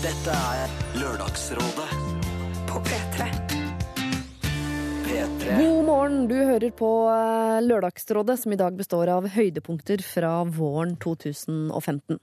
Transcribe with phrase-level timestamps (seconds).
[0.00, 1.88] Dette er Lørdagsrådet
[2.70, 3.26] På P3.
[5.04, 5.58] P3.
[5.58, 10.94] God morgen, du hører på eh, Lørdagsrådet, som i dag består av høydepunkter fra våren
[11.04, 12.16] 2015.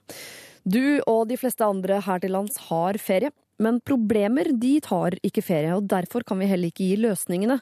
[0.66, 3.30] Du og de fleste andre her til lands har ferie,
[3.64, 7.60] men problemer de tar ikke ferie, og derfor kan vi heller ikke gi løsningene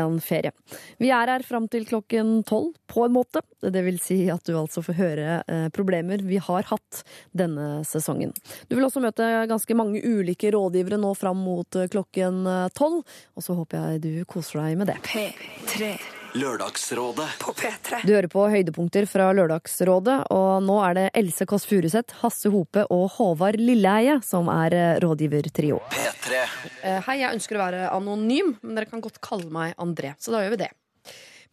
[0.00, 0.52] en ferie.
[1.00, 3.42] Vi er her fram til klokken tolv, på en måte.
[3.60, 7.02] Det vil si at du altså får høre eh, problemer vi har hatt
[7.36, 8.32] denne sesongen.
[8.68, 12.44] Du vil også møte ganske mange ulike rådgivere nå fram mot eh, klokken
[12.76, 13.02] tolv,
[13.36, 15.00] og så håper jeg du koser deg med det.
[15.08, 16.17] P3.
[16.36, 18.02] Lørdagsrådet På P3.
[18.04, 22.84] Du hører på høydepunkter fra Lørdagsrådet, og nå er det Else Kåss Furuseth, Hasse Hope
[22.92, 25.80] og Håvard Lilleheie som er eh, rådgivertrio.
[25.94, 26.42] P3
[26.84, 30.34] Eh, Hei, jeg ønsker å være anonym, men dere kan godt kalle meg André, så
[30.34, 30.68] da gjør vi det.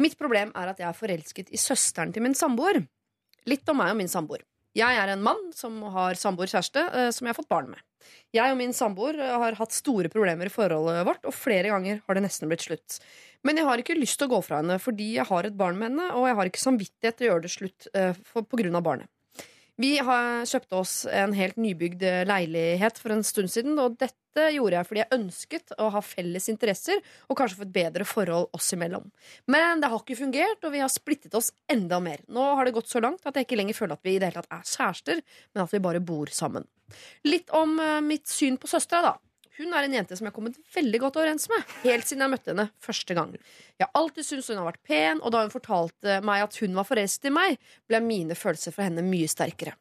[0.03, 2.81] Mitt problem er at jeg er forelsket i søsteren til min samboer.
[3.47, 4.43] Litt om meg og min samboer.
[4.75, 7.79] Jeg er en mann som har samboer kjæreste, eh, som jeg har fått barn med.
[8.35, 12.19] Jeg og min samboer har hatt store problemer i forholdet vårt, og flere ganger har
[12.19, 12.99] det nesten blitt slutt.
[13.43, 15.79] Men jeg har ikke lyst til å gå fra henne fordi jeg har et barn
[15.79, 18.61] med henne, og jeg har ikke samvittighet til å gjøre det slutt eh, for, på
[18.61, 19.11] grunn av barnet.
[19.75, 24.45] Vi har kjøpte oss en helt nybygd eh, leilighet for en stund siden, og dette
[24.55, 28.55] gjorde jeg fordi jeg ønsket å ha felles interesser og kanskje få et bedre forhold
[28.55, 29.09] oss imellom.
[29.51, 32.23] Men det har ikke fungert, og vi har splittet oss enda mer.
[32.31, 34.31] Nå har det gått så langt at jeg ikke lenger føler at vi i det
[34.31, 36.67] hele tatt er kjærester, men at vi bare bor sammen.
[37.27, 39.15] Litt om eh, mitt syn på søstera, da.
[39.55, 41.63] Hun er en jente som jeg har kommet veldig godt overens med.
[41.85, 43.31] Helt siden jeg møtte henne første gang.
[43.79, 46.75] Jeg har alltid syntes hun har vært pen, og da hun fortalte meg at hun
[46.75, 49.77] var forelsket i meg, ble mine følelser for henne mye sterkere.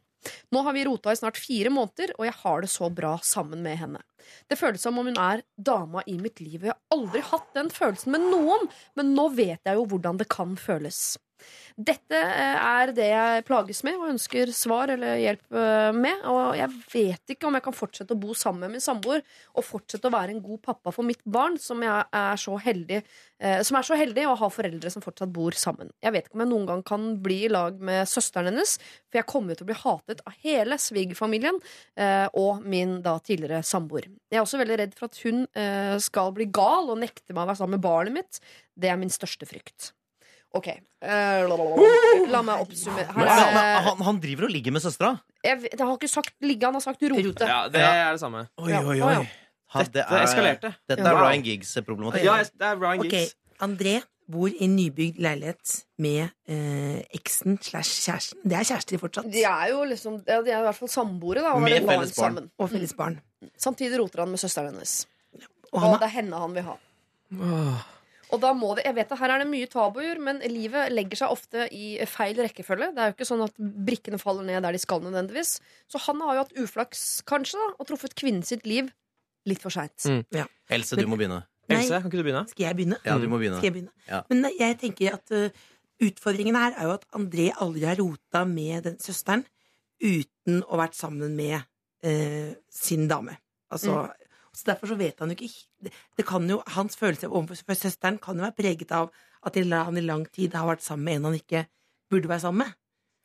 [0.54, 3.60] Nå har vi rota i snart fire måneder, og jeg har det så bra sammen
[3.64, 4.00] med henne.
[4.48, 6.62] Det føles som om hun er dama i mitt liv.
[6.62, 10.22] og Jeg har aldri hatt den følelsen med noen, men nå vet jeg jo hvordan
[10.22, 11.18] det kan føles.
[11.74, 16.20] Dette eh, er det jeg plages med og ønsker svar eller hjelp eh, med.
[16.30, 19.24] Og jeg vet ikke om jeg kan fortsette å bo sammen med min samboer
[19.58, 23.00] og fortsette å være en god pappa for mitt barn, som, er så heldig,
[23.42, 25.90] eh, som er så heldig å ha foreldre som fortsatt bor sammen.
[26.04, 28.76] Jeg vet ikke om jeg noen gang kan bli i lag med søsteren hennes,
[29.10, 31.58] for jeg kommer til å bli hatet av hele svigerfamilien
[32.38, 34.06] og min da tidligere samboer.
[34.30, 35.44] Jeg er også veldig redd for at hun
[36.02, 38.40] skal bli gal og nekte meg å være sammen med barnet mitt.
[38.74, 39.92] Det er min største frykt.
[40.54, 40.68] OK.
[40.70, 41.44] Eh,
[42.30, 43.08] la meg oppsummere.
[43.10, 45.16] Her men, men, han, han driver og ligger med søstera?
[45.44, 47.48] jeg, jeg har ikke sagt ligge, han har sagt rote.
[47.48, 48.46] Ja, det er det samme.
[48.62, 49.16] Oi, oi, oi.
[49.74, 50.70] Det Det eskalerte.
[50.86, 52.26] Dette er Ryan Giggs-problematikk.
[52.28, 53.14] Ja, det er Ryan Giggs.
[53.34, 53.62] Giggs.
[53.64, 53.96] André
[54.30, 58.38] bor i nybygd leilighet med eh, eksen slash kjæresten.
[58.46, 59.26] Det er kjærester fortsatt.
[59.34, 61.56] De er jo liksom ja, De er i hvert fall samboere, da.
[61.58, 62.14] Og Med felles barn.
[62.14, 62.46] sammen.
[62.58, 63.18] Og felles barn.
[63.60, 64.94] Samtidig roter han med søsteren hennes.
[65.74, 66.78] Og Og det er henne han vil ha.
[68.34, 71.22] Og da må det, jeg vet at Her er det mye tabuer, men livet legger
[71.22, 72.90] seg ofte i feil rekkefølge.
[72.96, 73.56] Det er jo ikke sånn at
[73.86, 75.56] brikkene faller ned der de skal nødvendigvis.
[75.90, 78.90] Så han har jo hatt uflaks, kanskje, da, og truffet kvinnen sitt liv
[79.48, 79.96] litt for seint.
[80.08, 80.48] Mm.
[80.72, 81.44] Else, du må begynne.
[81.68, 81.78] Nei.
[81.78, 82.44] Else, kan ikke du begynne?
[82.50, 82.98] Skal jeg begynne?
[83.06, 83.60] Ja, du må begynne.
[83.60, 83.94] Skal jeg begynne?
[84.08, 84.20] Ja.
[84.32, 85.62] Men jeg tenker at uh,
[86.04, 89.46] utfordringen her er jo at André aldri har rota med den søsteren
[90.02, 93.38] uten å ha vært sammen med uh, sin dame.
[93.72, 94.04] Altså,
[94.54, 95.50] Så derfor så vet han jo ikke
[95.82, 99.10] det, det kan jo, Hans følelse overfor søsteren kan jo være preget av
[99.44, 101.66] at han i lang tid har vært sammen med en han ikke
[102.10, 102.74] burde være sammen med.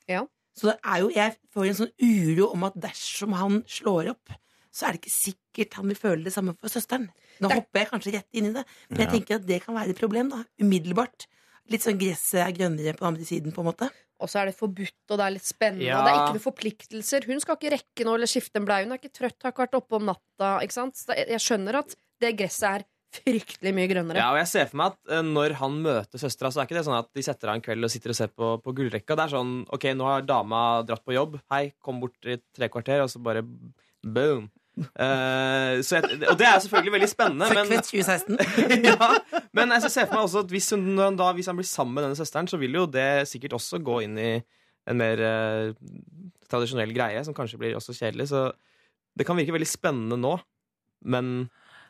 [0.09, 0.23] Ja.
[0.57, 4.33] Så det er jo, jeg får en sånn uro om at dersom han slår opp,
[4.73, 7.07] så er det ikke sikkert han vil føle det samme for søsteren.
[7.39, 9.61] Nå Det er- hopper jeg kanskje rett inn i det, men jeg tenker at det
[9.63, 10.29] kan være et problem.
[10.29, 11.27] da, Umiddelbart.
[11.69, 13.89] Litt sånn gresset er grønnere på den andre siden, på en måte.
[14.19, 15.99] Og så er det forbudt, og det er litt spennende, Ja.
[15.99, 17.25] og det er ikke noen forpliktelser.
[17.29, 18.83] Hun skal ikke rekke noe eller skifte en bleie.
[18.83, 20.49] Hun er ikke trøtt, har ikke vært oppe om natta.
[20.65, 20.95] Ikke sant?
[20.99, 22.83] Så jeg skjønner at det gresset er
[23.15, 24.19] fryktelig mye grønnere.
[24.21, 26.77] Ja, og jeg ser for meg at eh, Når han møter søstera, så er ikke
[26.77, 29.15] det sånn at de setter av en kveld og sitter og ser på, på gullrekka.
[29.17, 31.39] Det er sånn OK, nå har dama dratt på jobb.
[31.49, 33.41] Hei, kom bort i tre kvarter, og så bare
[34.03, 34.49] boom.
[34.79, 37.49] Eh, så jeg, og det er selvfølgelig veldig spennende.
[37.57, 38.37] Men, 2016.
[38.89, 39.09] ja,
[39.57, 41.97] men jeg ser for meg også at hvis, hun, han da, hvis han blir sammen
[41.97, 44.31] med denne søsteren, så vil jo det sikkert også gå inn i
[44.89, 45.71] en mer uh,
[46.49, 48.29] tradisjonell greie, som kanskje blir også kjedelig.
[48.31, 48.47] Så
[49.19, 50.37] det kan virke veldig spennende nå,
[51.11, 51.49] men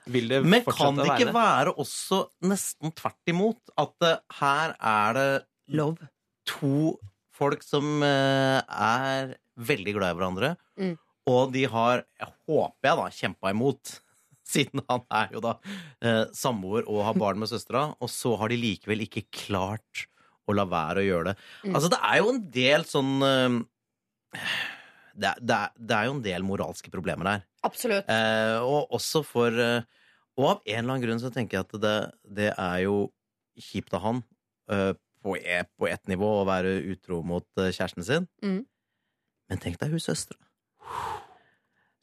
[0.10, 3.62] vil det Men fortsette kan det ikke være være også nesten tvert imot?
[3.80, 5.30] At uh, her er det
[5.78, 6.10] Love.
[6.50, 6.96] to
[7.40, 9.36] folk som er
[9.70, 10.96] veldig glad i hverandre, Mm.
[11.30, 13.96] Og de har, jeg håper jeg da, kjempa imot.
[14.50, 15.58] Siden han er jo da
[16.02, 20.08] eh, samboer og har barn med søstera, og så har de likevel ikke klart
[20.50, 21.36] å la være å gjøre det.
[21.68, 21.76] Mm.
[21.76, 23.60] Altså, det er jo en del sånn eh,
[25.20, 27.46] det, det, det er jo en del moralske problemer der.
[27.68, 28.10] Absolutt.
[28.10, 29.84] Eh, og også for eh,
[30.40, 31.96] Og av en eller annen grunn så tenker jeg at det,
[32.40, 33.10] det er jo
[33.60, 34.22] kjipt av han
[34.72, 38.30] eh, på, et, på ett nivå å være utro mot eh, kjæresten sin.
[38.46, 38.62] Mm.
[39.52, 40.40] Men tenk deg hun søstera.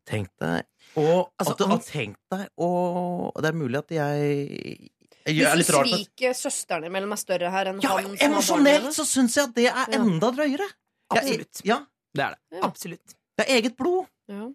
[0.06, 0.67] Tenk deg
[1.03, 4.91] Og Altså, at at, tenk deg Og det er mulig at jeg
[5.27, 9.49] Hvis sviket søsteren imellom er større her enn ja, han som Emosjonelt så syns jeg
[9.49, 9.99] at det er Ja.
[9.99, 10.69] enda drøyere.
[11.11, 11.62] Absolutt.
[11.67, 11.81] Ja,
[12.15, 12.38] Det er det.
[12.59, 12.61] Ja.
[12.69, 13.17] Absolutt.
[13.37, 14.06] det er eget blod.
[14.31, 14.47] Ja.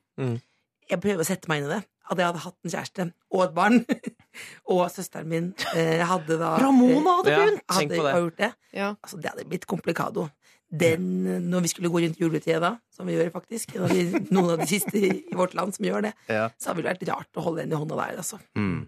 [0.89, 1.81] Jeg prøver å sette meg inn i det.
[2.11, 3.77] At jeg hadde hatt en kjæreste og et barn.
[4.71, 7.61] og søsteren min eh, hadde da Ramona hadde begynt!
[7.61, 8.15] Ja, hadde på det.
[8.15, 8.51] gjort det.
[8.75, 8.89] Ja.
[9.03, 10.29] Altså, det hadde blitt komplikado.
[10.71, 11.03] Den,
[11.51, 14.95] når vi skulle gå rundt juletida, som vi gjør faktisk, vi, noen av de siste
[14.95, 16.47] i i vårt land som gjør det, Ja.
[16.55, 18.39] så hadde det vært rart å holde den i hånda der, altså.
[18.55, 18.87] Mm.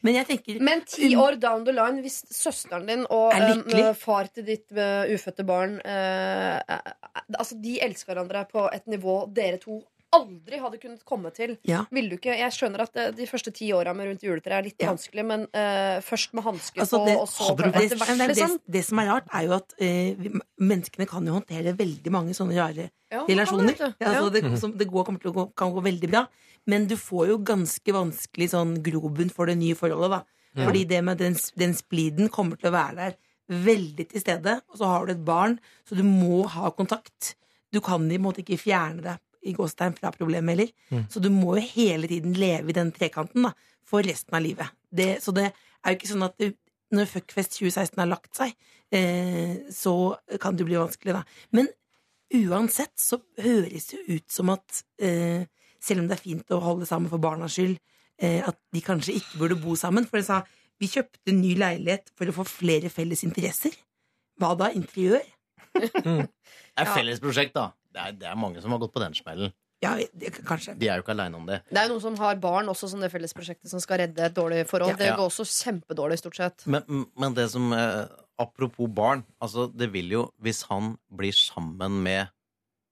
[0.00, 4.30] Men jeg tenker Men ti år down the line, hvis søsteren din og um, far
[4.32, 6.92] til ditt uh, ufødte barn uh, eh,
[7.36, 9.82] Altså, de elsker hverandre på et nivå dere to
[10.12, 11.54] aldri hadde kunnet komme til.
[11.68, 11.82] Ja.
[11.94, 12.34] Vil du ikke?
[12.36, 14.90] Jeg skjønner at eh, de første ti åra med rundt juletreet er litt Ja.
[14.92, 17.98] vanskelig, men uh, først med hansker Altså, på, det- og så hadde du etter det,
[17.98, 18.56] det, er liksom.
[18.58, 22.12] det, det som er rart, er jo at uh, vi, menneskene kan jo håndtere veldig
[22.12, 23.72] mange sånne rare Ja, relasjoner.
[23.76, 26.26] det, altså, det, som, det går, kommer til å gå, kan gå veldig bra.
[26.70, 30.10] Men du får jo ganske vanskelig sånn grobunn for det nye forholdet.
[30.20, 33.16] da Fordi det med den, den spliden kommer til å være der
[33.48, 34.60] veldig til stede.
[34.70, 37.34] Og så har du et barn, så du må ha kontakt.
[37.72, 41.06] Du kan i en måte ikke fjerne deg i gåstegn fra problemet heller.
[41.10, 43.52] Så du må jo hele tiden leve i den trekanten da
[43.88, 44.72] for resten av livet.
[44.90, 46.52] Det, så det er jo ikke sånn at du,
[46.94, 48.54] når Fuckfest 2016 har lagt seg,
[48.94, 49.94] eh, så
[50.40, 51.22] kan det bli vanskelig, da.
[51.56, 51.68] Men
[52.32, 55.44] uansett så høres det jo ut som at eh,
[55.82, 57.76] selv om det er fint å holde sammen for barnas skyld,
[58.22, 60.06] eh, at de kanskje ikke burde bo sammen.
[60.08, 60.42] For de sa
[60.80, 63.74] vi kjøpte ny leilighet for å få flere felles interesser.
[64.40, 64.72] Hva da?
[64.74, 65.24] Interiør?
[65.72, 67.70] Det er felles fellesprosjekt, da.
[67.92, 69.52] Det er, det er mange som har gått på den smellen.
[69.82, 70.76] Ja, det, kanskje.
[70.78, 71.58] De er jo ikke aleine om det.
[71.66, 74.34] Det er jo noen som har barn også, som det fellesprosjektet som skal redde et
[74.36, 74.94] dårlig forhold.
[74.94, 74.98] Ja.
[75.00, 76.66] Det går også kjempedårlig, stort sett.
[76.70, 78.04] Men, men det som eh,
[78.40, 79.24] Apropos barn.
[79.42, 82.30] Altså, det vil jo, hvis han blir sammen med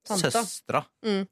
[0.07, 0.31] Tante.
[0.31, 1.25] søstera Mm.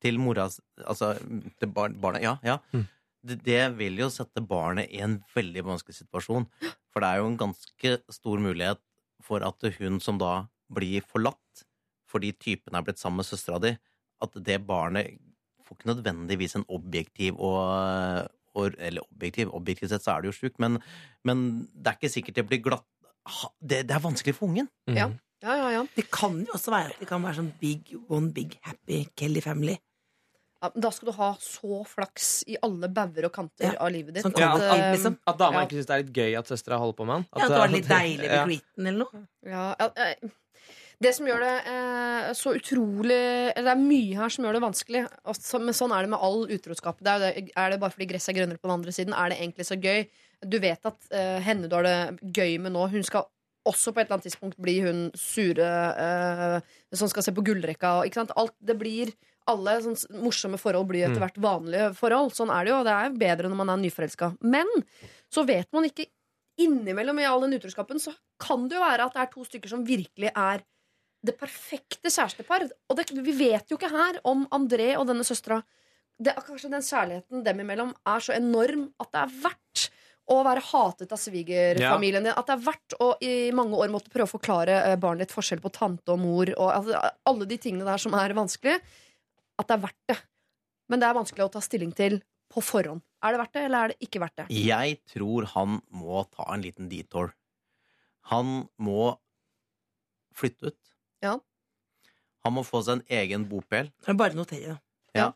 [0.00, 0.46] til mora
[0.86, 1.14] Altså
[1.58, 2.58] til bar, barnet Ja, ja.
[2.72, 2.86] Mm.
[3.26, 6.46] Det, det vil jo sette barnet i en veldig vanskelig situasjon.
[6.92, 8.80] For det er jo en ganske stor mulighet
[9.24, 11.64] for at hun som da blir forlatt
[12.10, 13.72] fordi typen er blitt sammen med søstera di,
[14.20, 15.16] at det barnet
[15.66, 18.28] får ikke nødvendigvis en objektiv og,
[18.58, 20.80] og Eller objektiv, objektivt sett så er det jo sjukt, men,
[21.24, 22.86] men det er ikke sikkert det blir glatt
[23.62, 24.66] det, det er vanskelig for ungen.
[24.88, 25.06] Ja.
[25.44, 25.82] Ja, ja, ja.
[25.96, 29.40] Det kan jo også være at det kan være sånn big, one big happy Kelly
[29.44, 29.76] family.
[30.60, 34.18] Ja, Da skal du ha så flaks i alle bauger og kanter Ja, av livet
[34.18, 34.24] ditt.
[34.26, 35.16] sånn Ja, at, alt, eh, liksom.
[35.30, 35.66] At dama Ja.
[35.68, 37.26] ikke syns det er litt gøy at søstera holder på med han.
[37.30, 38.44] Ja, at det var litt deilig med Ja.
[38.90, 39.22] Eller noe.
[39.46, 40.14] Ja, ja,
[41.00, 43.18] det som gjør det eh, så utrolig
[43.56, 45.04] Det er mye her som gjør det vanskelig.
[45.30, 47.00] Og så, men sånn er det med all utroskap.
[47.00, 49.16] Det er, det, er det bare fordi gresset er grønnere på den andre siden?
[49.16, 50.04] Er det egentlig så gøy?
[50.44, 53.28] Du vet at eh, henne du har det gøy med nå, hun skal
[53.68, 55.66] også på et eller annet tidspunkt bli hun sure
[56.04, 57.98] eh, som skal se på gullrekka.
[58.08, 58.34] Ikke sant?
[58.40, 59.12] Alt, det blir
[59.50, 62.34] alle sånn morsomme forhold blir etter hvert vanlige forhold.
[62.36, 62.80] Sånn er det jo.
[62.86, 64.34] Det er bedre når man er nyforelska.
[64.44, 64.68] Men
[65.32, 66.10] så vet man ikke
[66.60, 69.72] innimellom i all den utroskapen, så kan det jo være at det er to stykker
[69.72, 70.60] som virkelig er
[71.26, 72.66] det perfekte kjærestepar.
[72.88, 75.60] Og det, vi vet jo ikke her om André og denne søstera.
[76.20, 79.86] Er Kanskje den kjærligheten dem imellom er så enorm at det er verdt
[80.30, 82.34] å være hatet av svigerfamilien din.
[82.36, 85.34] At det er verdt å i mange år måtte prøve å forklare eh, barnet ditt
[85.34, 86.52] forskjell på tante og mor.
[86.54, 88.76] Og altså, alle de tingene der som er vanskelig.
[89.60, 90.18] At det er verdt det.
[90.90, 93.02] Men det er vanskelig å ta stilling til på forhånd.
[93.22, 94.46] Er det verdt det, eller er det ikke verdt det?
[94.54, 97.34] Jeg tror han må ta en liten detour.
[98.32, 99.12] Han må
[100.36, 100.89] flytte ut.
[101.24, 101.36] Ja.
[102.44, 103.90] Han må få seg en egen bopel.
[104.00, 104.78] Det er bare notere.
[105.16, 105.32] Ja.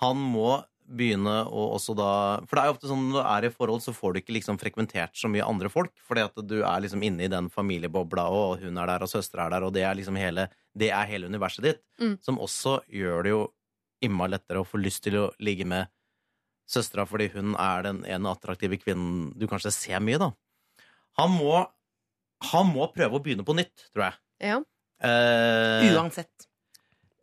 [0.00, 2.10] Han må begynne å også da
[2.48, 4.34] For det er jo ofte sånn når du er i forhold, så får du ikke
[4.34, 5.92] liksom frekventert så mye andre folk.
[6.06, 9.46] Fordi at du er liksom inne i den familiebobla, og hun er der, og søstera
[9.46, 11.82] er der, og det er liksom hele, det er hele universet ditt.
[12.02, 12.16] Mm.
[12.24, 13.42] Som også gjør det jo
[14.04, 15.90] imma lettere å få lyst til å ligge med
[16.70, 20.32] søstera fordi hun er den ene attraktive kvinnen du kanskje ser mye, da.
[21.18, 21.54] Han må,
[22.52, 24.20] han må prøve å begynne på nytt, tror jeg.
[24.50, 24.60] Ja.
[25.00, 26.48] Eh, Uansett.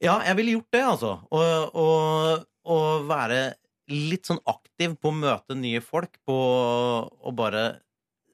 [0.02, 1.14] ja, jeg ville gjort det, altså.
[1.30, 3.42] Og, og, og være
[3.94, 7.68] litt sånn aktiv på å møte nye folk, på å bare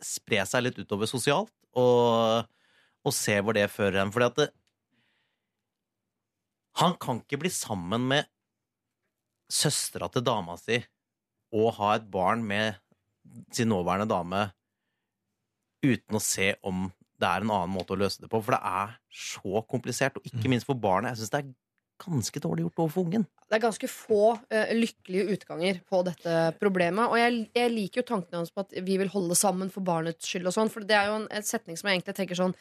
[0.03, 2.47] spre seg litt utover sosialt, og,
[3.03, 4.13] og se hvor det fører hen.
[4.15, 4.49] Fordi at det,
[6.81, 8.29] han kan ikke bli sammen med
[9.53, 10.79] søstera til dama si
[11.53, 12.79] og ha et barn med
[13.53, 14.39] sin nåværende dame
[15.83, 16.87] uten å se om
[17.23, 18.41] det er en annen måte å løse det på.
[18.43, 21.13] For det er så komplisert, og ikke minst for barnet.
[21.13, 21.53] Jeg syns det er
[22.03, 23.25] ganske dårlig gjort overfor ungen.
[23.47, 27.05] Det er ganske få uh, lykkelige utganger på dette problemet.
[27.07, 30.27] Og jeg, jeg liker jo tankene hans på at vi vil holde sammen for barnets
[30.29, 30.71] skyld og sånn.
[30.73, 32.57] For det er jo en, en setning som jeg egentlig tenker sånn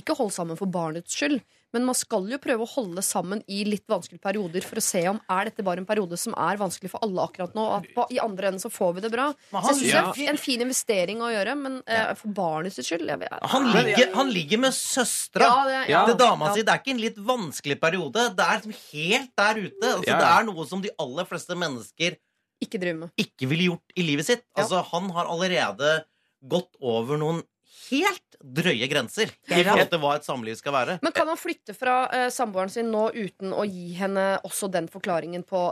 [0.00, 1.40] Ikke hold sammen for barnets skyld,
[1.76, 5.02] Men man skal jo prøve å holde sammen i litt vanskelige perioder for å se
[5.10, 7.90] om er dette bare en periode som er vanskelig for alle akkurat nå, og at
[7.92, 9.26] på, i andre enden så får vi det bra.
[9.52, 10.04] Han, Så jeg synes Ja.
[10.16, 13.68] det er en fin investering å gjøre, men eh, for barnets skyld jeg vet, Han
[13.74, 16.54] ligger, han ligger med søstera Ja, det, ja, til dama ja.
[16.54, 16.62] si.
[16.62, 18.28] Det er ikke en litt vanskelig periode.
[18.36, 19.86] Det er liksom helt der ute.
[19.92, 22.16] Altså, Ja, Det er noe som de aller fleste mennesker
[22.62, 22.80] Ikke
[23.20, 24.44] ikke ville gjort i livet sitt.
[24.56, 24.62] Ja.
[24.62, 26.04] Altså, Han har allerede
[26.46, 27.42] gått over noen
[27.86, 30.98] helt drøye grenser i forhold til hva et samliv skal være.
[31.04, 34.90] Men kan han flytte fra uh, samboeren sin nå uten å gi henne også den
[34.92, 35.62] forklaringen på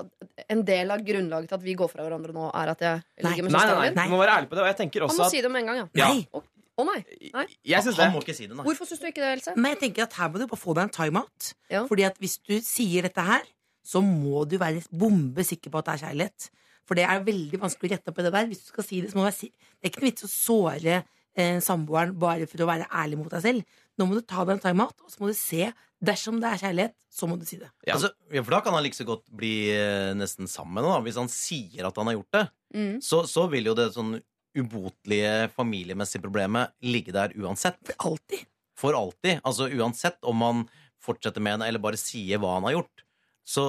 [0.50, 3.30] En del av grunnlaget til at vi går fra hverandre nå, er at jeg Nei.
[3.30, 3.92] ligger med Nei, nei, søsteren nei.
[3.94, 4.11] min?
[4.11, 4.64] Du må være ærlig på det.
[4.64, 5.87] Og jeg tenker Han må at si det med en gang, ja.
[6.00, 6.08] Ja.
[6.11, 6.42] Nei.
[6.75, 6.99] Å nei.
[7.37, 7.44] nei.
[7.70, 8.08] Jeg synes det.
[8.08, 8.64] Han må ikke si det, nei.
[8.66, 9.54] Hvorfor syns du ikke det, Else?
[9.54, 11.52] Men jeg tenker at her må du bare få deg en timeout.
[11.70, 11.84] Ja.
[11.87, 13.46] Fordi at hvis du sier dette her,
[13.87, 16.49] så må du være bombe sikker på at det er kjærlighet.
[16.88, 18.49] For det er veldig vanskelig å rette opp i det der.
[18.50, 20.26] Hvis du skal si Det så må du være si Det er ikke noe vits
[20.26, 20.99] å såre
[21.36, 23.64] eh, samboeren bare for å være ærlig mot deg selv.
[23.98, 25.68] Nå må du ta deg en timeout, og så må du se.
[26.04, 27.70] Dersom det er kjærlighet, så må du si det.
[27.86, 27.94] Ja.
[27.94, 31.04] Altså, ja, for da kan han like så godt bli eh, nesten sammen med henne.
[31.06, 32.96] Hvis han sier at han har gjort det, Mm.
[33.06, 34.16] så, så vil jo det sånn
[34.58, 37.78] ubotelige familiemessige problemet ligge der uansett.
[37.86, 38.40] For alltid.
[38.74, 39.38] For alltid.
[39.46, 40.64] Altså uansett om han
[41.04, 43.04] fortsetter med henne eller bare sier hva han har gjort.
[43.46, 43.62] Så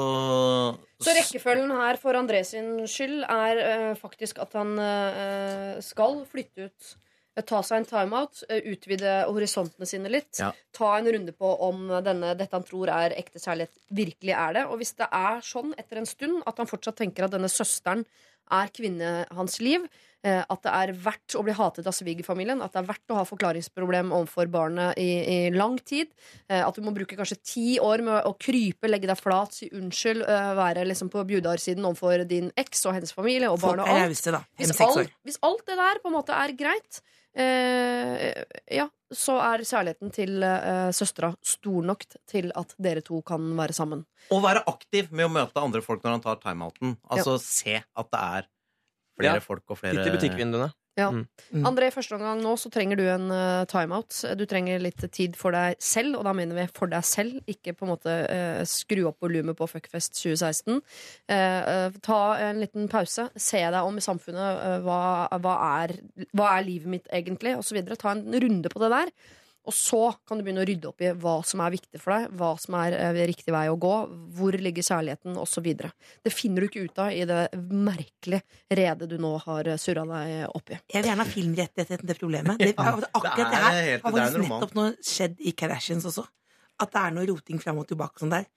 [1.04, 6.70] Så rekkefølgen her for André sin skyld er øh, faktisk at han øh, skal flytte
[6.72, 6.94] ut.
[7.36, 10.40] Eh, Ta seg en timeout, eh, utvide horisontene sine litt.
[10.40, 10.52] Ja.
[10.76, 14.66] Ta en runde på om denne, dette han tror er ekte kjærlighet, virkelig er det.
[14.70, 18.06] Og hvis det er sånn etter en stund at han fortsatt tenker at denne søsteren
[18.54, 19.88] er kvinne hans liv,
[20.22, 23.18] eh, at det er verdt å bli hatet av svigerfamilien, at det er verdt å
[23.18, 26.12] ha forklaringsproblem overfor barnet i, i lang tid,
[26.48, 30.22] at du må bruke kanskje ti år med å krype, legge deg flat, si unnskyld,
[30.62, 34.46] være liksom på bjudarsiden overfor din eks og hennes familie og barnet barn og alt.
[34.62, 37.02] Hvis, alt, hvis alt det der på en måte er greit,
[37.36, 43.52] eh, ja, så er kjærligheten til eh, søstera stor nok til at dere to kan
[43.58, 44.06] være sammen.
[44.32, 46.98] Og være aktiv med å møte andre folk når han tar timeouten.
[47.12, 48.50] Altså se at det er
[49.20, 49.44] flere Ja.
[49.44, 50.72] folk og Titt i butikkvinduene.
[50.96, 51.66] Mm.
[51.68, 54.16] André, første omgang nå så trenger du en uh, timeout.
[54.40, 57.42] Du trenger litt tid for deg selv, og da mener vi for deg selv.
[57.52, 60.80] Ikke på en måte uh, skru opp volumet på Fuckfest 2016.
[60.80, 63.28] Uh, eh, ta en liten pause.
[63.36, 64.84] Se deg om i samfunnet.
[64.86, 65.00] hva,
[65.44, 65.98] hva, er,
[66.36, 67.58] hva er livet mitt egentlig?
[67.60, 68.00] Og så videre.
[68.00, 69.12] Ta en runde på det der.
[69.66, 72.36] Og så kan du begynne å rydde opp i hva som er viktig for deg,
[72.38, 73.94] hva som er eh, riktig vei å gå,
[74.38, 75.72] hvor ligger kjærligheten, osv.
[76.26, 77.42] Det finner du ikke ut av i det
[77.74, 78.44] merkelige
[78.80, 80.80] redet du nå har surra deg opp i.
[80.94, 82.62] Jeg vil gjerne ha filmrettigheten til problemet.
[82.62, 86.26] Det, akkurat det, det er her har faktisk nettopp noe skjedd i Kardashians også.
[86.82, 88.48] At det er noe roting fram og tilbake sånn der.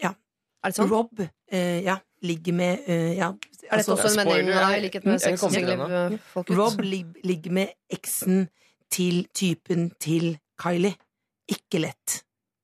[0.00, 0.14] Ja.
[0.62, 0.90] Er det sånn?
[0.90, 3.32] Rob eh, ja, ligger med eh, ja,
[3.66, 6.56] Er dette også en spoiler, likhet med Jeg folk ut?
[6.56, 8.46] Rob lig, ligger med eksen
[8.92, 10.94] til typen til Kylie.
[11.50, 12.20] Ikke lett.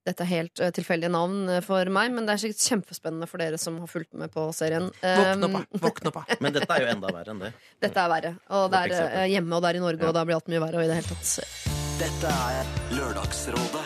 [0.09, 3.43] Dette er helt uh, tilfeldige navn eh, for meg, men det er sikkert kjempespennende for
[3.43, 4.87] dere som har fulgt med på serien.
[5.03, 5.89] Våkne opp, Um, da.
[5.91, 6.23] Opp, da.
[6.47, 7.51] Men dette er jo enda verre enn det.
[7.85, 8.33] Dette er verre.
[8.57, 10.09] Og det er eh, hjemme, og det er i Norge, Ja.
[10.09, 10.81] og da blir alt mye verre.
[10.81, 11.75] Og i det hele tatt.
[12.01, 13.85] Dette er Lørdagsrådet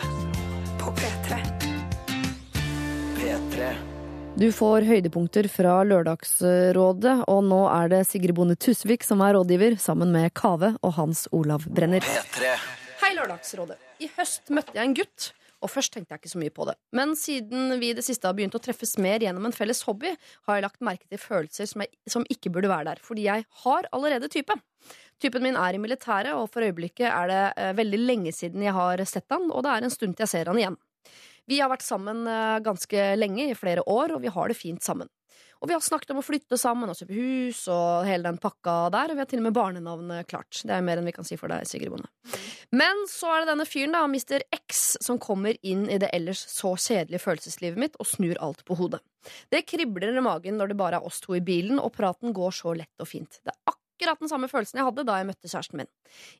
[0.79, 1.41] På P3.
[3.19, 3.73] P3.
[4.33, 9.75] Du får høydepunkter fra Lørdagsrådet, og nå er det Sigrid Bonde Tusvik som er rådgiver,
[9.77, 12.01] sammen med Kave og Hans Olav Brenner.
[12.01, 12.49] P3.
[13.03, 13.77] Hei, Lørdagsrådet.
[14.01, 15.27] I høst møtte jeg en gutt,
[15.61, 16.73] og først tenkte jeg ikke så mye på det.
[16.97, 20.15] Men siden vi i det siste har begynt å treffes mer gjennom en felles hobby,
[20.49, 23.45] har jeg lagt merke til følelser som, jeg, som ikke burde være der, fordi jeg
[23.67, 24.57] har allerede type.
[25.21, 28.73] Typen min er i militæret, og for øyeblikket er det eh, veldig lenge siden jeg
[28.73, 30.79] har sett han, og det er en stund til jeg ser han igjen.
[31.49, 34.83] Vi har vært sammen eh, ganske lenge, i flere år, og vi har det fint
[34.83, 35.09] sammen.
[35.63, 38.89] Og vi har snakket om å flytte sammen og kjøpe hus og hele den pakka
[38.91, 39.11] der.
[39.11, 40.59] Og vi har til og med barnenavnet klart.
[40.59, 42.09] Det er mer enn vi kan si for deg, Sigrid Bonde.
[42.75, 44.43] Men så er det denne fyren, da, Mr.
[44.57, 48.75] X, som kommer inn i det ellers så kjedelige følelseslivet mitt og snur alt på
[48.75, 48.99] hodet.
[49.55, 52.59] Det kribler i magen når det bare er oss to i bilen, og praten går
[52.59, 53.39] så lett og fint.
[53.39, 55.91] Det er akkurat den samme følelsen jeg hadde da jeg møtte kjæresten min.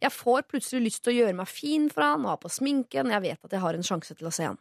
[0.04, 3.16] Jeg får plutselig lyst til å gjøre meg fin for han og ha på sminken,
[3.16, 4.60] jeg vet at jeg har en sjanse til å se han.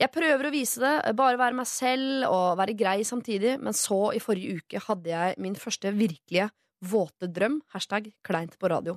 [0.00, 4.08] Jeg prøver å vise det, bare være meg selv og være grei samtidig, men så,
[4.16, 6.48] i forrige uke, hadde jeg min første virkelige
[6.84, 7.60] våte drøm.
[7.74, 8.96] Hashtag kleint på radio.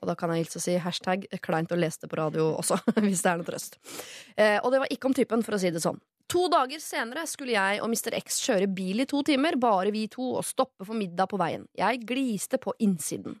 [0.00, 2.78] Og da kan jeg hilse å si hashtag kleint å lese det på radio også,
[3.06, 3.78] hvis det er noe trøst.
[4.36, 6.00] Eh, og det var ikke om typen, for å si det sånn.
[6.32, 8.16] To dager senere skulle jeg og Mr.
[8.16, 11.66] X kjøre bil i to timer, bare vi to, og stoppe for middag på veien.
[11.76, 13.36] Jeg gliste på innsiden.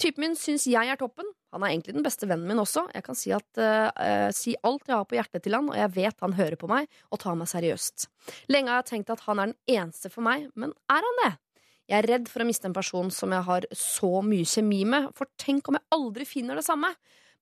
[0.00, 1.28] Typen min syns jeg er toppen.
[1.52, 2.86] Han er egentlig den beste vennen min også.
[2.96, 5.92] Jeg kan si, at, uh, si alt jeg har på hjertet til han, og jeg
[5.98, 8.08] vet han hører på meg og tar meg seriøst.
[8.52, 11.32] Lenge har jeg tenkt at han er den eneste for meg, men er han det?
[11.90, 15.10] Jeg er redd for å miste en person som jeg har så mye kjemi med,
[15.18, 16.92] for tenk om jeg aldri finner det samme?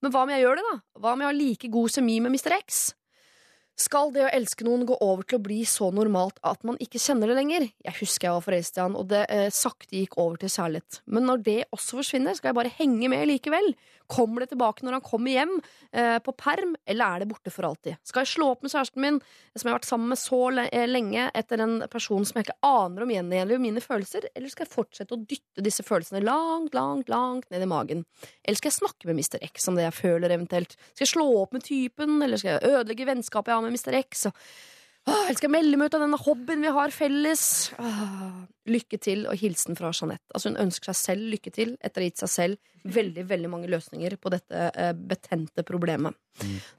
[0.00, 0.78] Men hva om jeg gjør det, da?
[1.02, 2.56] Hva om jeg har like god kjemi med Mr.
[2.56, 2.80] X?
[3.80, 7.00] Skal det å elske noen gå over til å bli så normalt at man ikke
[7.00, 7.64] kjenner det lenger?
[7.86, 11.00] Jeg husker jeg var forelsket i han, og det eh, sakte gikk over til kjærlighet.
[11.08, 13.72] Men når det også forsvinner, skal jeg bare henge med likevel?
[14.10, 15.52] Kommer det tilbake når han kommer hjem
[15.94, 17.96] eh, på perm, eller er det borte for alltid?
[18.04, 19.20] Skal jeg slå opp med kjæresten min,
[19.54, 22.58] som jeg har vært sammen med så eh, lenge, etter en person som jeg ikke
[22.66, 27.08] aner om gjengjelder mine følelser, eller skal jeg fortsette å dytte disse følelsene langt, langt,
[27.08, 28.04] langt ned i magen?
[28.44, 29.40] Eller skal jeg snakke med Mr.
[29.46, 30.76] X om det jeg føler, eventuelt?
[30.90, 33.96] Skal jeg slå opp med typen, eller skal jeg ødelegge vennskapet jeg har med Mr.
[34.02, 34.26] X?
[34.30, 34.36] Og
[35.08, 37.42] Åh, jeg skal melde meg ut av denne hobbyen vi har felles?
[37.80, 40.28] Åh, lykke til, og hilsen fra Jeanette.
[40.36, 43.48] Altså Hun ønsker seg selv lykke til etter å ha gitt seg selv veldig veldig
[43.52, 46.16] mange løsninger på dette eh, betente problemet.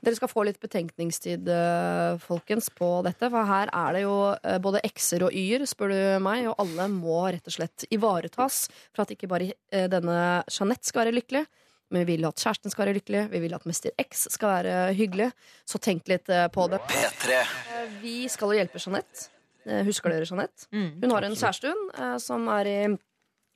[0.02, 3.30] Dere skal få litt betenkningstid, eh, folkens, på dette.
[3.30, 6.88] For her er det jo eh, både x-er og y-er, spør du meg, og alle
[6.94, 11.46] må rett og slett ivaretas for at ikke bare eh, denne Jeanette skal være lykkelig.
[11.92, 13.92] Men vi vil at kjæresten skal være lykkelig, vi vil at Mr.
[14.00, 15.30] X skal være hyggelig.
[15.68, 16.80] Så tenk litt eh, på det.
[16.88, 17.38] P3.
[17.76, 19.28] Eh, Vi skal jo hjelpe Jeanette.
[19.68, 20.70] Eh, Husker dere Jeanette?
[20.72, 21.90] Hun har en kjæreste hun,
[22.24, 22.78] som er i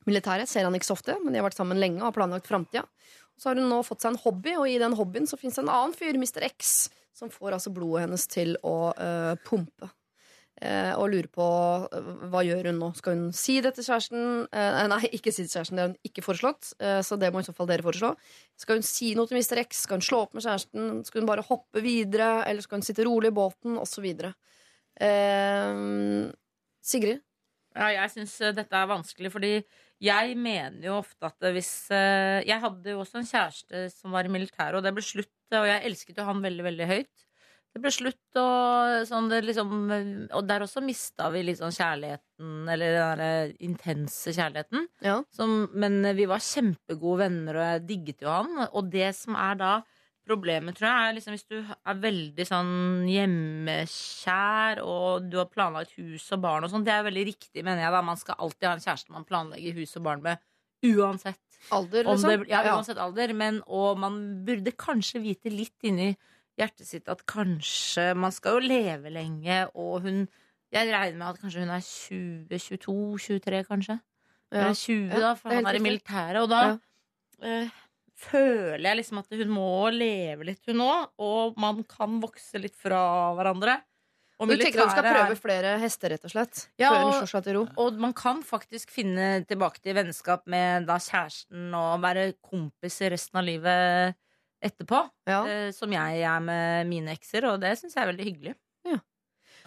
[0.06, 0.52] militæret.
[0.52, 2.84] Ser han ikke så ofte, men de har vært sammen lenge og har planlagt framtida.
[3.40, 5.64] Så har hun nå fått seg en hobby, og i den hobbyen så fins det
[5.66, 6.44] en annen fyr, Mr.
[6.52, 6.76] X,
[7.16, 9.90] som får altså blodet hennes til å uh, pumpe.
[10.64, 11.46] Eh, og lurer på
[11.92, 12.90] eh, hva gjør hun nå.
[12.96, 14.46] Skal hun si det til kjæresten?
[14.56, 16.72] Eh, nei, ikke si det til kjæresten, det har hun ikke foreslått.
[17.08, 18.14] Så det må i så fall dere foreslå.
[18.60, 19.60] Skal hun si noe til Mr.
[19.66, 19.84] X?
[19.84, 21.04] Skal hun slå opp med kjæresten?
[21.08, 22.46] Skal hun bare hoppe videre?
[22.48, 23.76] Eller skal hun sitte rolig i båten?
[23.82, 24.32] Og så videre.
[24.96, 26.32] Eh,
[26.86, 27.24] Sigrid?
[27.76, 29.52] Ja, jeg syns dette er vanskelig, fordi
[30.00, 34.32] jeg mener jo ofte at hvis Jeg hadde jo også en kjæreste som var i
[34.32, 37.26] militæret, og det ble slutt, og jeg elsket jo han veldig, veldig høyt.
[37.76, 42.54] Det ble slutt, og sånn det liksom Og der også mista vi litt sånn kjærligheten,
[42.72, 44.86] eller den der intense kjærligheten.
[45.04, 45.18] Ja.
[45.36, 48.64] Som, men vi var kjempegode venner, og jeg digget jo han.
[48.70, 49.74] Og det som er da
[50.26, 52.72] problemet, tror jeg, er liksom hvis du er veldig sånn
[53.12, 56.86] hjemmekjær, og du har planlagt hus og barn og sånn.
[56.88, 57.94] Det er veldig riktig, mener jeg.
[57.94, 60.40] da Man skal alltid ha en kjæreste man planlegger hus og barn med.
[60.86, 61.44] Uansett.
[61.76, 62.32] Alder, liksom?
[62.32, 63.36] det, ja, uansett alder.
[63.36, 66.14] Men, og man burde kanskje vite litt inni
[66.58, 70.28] hjertet sitt at kanskje Man skal jo leve lenge, og hun
[70.74, 73.96] Jeg regner med at kanskje hun er 20-22-23, kanskje.
[74.52, 74.60] Ja.
[74.66, 76.42] Eller 20, Ja, da, for er han er i militæret.
[76.42, 76.62] Og da
[77.46, 77.70] eh,
[78.16, 81.12] føler jeg liksom at hun må leve litt, hun òg.
[81.22, 83.78] Og man kan vokse litt fra hverandre.
[84.36, 86.66] Og Du tenker at du skal er- prøve flere hester, rett og slett?
[86.78, 92.02] Ja, hun og- og man kan faktisk finne tilbake til vennskap med da kjæresten og
[92.02, 94.16] være kompis resten av livet
[94.66, 95.04] etterpå.
[95.30, 95.44] Ja.
[95.48, 98.56] Eh, som jeg er med mine ekser, og det syns jeg er veldig hyggelig.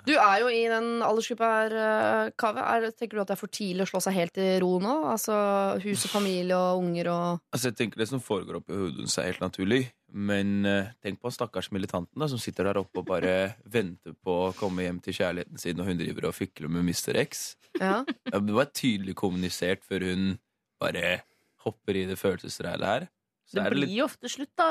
[0.06, 2.62] Du er jo i den aldersgruppa her, eh, Kaveh.
[2.62, 4.92] Er- Tenker du at det er for tidlig å slå seg helt i ro nå?
[5.10, 5.34] Altså
[5.82, 9.18] hus og familie og unger og Altså, jeg tenker Det som foregår oppi hodet hennes,
[9.18, 9.90] er helt naturlig.
[10.14, 14.36] Men uh, tenk på stakkars militanten da, som sitter der oppe og bare venter på
[14.46, 17.18] å komme hjem til kjærligheten sin, og hun driver og fikler med Mr.
[17.26, 17.56] X.
[17.80, 18.04] Ja.
[18.30, 20.38] Ja, Det var tydelig kommunisert før hun
[20.80, 21.22] bare
[21.66, 23.08] hopper i det følelsesreilet her.
[23.48, 24.68] Så Det er det blir litt jo ofte slutt da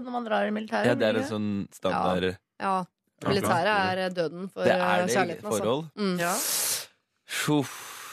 [0.00, 0.88] når man drar i militæret.
[0.88, 2.76] Ja, det er en sånn standard ja.
[3.24, 5.44] Militæret er døden for Det eh, er det i Forhold.
[5.44, 5.62] Altså.
[5.62, 5.84] forhold.
[5.96, 6.18] Mm.
[6.20, 6.34] Ja.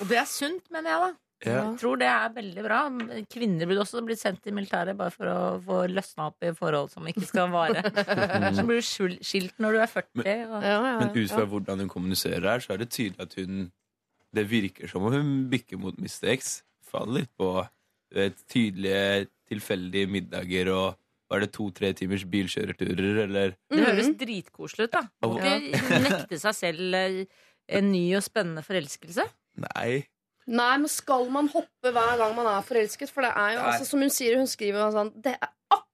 [0.02, 1.12] Og det er sunt, mener jeg, da.
[1.42, 1.54] Ja.
[1.66, 2.80] Jeg tror det er veldig bra.
[3.34, 6.92] Kvinner burde også bli sendt til militæret bare for å få løsna opp i forhold
[6.94, 7.82] som ikke skal vare.
[8.58, 10.22] Så blir du skilt når du er 40.
[10.22, 10.28] Og...
[10.28, 11.50] Ja, ja, Men ut fra ja.
[11.56, 13.70] hvordan hun kommuniserer her, så er det tydelig at hun
[14.32, 16.62] Det virker som om hun bikker mot mistakes.
[16.88, 17.50] Faller litt på
[18.52, 20.98] tydelige, tilfeldige middager og
[21.32, 24.18] var det to-tre timers bilkjøreturer, eller Det høres Mhm.
[24.20, 25.02] dritkoselig ut, da.
[25.24, 27.26] Må ikke nekte seg selv eh,
[27.70, 29.24] en ny og spennende forelskelse.
[29.64, 30.04] Nei.
[30.48, 33.10] Nei, men skal man hoppe hver gang man er forelsket?
[33.14, 35.52] For det er jo, altså, som hun sier, hun skriver jo sånn Det er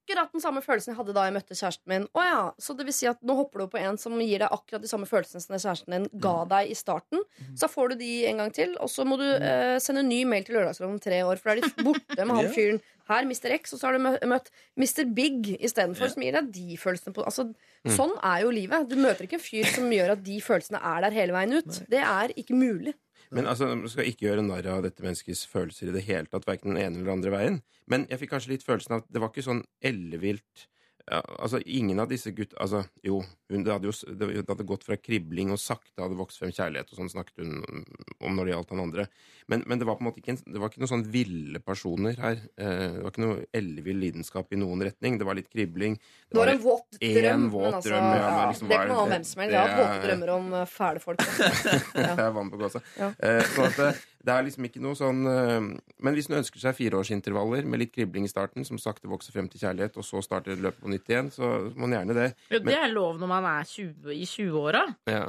[0.08, 2.08] akkurat den samme følelsen jeg hadde da jeg møtte kjæresten min.
[2.16, 4.54] Å ja, Så det vil si at nå hopper du på en som gir deg
[4.54, 7.24] akkurat de samme følelsene som kjæresten din ga deg i starten.
[7.58, 10.24] Så får du de en gang til, og så må du eh, sende en ny
[10.30, 13.24] mail til Lørdagsrådet om tre år, for da er de borte med han fyren her,
[13.28, 13.54] Mr.
[13.56, 15.06] X, og så har du møtt Mr.
[15.16, 17.50] Big istedenfor, som gir deg de følelsene på altså,
[17.88, 18.90] Sånn er jo livet.
[18.90, 21.78] Du møter ikke en fyr som gjør at de følelsene er der hele veien ut.
[21.88, 22.92] Det er ikke mulig.
[23.32, 26.48] Men altså, Man skal ikke gjøre narr av dette menneskets følelser i det hele tatt,
[26.48, 27.62] verken den ene eller den andre veien.
[27.88, 30.68] Men jeg fikk kanskje litt følelsen av at det var ikke sånn ellevilt
[31.08, 34.66] ja, altså, ingen av disse gutta Altså, jo, hun, det, hadde jo, det, det hadde
[34.68, 37.86] gått fra kribling og sakte hadde vokst frem kjærlighet, og sånn snakket hun
[38.28, 39.06] om når det gjaldt han andre.
[39.48, 42.20] Men, men det var på en måte ikke, det var ikke noen sånn ville personer
[42.20, 42.42] her.
[42.60, 45.16] Eh, det var ikke noe ellevill lidenskap i noen retning.
[45.22, 45.96] Det var litt kribling.
[46.28, 47.48] Det var en våt drøm.
[47.56, 49.56] våt altså, drøm, ja, ja, liksom, det kan man ha hvem som helst.
[49.56, 51.24] Jeg har hatt våte er- drømmer om eh, fæle folk.
[51.24, 52.14] Ja.
[52.18, 52.84] Det er vann på gåsa.
[53.00, 53.14] Ja.
[53.24, 55.70] Eh, så at det, er liksom ikke noe sånn eh,
[56.04, 59.50] Men hvis hun ønsker seg fireårsintervaller med litt kribling i starten, som sakte vokser frem
[59.52, 62.30] til kjærlighet, og så starter løpet på nytt igjen, så må man gjerne det.
[62.54, 64.86] Jo, det er lov når man er 20, i 20-åra.
[65.10, 65.28] Ja,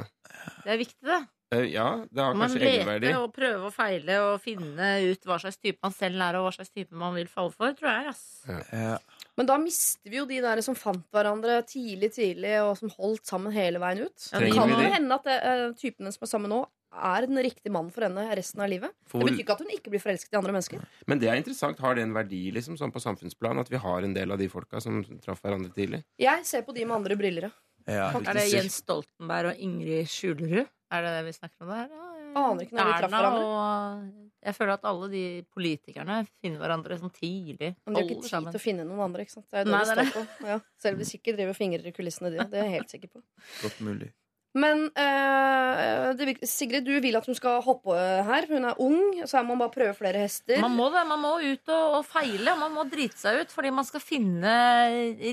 [0.63, 1.21] Det er viktig, det.
[1.49, 3.07] Eh, ja det har man kanskje egenverdi.
[3.07, 6.45] leter og prøver og feiler og finne ut hva slags type man selv er, og
[6.45, 8.13] hva slags type man vil falle for, tror jeg.
[8.13, 8.25] ass.
[8.69, 8.97] Ja.
[9.39, 13.29] Men da mister vi jo de der som fant hverandre tidlig, tidlig, og som holdt
[13.29, 14.27] sammen hele veien ut.
[14.33, 15.39] Ja, det kan jo hende at det,
[15.81, 18.91] typene som er sammen nå, er den riktige mannen for henne resten av livet.
[19.07, 20.83] For Det betyr ikke at hun ikke blir forelsket i andre mennesker.
[21.07, 21.79] Men det er interessant.
[21.79, 24.49] Har det en verdi liksom, sånn på samfunnsplan at vi har en del av de
[24.49, 26.03] folka som traff hverandre tidlig?
[26.19, 27.51] Jeg ser på de med andre briller.
[27.85, 28.09] ja.
[28.19, 30.65] Er det Jens Stoltenberg og Ingrid Skjulerud?
[30.89, 31.91] Er det det vi snakker om der?
[32.37, 33.45] Aner ikke når de traff hverandre.
[33.45, 35.23] og Jeg føler at alle de
[35.53, 37.75] politikerne finner hverandre sånn tidlig.
[37.85, 38.53] Men de har ikke tid sammen.
[38.53, 39.25] til å finne noen andre.
[39.25, 39.47] ikke sant?
[39.51, 40.25] Det er det Nei, det er det.
[40.47, 40.57] Ja.
[40.81, 42.37] Selv hvis ikke driver fingrer i kulissene, de.
[42.49, 43.21] Det er jeg helt sikker på.
[43.63, 44.09] Godt mulig.
[44.57, 47.93] Men eh, det, Sigrid, du vil at hun skal hoppe
[48.25, 48.47] her.
[48.49, 50.57] Hun er ung, så her må man bare prøve flere hester.
[50.63, 52.55] Man må det, man må ut og, og feile.
[52.57, 54.55] Man må drite seg ut fordi man skal finne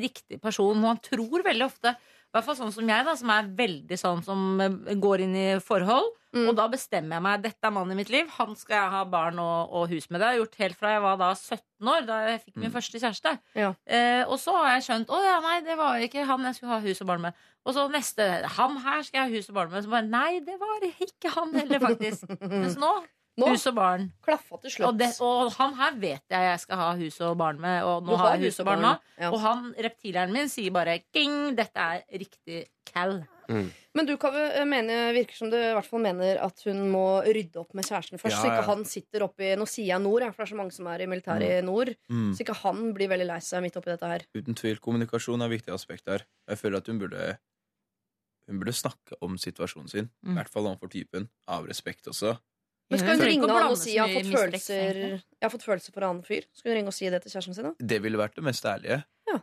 [0.05, 0.85] riktig person.
[0.85, 4.23] Man tror veldig ofte, i hvert fall sånn som jeg, da, som er veldig sånn
[4.27, 6.13] som eh, går inn i forhold.
[6.37, 6.51] Mm.
[6.51, 7.45] Og da bestemmer jeg meg.
[7.47, 8.29] Dette er mannen i mitt liv.
[8.37, 10.21] Han skal jeg ha barn og, og hus med.
[10.21, 12.75] Det har jeg gjort helt fra jeg var da 17 år, da jeg fikk min
[12.75, 13.33] første kjæreste.
[13.57, 13.71] Ja.
[13.89, 16.77] Eh, og så har jeg skjønt å ja, nei, det var ikke han jeg skulle
[16.77, 17.47] ha hus og barn med.
[17.67, 18.23] Og så neste
[18.57, 19.85] Han her skal jeg ha hus og barn med.
[19.85, 22.27] Så bare nei, det var ikke han heller, faktisk.
[22.47, 22.95] Mens nå
[23.37, 24.07] Nå hus og barn.
[24.25, 27.59] klaffa til Og, det, og han her vet jeg jeg skal ha hus og barn
[27.61, 28.93] med, og Du nå har jeg hus og barn nå.
[29.21, 29.29] Ja.
[29.29, 33.19] Og han, reptileren min sier bare Ging, dette er riktig cal.
[33.47, 37.61] Men du Kave, mener, virker som du i hvert fall mener at hun må rydde
[37.61, 38.39] opp med kjæresten først.
[38.39, 40.75] Ja, Så ikke han sitter oppi Nå sier jeg nord, for det er så mange
[40.75, 41.93] som er i militæret i nord.
[42.09, 42.31] Mm.
[42.35, 44.25] Så ikke han blir veldig lei seg midt oppi dette her.
[44.37, 44.81] Uten tvil.
[44.83, 46.25] Kommunikasjon er et viktig aspekt her.
[46.49, 47.29] Jeg føler at hun burde
[48.49, 50.11] Hun burde snakke om situasjonen sin.
[50.25, 50.37] I Mm.
[50.39, 51.29] hvert fall overfor typen.
[51.49, 52.39] Av respekt også.
[52.91, 54.33] Men skal hun ringe han blande og si jeg har fått.
[54.33, 54.95] Følelser.
[55.11, 56.45] Jeg har fått følelser for en annen fyr?
[56.55, 57.65] Skal hun ringe og si det til kjæresten sin?
[57.65, 57.73] da?
[57.83, 59.05] Det ville vært det mest ærlige.
[59.27, 59.39] Ja.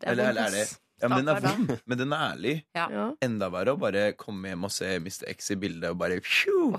[0.00, 0.78] Det er eller er det.
[1.02, 2.64] Ja, men den er vond, men den er ærlig.
[2.76, 3.14] Ja.
[3.22, 5.24] Enda verre å bare komme hjem og se Mr.
[5.32, 6.72] X i bildet og bare pju,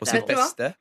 [0.00, 0.74] På sitt beste.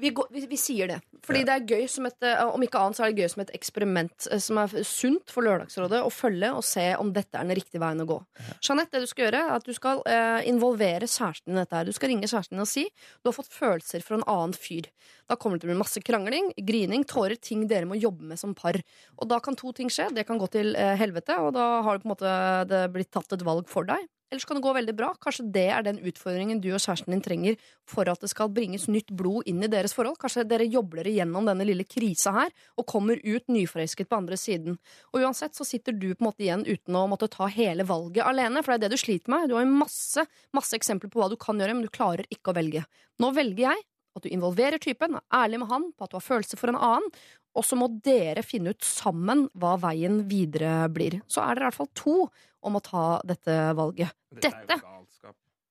[0.00, 0.96] Vi, går, vi, vi sier det.
[1.22, 1.46] Fordi Ja.
[1.46, 3.52] det er gøy som et, eh, Om ikke annet så er det gøy som et
[3.54, 7.54] eksperiment eh, som er sunt for Lørdagsrådet å følge og se om dette er den
[7.54, 8.16] riktige veien å gå.
[8.60, 11.78] Jeanette, det du skal gjøre, er at du skal eh, involvere kjæresten din i dette
[11.78, 11.84] her.
[11.86, 14.90] Du skal ringe kjæresten din og si du har fått følelser for en annen fyr.
[15.30, 18.38] Da kommer det til å bli masse krangling, grining, tårer, ting dere må jobbe med
[18.42, 18.74] som par.
[19.18, 20.10] Og da kan to ting skje.
[20.12, 22.34] Det kan gå til eh, helvete, og da har det på en måte
[22.68, 24.10] det blitt tatt et valg for deg.
[24.34, 25.12] Eller så kan det gå veldig bra.
[25.22, 28.88] Kanskje det er den utfordringen du og kjæresten din trenger for at det skal bringes
[28.90, 30.18] nytt blod inn i deres forhold.
[30.18, 34.74] Kanskje dere jobler igjennom denne lille krisa her og kommer ut nyforelsket på andre siden.
[35.14, 38.26] Og uansett så sitter du på en måte igjen uten å måtte ta hele valget
[38.26, 39.46] alene, for det er det du sliter med.
[39.46, 42.50] Du har jo masse, masse eksempler på hva du kan gjøre, men du klarer ikke
[42.50, 42.82] å velge.
[43.22, 43.86] Nå velger jeg
[44.18, 46.78] at du involverer typen, er ærlig med han på at du har følelser for en
[46.78, 47.14] annen,
[47.54, 51.20] og så må dere finne ut sammen hva veien videre blir.
[51.30, 52.16] Så er dere i hvert fall to
[52.64, 54.14] om å ta dette valget.
[54.34, 54.80] Dette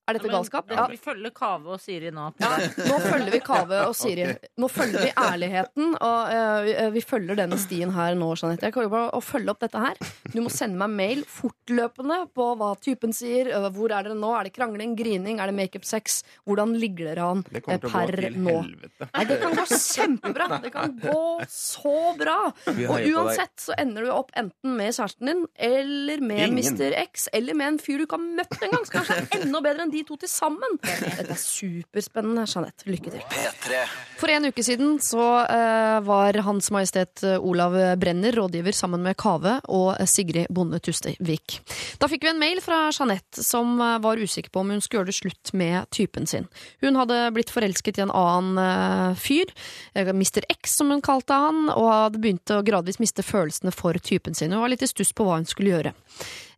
[0.07, 0.65] er Dette galskap.
[0.67, 0.77] Ja, men galskap?
[0.77, 0.87] Ja.
[0.91, 2.25] Vi følger Kave og Siri nå.
[2.43, 2.49] Ja,
[2.89, 4.25] nå følger vi Kave og Siri.
[4.59, 8.67] Nå følger vi ærligheten, og uh, vi- følger denne stien her nå, Jeanette.
[8.67, 9.99] Jeg jo bare følge opp dette her.
[10.33, 13.51] Du må sende meg mail fortløpende på hva typen sier.
[13.53, 14.31] øh, Hvor er dere nå?
[14.39, 16.23] Er det krangling, grining, er det makeup-sex?
[16.47, 18.55] Hvordan ligger dere an eh, per nå?
[19.03, 20.47] Nei, det kan gå kjempebra.
[20.63, 22.37] Det kan gå så bra.
[22.67, 26.75] Og uansett så ender du opp enten med kjæresten din eller med Ingen.
[26.79, 26.95] Mr.
[27.05, 28.85] X eller med en fyr du ikke har møtt engang.
[28.87, 30.77] så kanskje enda bedre enn de to til sammen.
[30.83, 32.87] Dette er superspennende, Jeanette.
[32.89, 33.23] Lykke til.
[33.31, 33.83] P3
[34.19, 39.17] For en uke siden så eh, var Hans Majestet eh, Olav Brenner rådgiver sammen med
[39.19, 41.59] Kave og eh, Sigrid Bonde Tustevik.
[42.01, 45.03] Da fikk vi en mail fra Jeanette som eh, var usikker på om hun skulle
[45.03, 46.47] gjøre det slutt med typen sin.
[46.83, 49.53] Hun hadde blitt forelsket i en annen eh, fyr,
[49.95, 50.43] Mr.
[50.49, 54.53] X som hun kalte han, og hadde begynt å gradvis miste følelsene for typen sin.
[54.53, 55.93] Hun var litt i stuss på hva hun skulle gjøre.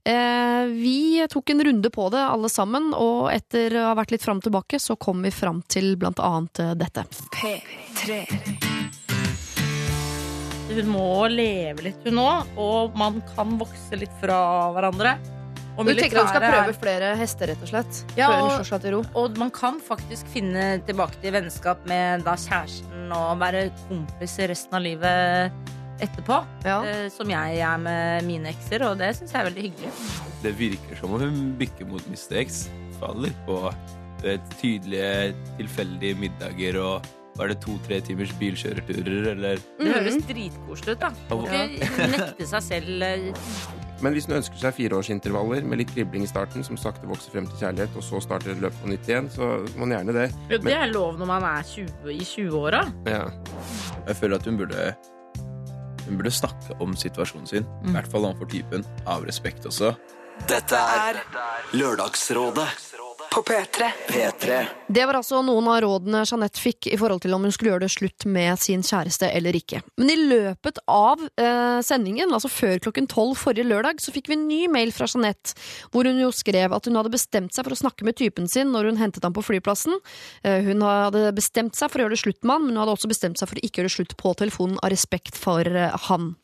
[0.06, 4.22] Eh, vi tok en runde på det alle sammen, og etter å ha vært litt
[4.26, 7.06] fram og tilbake, så kom vi fram til blant annet eh, dette.
[7.34, 8.20] P3.
[10.76, 12.52] Hun må leve litt, hun òg.
[12.60, 14.38] Og man kan vokse litt fra
[14.76, 15.16] hverandre.
[15.76, 17.98] Og Du tenker at hun skal er- prøve flere hester, rett og slett?
[18.16, 19.02] Ja, før hun og- slår seg til ro?
[19.16, 24.74] Og man kan faktisk finne tilbake til vennskap med da kjæresten og være kompiser resten
[24.78, 25.52] av livet
[26.04, 26.40] etterpå.
[26.66, 26.80] Ja.
[26.86, 29.92] Eh, som jeg er med mine ekser, og det syns jeg er veldig hyggelig.
[30.44, 32.42] Det virker som om hun bikker mot Mr.
[32.46, 32.66] X.
[33.00, 33.60] Faller på
[34.24, 39.92] vet, tydelige, tilfeldige middager og var det to-tre timers bilkjøreturer, eller Det Mhm.
[39.94, 41.10] høres dritkoselig ut, da.
[41.30, 41.66] Ja.
[41.68, 43.34] ikke nekte seg selv eh,
[44.02, 47.46] Men hvis hun ønsker seg fireårsintervaller med litt kribling i starten, som sakte vokser frem
[47.48, 50.32] til kjærlighet, og så starter løpet på nytt igjen, så må hun gjerne det.
[50.52, 52.82] Jo, det er lov når man er 20, i 20-åra.
[53.08, 53.30] Ja.
[54.08, 54.96] Jeg føler at hun burde
[56.06, 57.68] hun burde snakke om situasjonen sin.
[57.86, 58.86] I hvert fall overfor typen.
[59.10, 59.94] Av respekt også.
[60.50, 61.22] Dette er
[61.76, 62.68] Lørdagsrådet
[63.36, 63.92] På P3.
[64.08, 64.66] P3.
[64.88, 67.84] Det var altså noen av rådene Jeanette fikk i forhold til om hun skulle gjøre
[67.84, 69.82] det slutt med sin kjæreste eller ikke.
[70.00, 74.38] Men i løpet av eh, sendingen, altså før klokken tolv forrige lørdag, så fikk vi
[74.38, 75.52] en ny mail fra Jeanette,
[75.92, 78.72] hvor hun jo skrev at hun hadde bestemt seg for å snakke med typen sin
[78.72, 80.00] når hun hentet ham på flyplassen.
[80.48, 82.96] Eh, hun hadde bestemt seg for å gjøre det slutt med han, men hun hadde
[82.96, 85.92] også bestemt seg for å ikke gjøre det slutt på telefonen av respekt for eh,
[86.08, 86.38] han.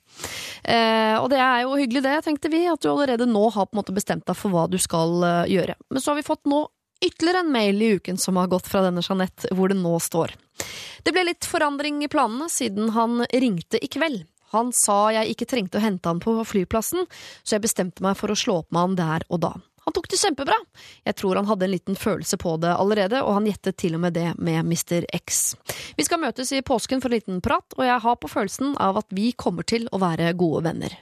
[0.63, 3.75] Eh, og det er jo hyggelig det, tenkte vi, at du allerede nå har på
[3.75, 5.77] en måte bestemt deg for hva du skal eh, gjøre.
[5.89, 6.65] Men så har vi fått nå
[7.01, 10.35] ytterligere en mail i uken som har gått fra denne Jeanette, hvor det nå står.
[11.03, 14.23] Det ble litt forandring i planene siden han ringte i kveld.
[14.51, 17.07] Han sa jeg ikke trengte å hente han på flyplassen,
[17.43, 19.53] så jeg bestemte meg for å slå opp med han der og da.
[19.85, 20.57] Han tok det kjempebra.
[21.07, 24.03] Jeg tror han hadde en liten følelse på det allerede, og han gjettet til og
[24.03, 25.07] med det med Mr.
[25.17, 25.55] X.
[25.97, 29.01] Vi skal møtes i påsken for en liten prat, og jeg har på følelsen av
[29.01, 30.99] at vi kommer til å være gode venner.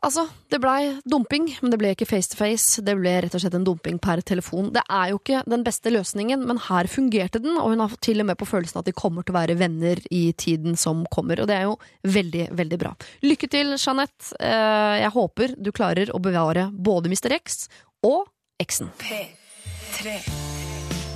[0.00, 2.80] Altså, det blei dumping, men det ble ikke face to face.
[2.84, 4.70] Det ble rett og slett en dumping per telefon.
[4.72, 8.22] Det er jo ikke den beste løsningen, men her fungerte den, og hun har til
[8.24, 11.42] og med på følelsen at de kommer til å være venner i tiden som kommer.
[11.44, 11.76] Og det er jo
[12.08, 12.94] veldig, veldig bra.
[13.28, 14.32] Lykke til, Jeanette.
[14.40, 17.36] Eh, Jeg håper du klarer å bevare både Mr.
[17.36, 17.66] X
[18.02, 18.24] og
[18.60, 18.88] X-en.
[19.04, 20.16] P3.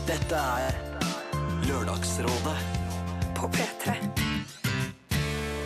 [0.05, 0.77] Dette er
[1.64, 2.59] Lørdagsrådet
[3.38, 3.97] På P3.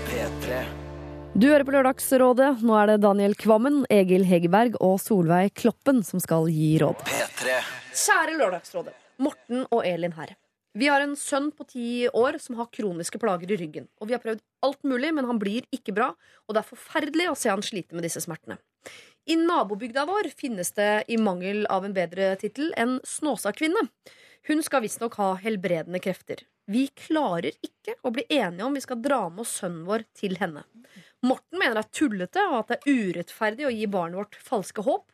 [0.06, 0.87] P3.
[1.38, 2.64] Du hører på Lørdagsrådet.
[2.66, 6.98] Nå er det Daniel Kvammen, Egil Hegerberg og Solveig Kloppen som skal gi råd.
[7.06, 7.54] P3.
[7.94, 8.96] Kjære Lørdagsrådet.
[9.22, 10.32] Morten og Elin her.
[10.74, 13.86] Vi har en sønn på ti år som har kroniske plager i ryggen.
[14.02, 16.10] Og vi har prøvd alt mulig, men han blir ikke bra,
[16.48, 18.58] og det er forferdelig å se han slite med disse smertene.
[19.30, 23.86] I nabobygda vår finnes det, i mangel av en bedre tittel, en Snåsakvinne.
[24.50, 26.42] Hun skal visstnok ha helbredende krefter.
[26.66, 30.34] Vi klarer ikke å bli enige om vi skal dra med oss sønnen vår til
[30.40, 30.66] henne.
[31.26, 34.84] Morten mener det er tullete og at det er urettferdig å gi barnet vårt falske
[34.86, 35.08] håp.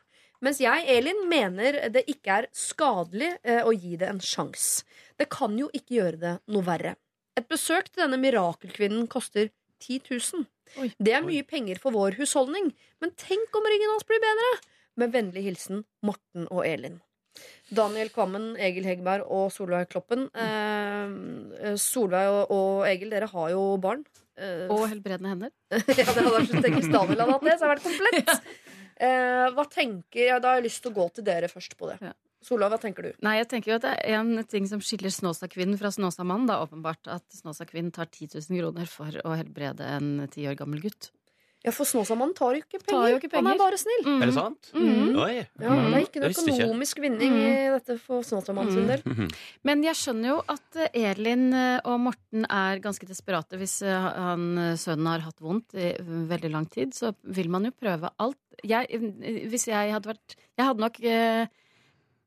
[0.45, 4.85] Mens jeg, Elin, mener det ikke er skadelig eh, å gi det en sjanse.
[5.17, 6.93] Det kan jo ikke gjøre det noe verre.
[7.39, 9.49] Et besøk til denne mirakelkvinnen koster
[9.81, 10.45] 10 000.
[10.99, 14.51] Det er mye penger for vår husholdning, men tenk om ryggen hans blir bedre!
[14.95, 17.01] Med vennlig hilsen Morten og Elin.
[17.75, 20.29] Daniel Kvammen, Egil Hegberg og Solveig Kloppen.
[20.31, 24.05] Eh, Solveig og, og Egil, dere har jo barn.
[24.35, 25.51] Eh, Og helbredende hender.
[25.71, 27.87] ja, det hadde vært så tenkt Hvis Daniel hadde hatt det, så hadde det vært
[27.89, 28.55] komplett.
[28.95, 31.89] Eh, hva tenker ja, Da har jeg lyst til å gå til dere først på
[31.89, 31.97] det.
[31.99, 32.13] Ja.
[32.45, 33.09] Sola, hva tenker du?
[33.27, 36.47] Nei, jeg tenker jo at det er en ting som skiller Snåsakvinnen fra Snåsamannen.
[36.53, 41.09] Åpenbart at Snåsakvinnen tar 10 000 kroner for å helbrede en ti år gammel gutt.
[41.65, 42.93] Ja, For Snåsamannen tar jo ikke penger.
[42.93, 44.03] Tar jo ikke Han er bare snill.
[44.05, 44.19] Mm.
[44.21, 44.69] Er det sant?
[44.75, 45.15] Mm.
[45.23, 45.31] Oi.
[45.41, 46.59] Ja, det er ikke Det noe visste ikke.
[46.67, 49.31] økonomisk vinning i dette for Snåsamannen sin del.
[49.65, 54.07] Men jeg skjønner jo at eh, Elin eh, og Morten er ganske desperate hvis eh,
[54.29, 54.47] han,
[54.77, 55.91] sønnen har hatt vondt i
[56.29, 56.93] veldig lang tid.
[56.93, 58.39] Så vil man jo prøve alt.
[58.63, 58.87] Jeg,
[59.51, 61.47] hvis jeg hadde vært Jeg hadde nok eh,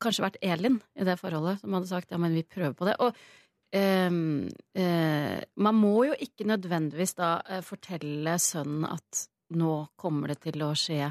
[0.03, 2.99] kanskje vært Elin i det forholdet som hadde sagt ja, men vi prøver på det.
[3.03, 3.15] Og
[3.73, 9.27] eh, man må jo ikke nødvendigvis da eh, fortelle sønnen at
[9.59, 11.11] nå kommer det til å skje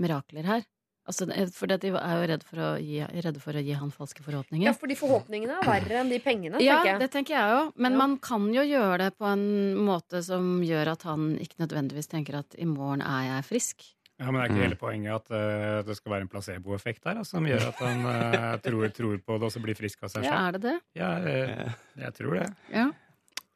[0.00, 0.66] mirakler her.
[1.10, 4.22] Altså, eh, for de er jo redde for, gi, redde for å gi han falske
[4.22, 4.68] forhåpninger.
[4.68, 7.00] Ja, fordi forhåpningene er verre enn de pengene, Ja, tenker jeg.
[7.00, 7.62] det tenker jeg jo.
[7.76, 7.98] Men Ja.
[7.98, 12.38] man kan jo gjøre det på en måte som gjør at han ikke nødvendigvis tenker
[12.38, 13.82] at i morgen er jeg frisk.
[14.20, 17.20] Ja, Men det er ikke hele poenget at uh, det skal være en placeboeffekt der,
[17.22, 20.10] altså, som gjør at han uh, tror, tror på det og så blir frisk av
[20.12, 20.28] seg selv?
[20.28, 20.74] Ja, er det det?
[21.00, 21.70] Ja, eh,
[22.04, 22.48] jeg tror det.
[22.74, 22.90] Ja.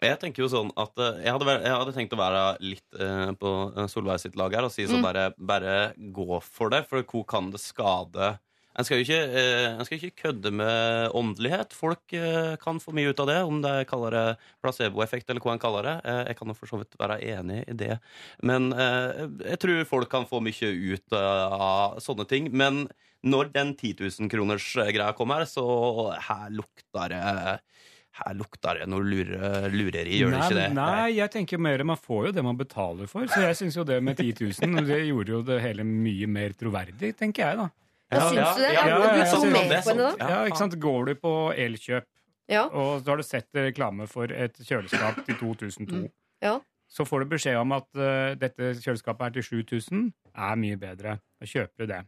[0.05, 3.31] Jeg tenker jo sånn at jeg hadde, vært- jeg hadde tenkt å være litt uh,
[3.40, 3.53] på
[3.92, 5.05] Solveig sitt lag her og si så Mm.
[5.07, 5.77] bare, bare
[6.16, 8.35] gå for det, for hvor kan det skade
[8.74, 11.74] En skal ikke, eh, en skal ikke kødde med åndelighet.
[11.76, 14.24] Folk eh, kan få mye ut av det, om de kaller det
[14.64, 15.96] placeboeffekt eller hva en kaller det.
[16.10, 17.98] Eh, jeg kan for så vidt være enig i det.
[18.42, 22.50] Men jeg tror folk kan få mye ut av sånne ting.
[22.50, 22.88] Men
[23.24, 25.64] når den 10 000 kroners greia kommer, så
[26.26, 27.22] her lukter det
[28.14, 30.66] her lukter det noe lure, lureri, gjør det ikke det?
[30.76, 33.26] Nei, jeg tenker mer man får jo det man betaler for.
[33.26, 36.54] Så jeg syns jo det med 10 000 det gjorde jo det hele mye mer
[36.58, 37.66] troverdig, tenker jeg, da.
[38.14, 38.72] Ja, syns du det?
[38.74, 40.29] Ja, Ja, ja, du med det på henne da?
[40.31, 40.77] Ja, ikke sant?
[40.81, 42.07] Går du på Elkjøp,
[42.48, 42.64] Ja.
[42.68, 46.09] og så har du sett reklame for et kjøleskap til 2002,
[46.42, 46.59] Ja.
[46.88, 51.18] så får du beskjed om at uh, dette kjøleskapet er til 7000, er mye bedre.
[51.40, 52.03] Da kjøper du det.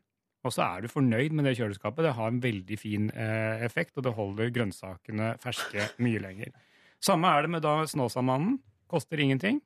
[0.47, 2.05] Og så er du fornøyd med det kjøleskapet.
[2.07, 6.53] Det har en veldig fin uh, effekt, og det holder grønnsakene ferske mye lenger.
[7.03, 8.61] Samme er det med da Snåsamannen.
[8.89, 9.61] Koster ingenting.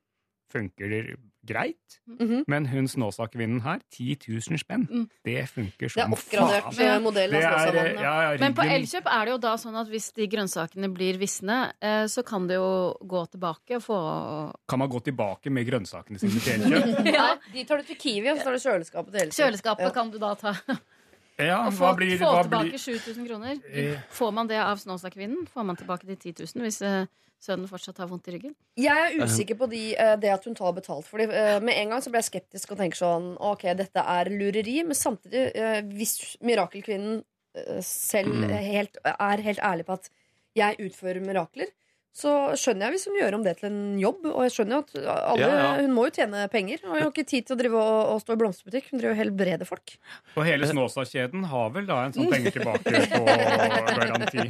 [0.51, 2.01] funker greit.
[2.07, 2.45] Mhm.
[2.47, 4.85] Men hun snåsakvinnen her, 10 000 spenn.
[5.25, 7.03] Det funker Det er som oppgradert faen.
[7.03, 7.41] modell av
[7.73, 8.39] Det er, ja, ja.
[8.39, 12.05] Men på Elkjøp er det jo da sånn at hvis de grønnsakene blir visne, eh,
[12.13, 13.99] så kan det jo gå tilbake og få
[14.69, 17.07] Kan man gå tilbake med grønnsakene sine til Elkjøp?
[17.17, 19.41] Ja, de tar du til Kiwi, og så tar du kjøleskapet til Elkjøp.
[19.41, 19.91] Kjøleskapet Ja.
[19.91, 20.55] kan du da ta.
[21.41, 23.57] Ja, Og hva få, blir, få hva tilbake blir 7000 kroner.
[23.73, 23.97] Eh.
[24.13, 25.47] Får man det av Snåsakvinnen?
[25.49, 27.07] Får man tilbake de 10 000 hvis eh,
[27.41, 28.55] sønnen fortsatt har vondt i ryggen?
[28.77, 31.07] Jeg er usikker på de, eh, det at hun tar betalt.
[31.09, 34.31] Fordi eh, Med en gang så ble jeg skeptisk og tenker sånn Ok, dette er
[34.31, 34.83] lureri.
[34.85, 37.23] Men samtidig, eh, hvis mirakelkvinnen
[37.83, 38.51] selv Mm.
[38.63, 40.11] helt, er helt ærlig på at
[40.55, 41.67] jeg utfører mirakler,
[42.11, 44.25] så skjønner jeg hvis hun gjør om det til en jobb.
[44.33, 45.69] Og jeg skjønner jo at alle, Ja, ja.
[45.79, 46.81] hun må jo tjene penger.
[46.85, 48.89] Og hun har ikke tid til å drive og, og stå i blomsterbutikk.
[48.91, 49.95] Hun driver og helbreder folk.
[50.35, 53.23] Og hele Snåsa-kjeden har vel da en sånn penger tilbake på
[54.01, 54.47] garanti.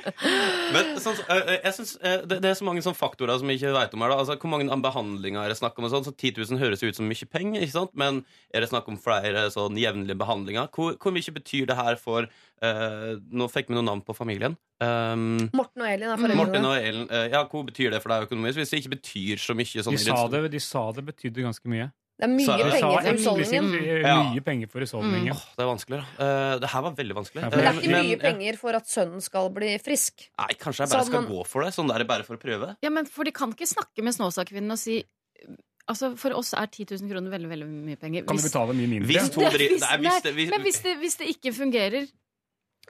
[0.74, 3.60] Men sånn, øh, jeg synes, øh, det, det er så mange sånne faktorer som jeg
[3.60, 4.14] ikke vet om her.
[4.14, 4.18] Da.
[4.24, 5.88] Altså, hvor mange behandlinger er det snakk om?
[5.88, 7.94] Og sånn, så 10 000 høres ut som mye penger, ikke sant?
[7.96, 8.22] men
[8.54, 10.70] er det snakk om flere sånn jevnlige behandlinger?
[10.74, 12.26] Hvor, hvor mye betyr det her for
[12.64, 14.56] uh, Nå fikk vi noen navn på familien.
[14.82, 16.72] Um, Morten og Elin er foreldrene.
[16.88, 18.56] Ellen, øh, ja, Hvor betyr det for deg økonomisk?
[18.62, 21.66] Hvis det ikke betyr så mye sånn De sa det, de sa det betydde ganske
[21.72, 21.90] mye.
[22.16, 23.74] Det er mye penger for husholdningen.
[24.06, 25.32] eh, mye penger for husholdningen.
[25.34, 26.06] Åh, det er vanskelig, da.
[26.16, 27.42] Uh, det her var veldig vanskelig.
[27.42, 30.24] Men det er ikke ikke men- mye penger for at sønnen skal bli frisk.
[30.38, 31.74] Nei, kanskje jeg bare Så skal man- gå for det?
[31.76, 32.76] Sånn der bare for å prøve?
[32.82, 35.04] Ja, men For de kan ikke snakke med Snåsakvinnen og si
[35.88, 38.24] Altså, For oss er 10 000 kroner veldig veldig mye penger.
[38.26, 39.06] Kan du betale mye mindre?
[39.06, 42.08] Hvis to Hvis- Nei, hvis det- hvis- men hvis det, hvis det ikke fungerer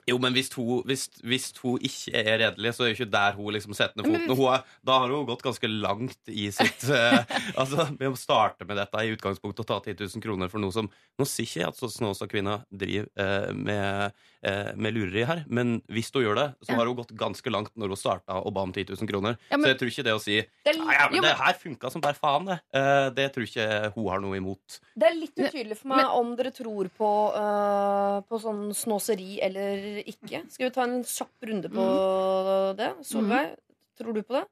[0.07, 3.35] Jo, men hvis hun, hvis, hvis hun ikke er redelig, så er jo ikke der
[3.35, 4.35] hun liksom setter ned foten.
[4.39, 7.19] Hun er, da har hun gått ganske langt i sitt uh,
[7.59, 10.71] Altså, Vi må starte med dette i utgangspunktet og ta 10 000 kroner for noe
[10.75, 16.11] som Nå sier ikke jeg at Snåsa-kvinna driver uh, med, med lureri her, men hvis
[16.13, 16.75] hun gjør det, så Ja.
[16.77, 19.37] har hun gått ganske langt når hun starta og ba om 10 000 kroner.
[19.49, 21.35] Ja, men- Så jeg tror ikke det å si Det er ja, men jo, det
[21.37, 22.59] her funka som bare faen, det.
[22.73, 24.79] Eh, det tror ikke hun har noe imot.
[24.95, 30.03] Det er litt utydelig for meg om dere tror på, uh, på sånn snåseri eller
[30.05, 30.43] ikke.
[30.51, 32.91] Skal vi ta en kjapp runde på det?
[33.05, 33.55] Solveig,
[33.97, 34.45] tror du på det?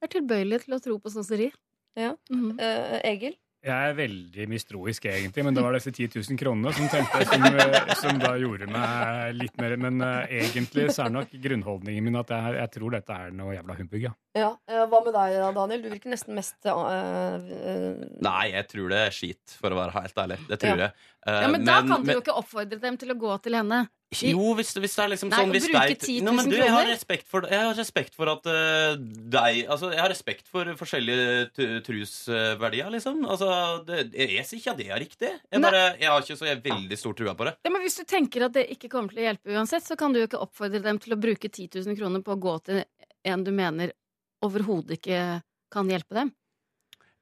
[0.00, 1.52] Jeg er tilbøyelig til å tro på snåseri.
[1.96, 2.16] Ja.
[2.30, 2.60] Mm -hmm.
[2.60, 3.36] uh, Egil?
[3.68, 7.44] Jeg er veldig mistroisk, egentlig, men det var disse 10 000 kronene som, tenkte, som,
[7.48, 12.18] eh, som da gjorde meg litt mer Men uh, egentlig så er nok grunnholdningen min
[12.20, 14.14] at jeg, jeg tror dette er noe jævla humbug, ja.
[14.38, 14.50] Ja.
[14.70, 15.84] eh, hva med deg, Daniel?
[15.84, 18.02] Du virker nesten mest uh, uh...
[18.24, 20.40] Nei, jeg tror det er skit, for å være helt ærlig.
[20.48, 20.88] Det tror Ja.
[20.88, 21.08] jeg.
[21.28, 23.54] Eh, Ja, Men da kan du men- jo ikke oppfordre dem til å gå til
[23.54, 23.88] henne.
[24.08, 26.70] Jo, hvis, hvis det er liksom Nei, sånn hvis deg- 10 000 Nå, du, jeg
[26.72, 26.86] har
[27.28, 32.88] for, jeg har respekt for at uh, deg Altså, jeg har respekt for forskjellige trusverdier,
[32.94, 33.20] liksom.
[33.28, 35.32] Altså, det, jeg sier ikke at det er riktig.
[35.52, 37.54] Jeg, bare, jeg har ikke så veldig stor trua på det.
[37.68, 40.16] Ja, men Hvis du tenker at det ikke kommer til å hjelpe uansett, så kan
[40.16, 42.84] du jo ikke oppfordre dem til å bruke 10 000 kroner på å gå til
[43.28, 43.92] en du mener
[44.40, 46.32] overhodet ikke kan hjelpe dem.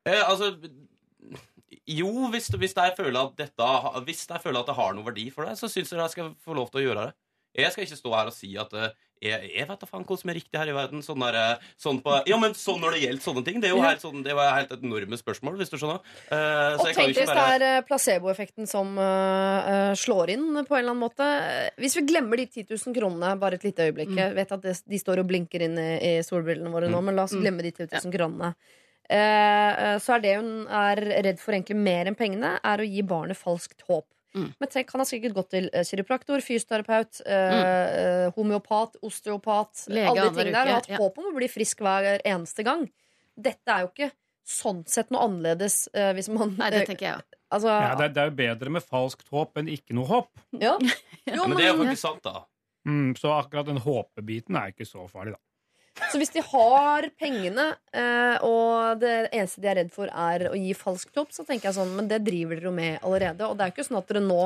[0.06, 0.52] Eh, altså
[1.86, 3.70] Jo, hvis, hvis, jeg føler at dette,
[4.08, 6.34] hvis jeg føler at det har noe verdi for deg, så syns jeg jeg skal
[6.42, 7.14] få lov til å gjøre det.
[7.56, 8.90] Jeg skal ikke stå her og si at eh,
[9.24, 11.00] jeg, jeg vet da faen hva som er riktig her i verden.
[11.00, 13.62] Sånn der, eh, sånn på, ja, men sånn når det gjelder sånne ting.
[13.62, 13.86] Det er jo Ja.
[13.94, 16.02] helt, sånn, det var helt et enorme spørsmål, hvis du skjønner.
[16.28, 20.92] Uh, så Og tenk hvis det er placeboeffekten som uh, slår inn på en eller
[20.92, 21.30] annen måte.
[21.80, 24.76] Hvis vi glemmer de 10 000 kronene bare et lite øyeblikk Jeg vet at det,
[24.84, 27.04] de står og blinker inn i, i solbrillene våre nå, Mm.
[27.08, 27.40] men la oss Mm.
[27.46, 28.52] glemme de 10 000 kronene.
[29.08, 32.86] Eh, eh, så er det hun er redd for egentlig mer enn pengene, er å
[32.86, 34.08] gi barnet falskt håp.
[34.36, 34.50] Mm.
[34.60, 37.60] Men tenk, Han har sikkert gått til eh, kiropraktor, fysioterapeut, mm.
[37.62, 40.70] eh, homeopat, osteopat Lege Alle de tingene der.
[40.70, 41.00] Og hatt ja.
[41.00, 42.84] håp om å bli frisk hver eneste gang.
[43.36, 44.10] Dette er jo ikke
[44.46, 47.40] sånn sett noe annerledes eh, hvis man Nei, det tenker jeg også.
[47.56, 50.30] Altså, ja det, er- det er jo bedre med falskt håp enn ikke noe håp.
[50.62, 50.76] ja.
[51.26, 52.44] Jo, Men det er jo men, faktisk sant, da.
[52.86, 55.40] Mm, så akkurat den håpebiten er ikke så farlig, da.
[55.96, 60.56] Så hvis de har pengene, eh, og det eneste de er redd for, er å
[60.58, 63.48] gi falskt håp, så tenker jeg sånn, men det driver dere jo med allerede.
[63.48, 64.42] Og det er ikke sånn at dere nå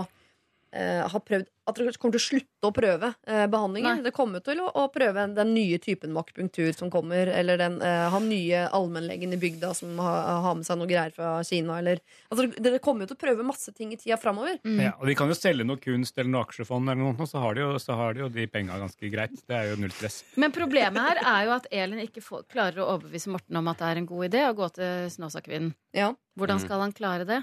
[0.72, 4.00] har prøvd At dere kommer til å slutte å prøve eh, behandlingen.
[4.00, 4.02] Nei.
[4.02, 7.76] Det kommer til å, å prøve den nye typen med akupunktur som kommer, eller den,
[7.82, 11.76] eh, han nye allmennlegen i bygda som har, har med seg noe greier fra Kina,
[11.78, 12.00] eller
[12.32, 14.58] Altså, dere kommer jo til å prøve masse ting i tida framover.
[14.64, 17.54] Ja, og de kan jo selge noe kunst eller noe aksjefond, eller noe, så har
[17.54, 19.38] de jo, så har de, jo de penga ganske greit.
[19.46, 20.24] Det er jo null stress.
[20.42, 23.78] Men problemet her er jo at Elin ikke får, klarer å overbevise Morten om at
[23.78, 25.74] det er en god idé å gå til Snåsakvinnen.
[25.94, 26.10] Ja.
[26.38, 26.66] Hvordan Mm.
[26.66, 27.42] skal han klare det?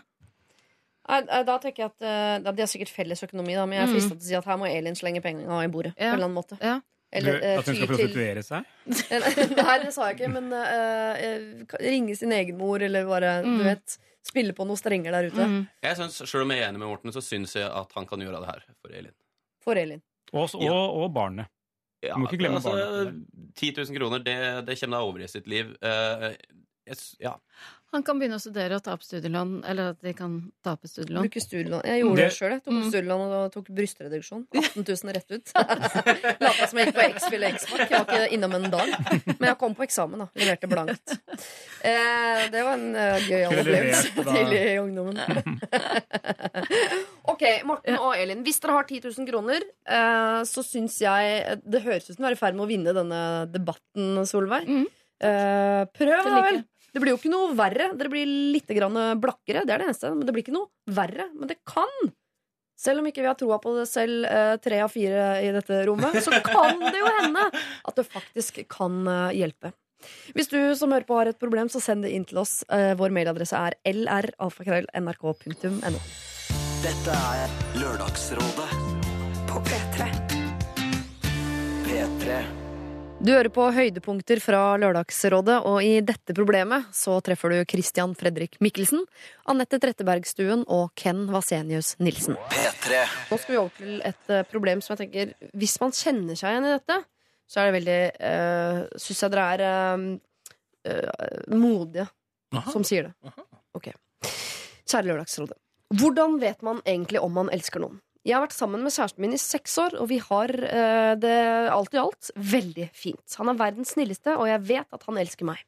[1.10, 3.88] Eh, Da tenker jeg at eh, da- De har sikkert felles økonomi, da, men jeg
[3.88, 5.94] er frista fristet til å si at her må Elin slenge pengene i bordet.
[5.98, 6.12] Ja.
[6.12, 6.80] På en eller annen måte Ja.
[7.14, 8.66] Eller, Du, eh, at hun skal ty til- prostituere seg?
[9.56, 13.58] Nei, det sa jeg ikke, men eh, eh, ringe sin egen mor, eller bare Mm.
[13.58, 15.46] du vet, spille på noen strenger der ute.
[15.48, 15.62] Mm.
[15.84, 18.20] Jeg synes, Selv om jeg er enig med Morten, så syns jeg at han kan
[18.20, 19.14] gjøre det her for Elin.
[19.64, 20.02] For Elin.
[20.34, 21.48] Og, og, og barnet.
[22.04, 23.24] Ja, Du må ikke glemme altså, barnet.
[23.56, 24.36] 10 000 kroner, det,
[24.68, 25.72] det kommer deg over i sitt liv.
[25.82, 26.36] Uh,
[26.86, 27.34] jeg ja.
[27.96, 30.84] Han kan begynne å studere og ta opp studielån, eller at de kan ta opp
[30.90, 31.24] studielån.
[31.24, 31.86] Bruke studielån.
[31.88, 32.56] Jeg gjorde det, Det- sjøl.
[32.60, 32.90] Tok opp Mm.
[32.92, 34.42] studielån og tok brystreduksjon.
[34.54, 35.52] 18 000 rett ut.
[36.44, 37.90] Lata som jeg gikk på X-Fill og X-Mark.
[37.90, 38.92] Jeg var ikke innom en dag.
[39.40, 40.28] Men jeg kom på eksamen, da.
[40.36, 41.16] Leverte blankt.
[41.88, 45.18] Eh, det var en uh, gøy opplevelse tidlig i ungdommen.
[47.28, 48.44] ok, Morten og Elin.
[48.46, 52.30] Hvis dere har 10 000 kroner, eh, så syns jeg Det høres ut som du
[52.32, 53.22] er i ferd med å vinne denne
[53.52, 54.68] debatten, Solveig.
[54.68, 54.88] Mm.
[55.18, 56.60] Eh, prøv, da vel.
[56.94, 57.92] Det blir jo ikke noe verre.
[57.98, 58.70] Dere blir litt
[59.22, 60.14] blakkere, det er det eneste.
[60.16, 61.26] Men det blir ikke noe verre.
[61.36, 61.92] Men det kan,
[62.80, 65.82] selv om ikke vi har troa på det selv, eh, tre av fire i dette
[65.90, 69.74] rommet, så kan det jo hende at det faktisk kan eh, hjelpe.
[70.38, 72.60] Hvis du som hører på har et problem, så send det inn til oss.
[72.70, 76.00] Eh, Vår mailadresse er lralfakrøll.nrk.no.
[76.84, 78.70] Dette er Lørdagsrådet
[79.50, 80.06] På P3.
[81.88, 82.67] P3.
[83.18, 88.60] Du hører på høydepunkter fra Lørdagsrådet, og i dette problemet så treffer du Christian Fredrik
[88.62, 89.02] Mikkelsen,
[89.50, 92.38] Anette Trettebergstuen og Ken Vasenius Nilsen.
[92.54, 93.02] P3.
[93.32, 96.54] Nå skal vi over til et eh, problem som jeg tenker Hvis man kjenner seg
[96.54, 97.00] igjen i dette,
[97.50, 98.00] så er det veldig
[98.30, 99.66] øh, Syns jeg dere er
[99.98, 103.34] øh, modige modige som sier det.
[103.76, 103.90] Ok.
[104.88, 105.58] Kjære Lørdagsrådet.
[105.98, 107.98] Hvordan vet man egentlig om man elsker noen?
[108.28, 111.36] Jeg har vært sammen med kjæresten min i seks år, og vi har uh, det
[111.72, 113.38] alt i alt veldig fint.
[113.40, 115.62] Han er verdens snilleste, og jeg vet at han elsker meg.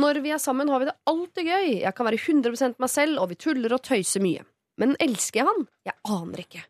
[0.00, 1.70] Når vi er sammen, har vi det alltid gøy.
[1.82, 4.46] Jeg kan være 100% meg selv, og vi tuller og tøyser mye.
[4.80, 5.66] Men elsker jeg han?
[5.88, 6.62] Jeg aner ikke.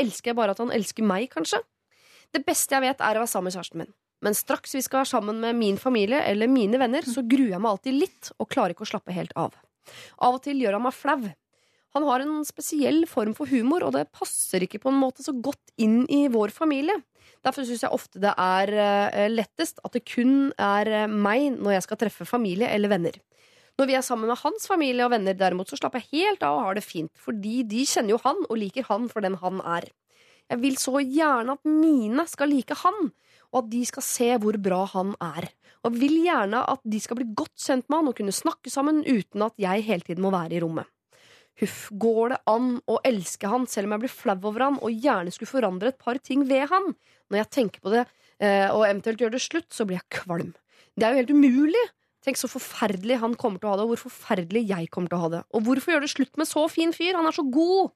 [0.00, 1.60] Elsker jeg bare at han elsker meg, kanskje?
[2.30, 3.92] Det beste jeg vet, er å være sammen med kjæresten min.
[4.22, 7.60] Men straks vi skal være sammen med min familie eller mine venner, så gruer jeg
[7.60, 9.56] meg alltid litt og klarer ikke å slappe helt av.
[10.22, 11.20] Av og til gjør han meg flau.
[11.96, 15.34] Han har en spesiell form for humor, og det passer ikke på en måte så
[15.34, 17.00] godt inn i vår familie.
[17.42, 21.78] Derfor syns jeg ofte det er eh, lettest at det kun er eh, meg når
[21.78, 23.16] jeg skal treffe familie eller venner.
[23.80, 26.58] Når vi er sammen med hans familie og venner, derimot, så slapper jeg helt av
[26.58, 29.62] og har det fint, fordi de kjenner jo han og liker han for den han
[29.64, 29.88] er.
[30.50, 33.10] Jeg vil så gjerne at mine skal like han,
[33.50, 35.48] og at de skal se hvor bra han er.
[35.86, 39.00] Og vil gjerne at de skal bli godt kjent med han og kunne snakke sammen
[39.06, 40.90] uten at jeg hele tiden må være i rommet.
[41.60, 45.04] Huff, går det an å elske han selv om jeg blir flau over han og
[45.04, 46.94] gjerne skulle forandre et par ting ved han?
[47.28, 48.04] Når jeg tenker på det
[48.40, 50.54] eh, og eventuelt gjør det slutt, så blir jeg kvalm.
[50.96, 51.86] Det er jo helt umulig.
[52.24, 55.20] Tenk så forferdelig han kommer til å ha det, og hvor forferdelig jeg kommer til
[55.20, 55.42] å ha det.
[55.56, 57.16] Og hvorfor gjøre det slutt med så fin fyr?
[57.16, 57.94] Han er så god!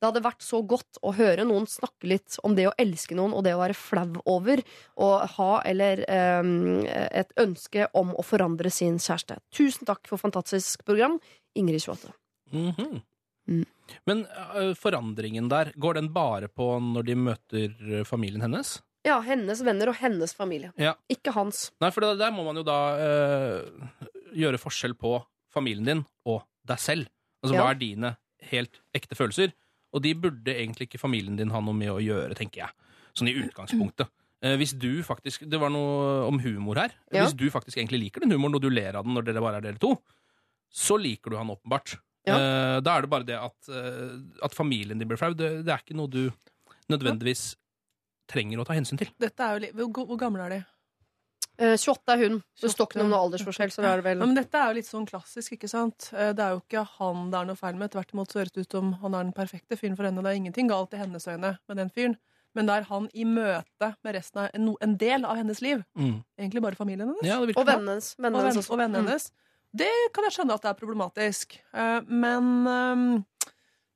[0.00, 3.34] Det hadde vært så godt å høre noen snakke litt om det å elske noen
[3.36, 4.62] og det å være flau over
[4.96, 6.00] og ha eller
[6.40, 9.36] um, et ønske om å forandre sin kjæreste.
[9.52, 11.20] Tusen takk for fantastisk program,
[11.52, 12.16] Ingrid 28.
[12.52, 13.00] Mhm.
[13.50, 13.64] Mm.
[14.06, 14.20] Men
[14.54, 18.76] øh, forandringen der, går den bare på når de møter familien hennes?
[19.06, 20.70] Ja, hennes venner og hennes familie.
[20.78, 20.92] Ja.
[21.10, 21.70] Ikke hans.
[21.80, 23.88] Nei, for der må man jo da øh,
[24.36, 25.16] gjøre forskjell på
[25.50, 27.08] familien din og deg selv.
[27.42, 27.64] Altså, Ja.
[27.64, 28.12] Hva er dine
[28.52, 29.54] helt ekte følelser?
[29.96, 32.70] Og de burde egentlig ikke familien din ha noe med å gjøre, tenker jeg.
[33.16, 34.10] Sånn i utgangspunktet.
[34.40, 36.94] Eh, hvis du faktisk, Det var noe om humor her.
[37.12, 37.26] Ja.
[37.26, 39.58] Hvis du faktisk egentlig liker den humoren, og du ler av den når dere bare
[39.58, 39.90] er dere to,
[40.72, 41.98] så liker du han åpenbart.
[42.28, 42.36] Ja.
[42.36, 45.32] Eh, da er det bare det at, eh, at familien din blir flau.
[45.34, 46.26] Det, det er ikke noe du
[46.92, 47.54] nødvendigvis
[48.30, 49.10] trenger å ta hensyn til.
[49.20, 50.60] Dette er jo litt, hvor, hvor gamle er de?
[51.60, 52.38] Eh, 28 er hun.
[52.60, 53.72] Det står ikke noe om noe aldersforskjell.
[53.74, 56.10] Så det er det vel Ja, men dette er jo litt sånn klassisk, ikke sant?
[56.14, 57.92] Eh, Det er jo ikke han det er noe feil med.
[57.92, 60.24] Tvert imot så høres det ut som han er den perfekte fyren for henne.
[60.24, 62.16] Det er ingenting galt i hennes øyne med den fyren.
[62.56, 65.84] Men det er han i møte med resten av en, del av hennes liv.
[65.94, 66.16] Mm.
[66.40, 67.28] Egentlig bare familien hennes.
[67.28, 68.14] Ja, Og vennene hennes.
[68.16, 69.30] og, Vennene venn, hennes
[69.76, 71.58] Det kan jeg skjønne at det er problematisk.
[71.72, 73.24] Eh, Men, ehm,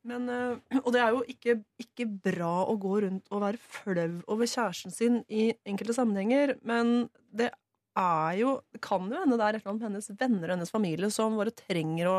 [0.05, 4.23] men eh, Og det er jo ikke, ikke bra å gå rundt og være flau
[4.29, 7.51] over kjæresten sin i enkelte sammenhenger, men det
[7.97, 10.57] er jo Det kan jo hende det er et eller annet med hennes venner og
[10.57, 12.19] hennes familie som bare trenger å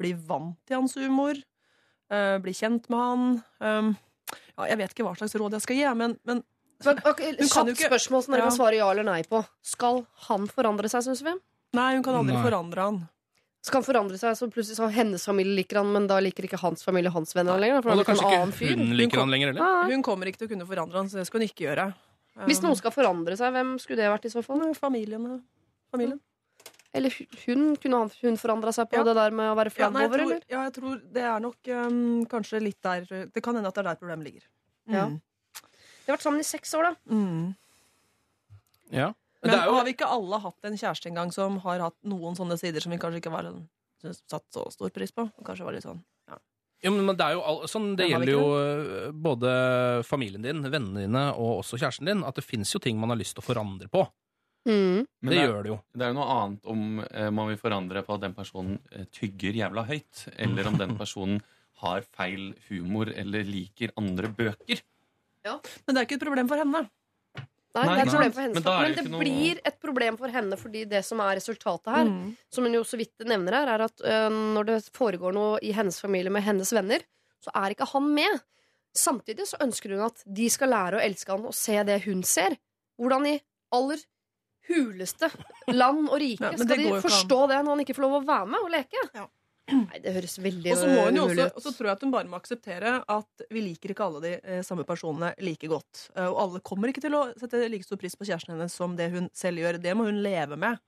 [0.00, 1.36] bli vant til hans humor,
[2.10, 3.94] eh, bli kjent med han.
[4.56, 6.42] Ja, jeg vet ikke hva slags råd jeg skal gi, men, men
[6.84, 8.48] Men, ok, Hun kan jo Kjapt spørsmål som dere Ja.
[8.48, 9.42] kan svare ja eller nei på.
[9.60, 11.34] Skal han forandre seg, syns vi?
[11.72, 12.42] Nei, hun kan aldri Nei.
[12.42, 13.00] forandre han.
[13.62, 16.58] Skal han forandre seg, så plutselig så hennes familie liker han, men da liker ikke
[16.62, 17.82] hans familie hans venner han lenger?
[17.84, 18.76] For Og han da er kanskje en ikke fyr.
[18.80, 19.60] hun liker han lenger, eller?
[19.60, 19.90] Ja, ja.
[19.92, 21.84] Hun kommer ikke til å kunne forandre han, så det skal hun ikke gjøre.
[22.48, 24.62] Hvis noen skal forandre seg, hvem skulle det vært i så fall?
[24.64, 25.42] Um, Familien.
[25.92, 26.20] familien.
[26.94, 27.12] Eller
[27.46, 27.76] hun?
[27.76, 29.04] Kunne han- hun forandra seg på Ja.
[29.04, 30.40] det der med å være Ja, flau nei, over, eller?
[30.48, 33.84] ja, jeg tror det er nok um, kanskje litt der Det kan hende at det
[33.86, 34.42] er der problemet ligger.
[34.88, 35.06] Ja.
[35.06, 35.20] Mm.
[36.06, 36.94] De har vært sammen i seks år, da.
[37.14, 37.54] Mm.
[38.90, 39.12] Ja.
[39.42, 42.36] Men jo har vi ikke alle hatt en kjæreste en gang som har hatt noen
[42.36, 43.62] sånne sider som vi kanskje ikke var sånn,
[44.28, 45.24] satt så stor pris på?
[45.28, 46.36] Og Kanskje var litt sånn ja.
[46.84, 49.50] Ja, men det er jo all, sånn, det gjelder jo øh, både
[50.08, 53.20] familien din, vennene dine og også kjæresten din, at det fins jo ting man har
[53.20, 54.06] lyst til å forandre på.
[54.64, 55.78] Det det er- gjør det jo.
[55.96, 59.04] Det er jo noe annet om eh, man vil forandre på at den personen eh,
[59.12, 61.40] tygger jævla høyt, eller om den personen
[61.80, 64.82] har feil humor eller liker andre bøker.
[65.44, 65.54] Ja.
[65.86, 66.82] Men det er ikke et problem for henne.
[67.74, 68.54] Nei, Nei, det er et problem for henne.
[68.54, 72.04] Men Men det noe- blir et problem for henne fordi det som er resultatet her,
[72.04, 72.36] Mm.
[72.50, 75.70] som hun jo så vidt nevner her, er at øh, når det foregår noe i
[75.72, 76.98] hennes familie med hennes venner,
[77.40, 78.40] så er ikke han med.
[78.92, 82.22] Samtidig så ønsker hun at de skal lære å elske han og se det hun
[82.24, 82.56] ser.
[82.98, 83.40] Hvordan i
[83.72, 83.98] aller
[84.68, 85.30] huleste
[85.72, 88.46] land og rike Ja, skal de forstå det når han ikke får lov å være
[88.50, 89.28] med og leke?
[89.70, 91.56] Nei, det høres veldig Og så må hun jo umulig også, ut.
[91.56, 94.32] og så tror jeg at hun bare må akseptere at vi liker ikke alle de
[94.42, 96.06] eh, samme personene like godt.
[96.16, 98.96] Eh, og alle kommer ikke til å sette like stor pris på kjæresten hennes som
[98.98, 99.78] det hun selv gjør.
[99.82, 100.80] Det må hun leve med.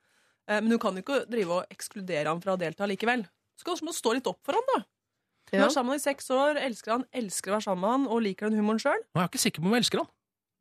[0.48, 3.26] Eh, men hun kan jo ikke drive og ekskludere ham fra å delta likevel.
[3.58, 4.82] Så kanskje hun må stå litt opp for ham, da.
[5.52, 5.66] Hun Ja.
[5.66, 8.48] er sammen i seks år, elsker han, elsker å være sammen med han og liker
[8.48, 9.02] den humoren sjøl.
[9.14, 10.08] Jeg er ikke sikker på om hun elsker han.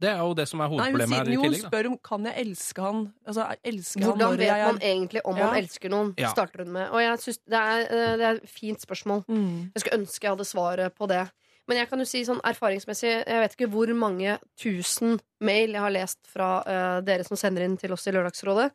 [0.01, 1.29] Det er jo det som er Nei, hovedproblemet her.
[1.29, 4.47] i jo, hun spør om kan jeg elske han Altså, elsker han Hvordan når vet
[4.47, 5.45] jeg er man egentlig om Ja.
[5.45, 6.13] man elsker noen?
[6.17, 6.31] Ja.
[6.33, 6.89] Starter hun med.
[6.89, 9.23] Og jeg synes det, er, øh, det er et fint spørsmål.
[9.27, 9.71] Mm.
[9.75, 11.27] Jeg skulle ønske jeg hadde svaret på det.
[11.67, 15.81] Men jeg kan jo si sånn erfaringsmessig Jeg vet ikke hvor mange tusen mail jeg
[15.85, 18.71] har lest fra øh, dere som sender inn til oss i Lørdagsrådet.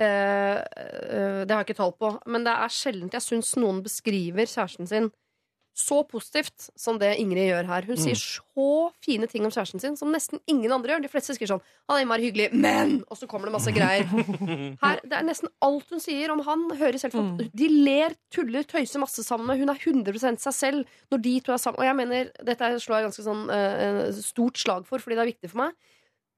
[0.00, 2.14] Eh, øh, det har jeg ikke tall på.
[2.26, 5.10] Men det er sjelden jeg syns noen beskriver kjæresten sin
[5.74, 7.82] så positivt som det Ingrid gjør her.
[7.88, 8.02] Hun Mm.
[8.04, 11.02] sier så fine ting om kjæresten sin som nesten ingen andre gjør.
[11.02, 14.04] De fleste skriver sånn 'Han er innmari hyggelig, men' Og så kommer det masse greier.
[14.82, 17.50] Her, det er Nesten alt hun sier om han, høres helt Mm.
[17.54, 19.56] De ler, tuller, tøyser masse sammen.
[19.56, 21.78] Hun er 100% seg selv når de to er sammen.
[21.78, 25.32] Og jeg mener, dette slår jeg ganske sånn uh, stort slag for, fordi det er
[25.32, 25.72] viktig for meg.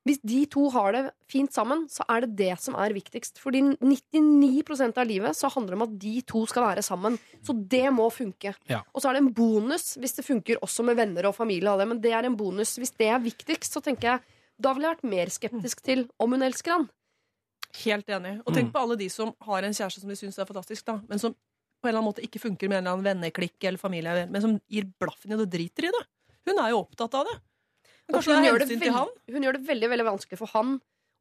[0.04, 1.02] Hvis de to har det
[1.32, 3.38] fint sammen, så er det det som er viktigst.
[3.40, 7.16] Fordi 99% av livet så handler det om at de to skal være sammen.
[7.44, 8.52] Så det må funke.
[8.68, 8.82] Ja.
[8.92, 11.72] Og så er det en bonus hvis det funker også med venner og familie.
[11.72, 12.76] og det, Men det er en bonus.
[12.76, 14.20] Hvis det er viktigst, så tenker jeg
[14.60, 16.86] da ville jeg vært mer skeptisk til om hun elsker han.
[17.80, 18.36] Helt enig.
[18.44, 21.00] Og tenk på alle de som har en kjæreste som de syns er fantastisk, da,
[21.08, 23.82] men som på en eller annen måte ikke funker med en eller annen venneklikk eller
[23.82, 26.04] familie, men som gir blaffen i det og driter i det.
[26.48, 27.34] Hun er jo opptatt av det.
[28.12, 30.74] Kanskje hun, gjør det veld- hun gjør det veldig veldig vanskelig for han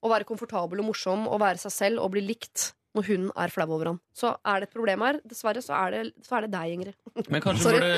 [0.04, 3.50] å være komfortabel og morsom og være seg selv og bli likt når hun er
[3.50, 4.00] flau over han.
[4.14, 5.18] Så er det et problem her.
[5.26, 7.30] Dessverre så er det, så er det deg, Ingrid.
[7.32, 7.94] Men kanskje burde,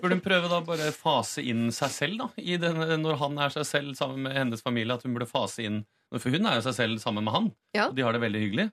[0.00, 2.26] burde hun prøve da bare fase inn seg selv, da?
[2.40, 4.96] I den, når han er seg selv sammen med hennes familie.
[4.96, 5.84] At hun burde fase inn
[6.18, 7.46] For hun er jo seg selv sammen med han.
[7.76, 7.86] Ja.
[7.86, 8.66] Og de har det veldig hyggelig.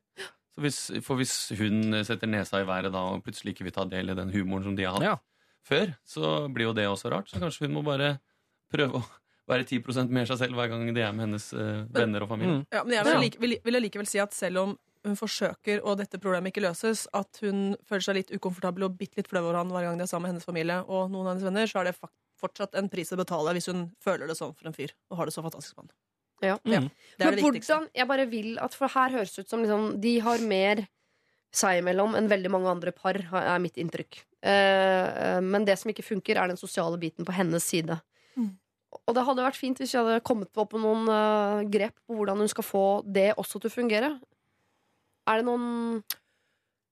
[0.57, 3.85] Så hvis, for hvis hun setter nesa i været da og plutselig ikke vil ta
[3.85, 5.21] del i den humoren som de har hatt
[5.67, 7.29] før, så blir jo det også rart.
[7.29, 8.15] Så kanskje hun må bare
[8.73, 9.05] prøve å
[9.47, 12.59] være 10% mer seg selv hver gang de er med hennes eh, venner og familie.
[12.73, 14.75] Ja, men jeg vil, like, vil, vil allikevel si at selv om
[15.07, 19.21] hun forsøker, og dette problemet ikke løses, at hun føler seg litt ukomfortabel og bitte
[19.21, 21.35] litt flau over han hver gang de er sammen med hennes familie og noen av
[21.35, 21.95] hennes venner, så er det
[22.41, 25.29] fortsatt en pris å betale hvis hun føler det sånn for en fyr og har
[25.29, 25.95] det så fantastisk med han.
[26.43, 26.57] Ja.
[26.69, 27.73] Ja, det er Men det viktigste.
[27.73, 30.83] hvordan Jeg bare vil at For her høres det ut som liksom, de har mer
[31.55, 34.19] seg imellom enn veldig mange andre par, er mitt inntrykk.
[34.45, 37.97] Eh, men det som ikke funker, er den sosiale biten på hennes side.
[38.37, 38.51] Mm.
[39.05, 42.17] Og det hadde vært fint hvis vi hadde kommet på på noen uh, grep på
[42.17, 44.09] hvordan hun skal få det også til å fungere.
[45.27, 45.67] Er det noen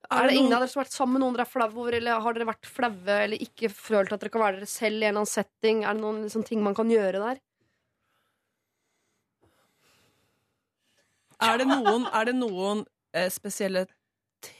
[0.06, 1.46] Er er det det ingen noen- av dere som har vært sammen med noen dere
[1.48, 4.60] er flau over, eller har dere vært flaue eller ikke følt at dere kan være
[4.62, 5.84] dere selv i en eller annen setting?
[5.84, 7.42] Er det noen liksom, ting man kan gjøre der?
[11.46, 13.86] Er det noen, er det noen eh, spesielle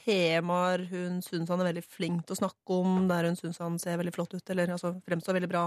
[0.04, 3.78] temaer hun syns han er veldig flink til å snakke om, der hun syns han
[3.82, 5.64] ser veldig flott ut, eller altså, fremstår veldig bra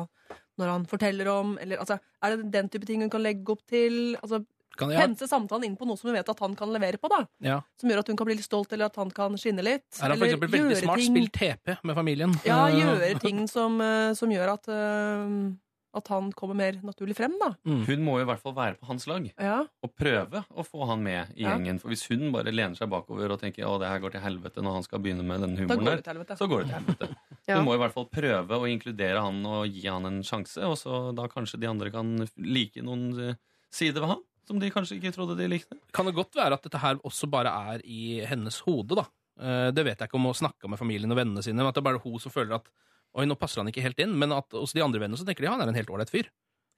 [0.60, 3.62] når han forteller om, eller altså, Er det den type ting hun kan legge opp
[3.68, 4.16] til?
[4.22, 4.46] Altså,
[4.80, 7.10] Kan jeg- Pense samtalen inn på noe som hun vet at han kan levere på,
[7.10, 7.26] da.
[7.44, 7.62] Ja.
[7.78, 9.84] Som gjør at hun kan bli litt stolt, eller at han kan skinne litt.
[10.00, 10.98] Er han for eller eksempel veldig smart?
[11.00, 12.32] ting- Spill TP med familien.
[12.46, 15.56] Ja, Eh, gjøre ting som, eh, som gjør at, eh,
[15.98, 17.48] at han kommer mer naturlig frem, da.
[17.66, 19.26] Hun må jo i hvert fall være på hans lag.
[19.42, 19.64] Ja.
[19.84, 21.56] Og prøve å få han med i Ja.
[21.56, 21.80] gjengen.
[21.82, 24.62] For hvis hun bare lener seg bakover og tenker å, det her går til helvete
[24.62, 27.10] når han skal begynne med den humoren der, så går det til helvete.
[27.50, 27.56] Ja.
[27.58, 30.76] Hun må i hvert fall prøve å inkludere han og gi han en sjanse, og
[30.78, 33.36] så da kanskje de andre kan like noen eh,
[33.74, 35.78] sider ved han som de kanskje ikke trodde de likte.
[35.94, 39.08] Kan det godt være at dette her også bare er i hennes hode, da?
[39.42, 41.74] Eh, Det vet jeg ikke om å snakke med familien og vennene sine, men at
[41.74, 42.70] det er bare hun som føler at
[43.18, 45.42] Oi, nå passer han ikke helt inn, men at hos de andre vennene så tenker
[45.46, 46.30] de han er en helt ålreit fyr.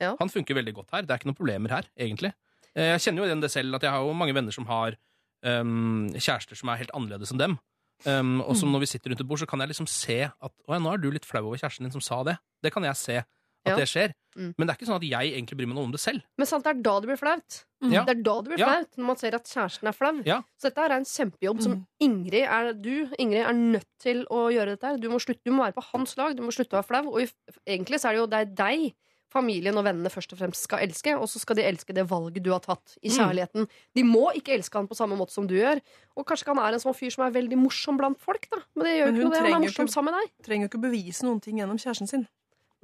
[0.01, 0.13] Ja.
[0.19, 1.01] Han funker veldig godt her.
[1.03, 2.31] Det er ikke noen problemer her, egentlig.
[2.75, 4.95] Eh, Jeg kjenner jo igjen det selv, at jeg har jo mange venner som har
[5.43, 7.57] um, kjærester som er helt annerledes enn dem.
[8.05, 8.73] Um, og som Mm.
[8.73, 10.93] når vi sitter rundt et bord, så kan jeg liksom se at Å ja, nå
[10.93, 12.37] er du litt flau over kjæresten din som sa det.
[12.63, 13.23] Det kan jeg se
[13.65, 13.75] at Ja.
[13.77, 14.13] det skjer.
[14.37, 14.53] Mm.
[14.57, 16.21] Men det er ikke sånn at jeg egentlig bryr meg noe om det selv.
[16.37, 17.65] Men sant, det er da det blir flaut.
[17.83, 18.03] Ja.
[18.05, 18.67] Det er da det blir Ja.
[18.69, 20.21] flaut, når man ser at kjæresten er flau.
[20.25, 20.41] Ja.
[20.57, 24.77] Så dette er en kjempejobb som Ingrid er, du Ingrid, er nødt til å gjøre
[24.77, 24.97] dette her.
[24.97, 27.13] Du må, slutte, du må være på hans lag, du må slutte å være flau.
[27.13, 27.31] Og i-
[27.75, 28.93] egentlig så er det jo det er deg
[29.31, 32.43] familien og vennene først og fremst skal elske, og så skal de elske det valget
[32.43, 33.15] du har tatt i Mm.
[33.17, 33.67] kjærligheten.
[33.95, 35.79] De må ikke elske han på samme måte som du gjør.
[36.17, 38.57] Og kanskje han er en sånn fyr som er veldig morsom blant folk, da.
[38.75, 39.51] Men det gjør Men ikke noe, det.
[39.53, 40.31] Han er morsom ikke- sammen med deg.
[40.45, 42.27] Trenger jo ikke bevise noen ting gjennom kjæresten sin.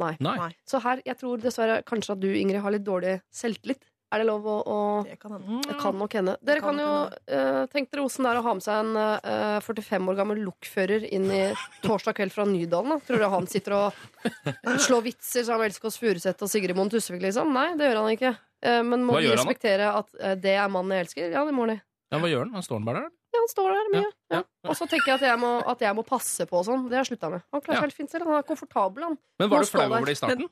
[0.01, 0.13] Nei.
[0.23, 0.51] Nei.
[0.67, 3.85] Så her, jeg tror dessverre kanskje at du, Ingrid, har litt dårlig selvtillit.
[4.07, 5.57] Er det lov å, å Det kan hende.
[5.67, 6.37] Det kan nok hende.
[6.47, 8.95] Dere kan kan jo uh, Tenk dere åssen det er å ha med seg en
[8.95, 11.41] uh, 45 år gammel lokfører inn i
[11.83, 12.95] torsdag kveld fra Nydalen.
[12.95, 13.03] Da.
[13.03, 17.19] Tror dere han sitter og slår vitser som Elsker oss Furuseth og Sigrid Moen Tusvik,
[17.25, 17.51] liksom?
[17.55, 18.33] Nei, det gjør han ikke.
[18.63, 21.27] Uh, men må vi han respektere at eh, det er mannen jeg elsker?
[21.35, 21.75] Ja, det må de.
[22.13, 22.55] Ja, hva gjør han?
[22.55, 23.13] Han står han bare der?
[23.47, 24.11] Ja, han står der mye.
[24.33, 24.41] Ja.
[24.67, 26.87] Og så tenker jeg at jeg må, at jeg må passe på og sånn.
[26.91, 27.45] Det har jeg slutta med.
[27.53, 27.81] Han klarer Ja.
[27.81, 28.27] seg helt fint selv.
[28.27, 29.17] Han er komfortabel, han.
[29.39, 30.49] Men var du flau over det i starten?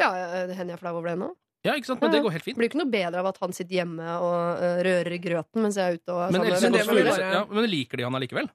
[0.00, 1.34] Ja, ja, det hender jeg er flau over det nå.
[1.62, 2.00] Ja, ikke sant?
[2.02, 2.58] Men det går helt fint.
[2.58, 5.84] Blir ikke noe bedre av at han sitter hjemme og uh, rører grøten mens jeg
[5.86, 8.50] er ute og Men, sammen men, Kåss ja, men liker de han allikevel?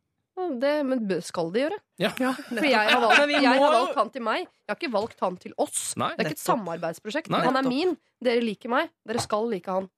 [0.61, 1.77] Det, men skal de gjøre?
[1.97, 2.11] Ja.
[2.13, 4.43] For jeg har, valgt, jeg har valgt han til meg.
[4.45, 5.95] Jeg har ikke valgt han til oss.
[5.97, 7.31] Nei, det er ikke et samarbeidsprosjekt.
[7.33, 7.41] Nei.
[7.47, 7.95] han er min.
[8.23, 8.91] Dere liker meg.
[9.07, 9.89] Dere skal like han.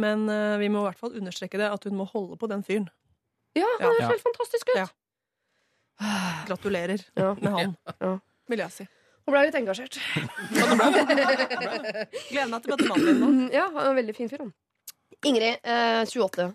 [0.00, 2.62] Men uh, vi må i hvert fall understreke det, at hun må holde på den
[2.66, 2.88] fyren.
[3.58, 4.06] Ja, han Ja.
[4.06, 4.78] er helt fantastisk ut.
[4.80, 4.88] Ja.
[6.48, 7.34] Gratulerer Ja.
[7.34, 8.14] med han, Ja.
[8.48, 8.86] vil jeg si.
[9.26, 9.98] Nå ble jeg litt engasjert.
[12.30, 13.28] Gleder meg til å møte mannen din nå.
[13.54, 14.52] Ja, han er en veldig fin fyr, han.
[15.26, 16.46] Ingrid, eh, 28.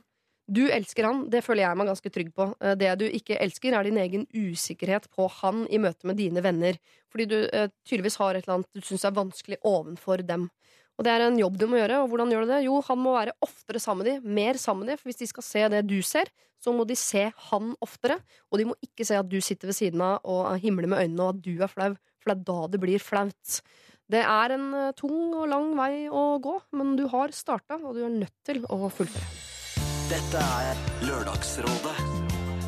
[0.48, 2.48] Du elsker han, det føler jeg meg ganske trygg på.
[2.62, 6.42] Eh, Det du ikke elsker, er din egen usikkerhet på han i møte med dine
[6.42, 6.78] venner.
[7.12, 10.50] Fordi du eh, tydeligvis har et eller annet du syns er vanskelig ovenfor dem.
[10.96, 12.02] Og det er en jobb du må gjøre.
[12.04, 12.64] Og hvordan gjør du det?
[12.66, 15.02] Jo, han må være oftere sammen med dem, mer sammen med dem.
[15.02, 16.32] For hvis de skal se det du ser,
[16.62, 18.20] så må de se han oftere.
[18.50, 21.28] Og de må ikke se at du sitter ved siden av og himler med øynene,
[21.28, 21.92] og at du er flau.
[22.24, 23.60] For det er da det blir flaut.
[24.06, 27.98] Det er en eh, tung og lang vei å gå, men du har starta, og
[27.98, 29.30] du er nødt til å fullføre.
[30.12, 31.96] Dette er Lørdagsrådet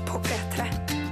[0.10, 1.07] På P3.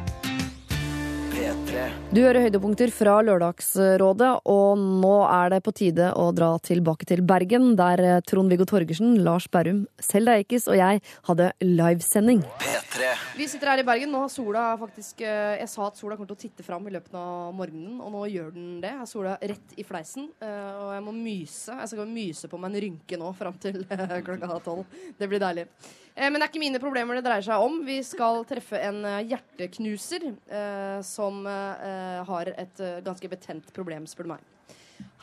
[1.36, 1.82] P3.
[2.16, 7.24] Du hører høydepunkter fra Lørdagsrådet, og nå er det på tide å dra tilbake til
[7.28, 12.40] Bergen, der eh, Trond-Viggo Torgersen, Lars Berrum, Selda Eikis og jeg hadde livesending.
[12.64, 13.12] P3.
[13.36, 14.14] Vi sitter her i Bergen.
[14.14, 16.96] Nå har sola faktisk eh, Jeg sa at sola kommer til å titte fram i
[16.96, 18.94] løpet av morgenen, og nå gjør den det.
[18.94, 21.76] Jeg er sola rett i fleisen, eh, og jeg må myse.
[21.82, 24.88] Jeg skal myse på meg en rynke nå fram til klokka tolv.
[25.20, 25.68] Det blir deilig.
[26.16, 27.82] Eh, Men det er ikke mine problemer det dreier seg om.
[27.88, 34.08] Vi skal treffe en eh, hjerteknuser eh, som eh, har et eh, ganske betent problem,
[34.08, 34.52] spør du meg.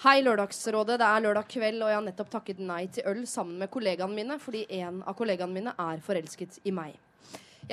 [0.03, 0.99] Hei, Lørdagsrådet.
[1.01, 4.17] Det er lørdag kveld, og jeg har nettopp takket nei til øl sammen med kollegaene
[4.17, 6.99] mine, fordi en av kollegaene mine er forelsket i meg.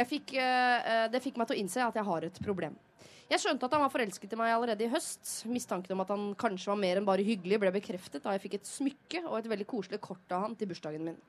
[0.08, 2.78] Fikk, eh, det fikk meg til å innse at jeg har et problem.
[3.30, 5.22] Jeg skjønte at han var forelsket i meg allerede i høst.
[5.54, 8.56] Mistanken om at han kanskje var mer enn bare hyggelig, ble bekreftet da jeg fikk
[8.58, 11.20] et smykke og et veldig koselig kort av han til bursdagen min.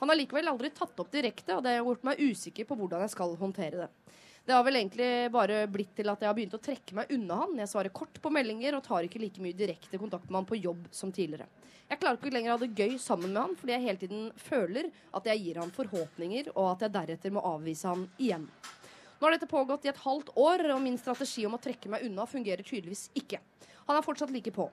[0.00, 3.04] Han har likevel aldri tatt opp direkte, og det har gjort meg usikker på hvordan
[3.04, 4.18] jeg skal håndtere det.
[4.44, 7.38] Det har vel egentlig bare blitt til at jeg har begynt å trekke meg unna
[7.44, 7.54] han.
[7.62, 10.58] Jeg svarer kort på meldinger og tar ikke like mye direkte kontakt med han på
[10.58, 11.46] jobb som tidligere.
[11.86, 14.26] Jeg klarer ikke lenger å ha det gøy sammen med han, fordi jeg hele tiden
[14.42, 18.50] føler at jeg gir han forhåpninger, og at jeg deretter må avvise han igjen.
[19.18, 22.06] Nå har dette pågått i et halvt år, og min strategi om å trekke meg
[22.08, 23.40] unna fungerer tydeligvis ikke.
[23.86, 24.68] Han er fortsatt like på.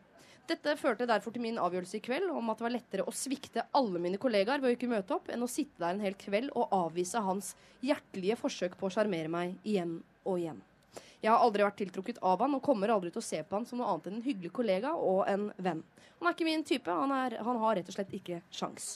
[0.50, 3.68] Dette førte derfor til min avgjørelse i kveld om at det var lettere å svikte
[3.78, 6.50] alle mine kollegaer ved å ikke møte opp, enn å sitte der en hel kveld
[6.58, 7.54] og avvise hans
[7.86, 10.60] hjertelige forsøk på å sjarmere meg igjen og igjen.
[11.22, 13.68] Jeg har aldri vært tiltrukket av han og kommer aldri til å se på han
[13.70, 15.84] som noe annet enn en hyggelig kollega og en venn.
[16.18, 16.90] Han er ikke min type.
[16.90, 18.96] Han, er, han har rett og slett ikke sjans.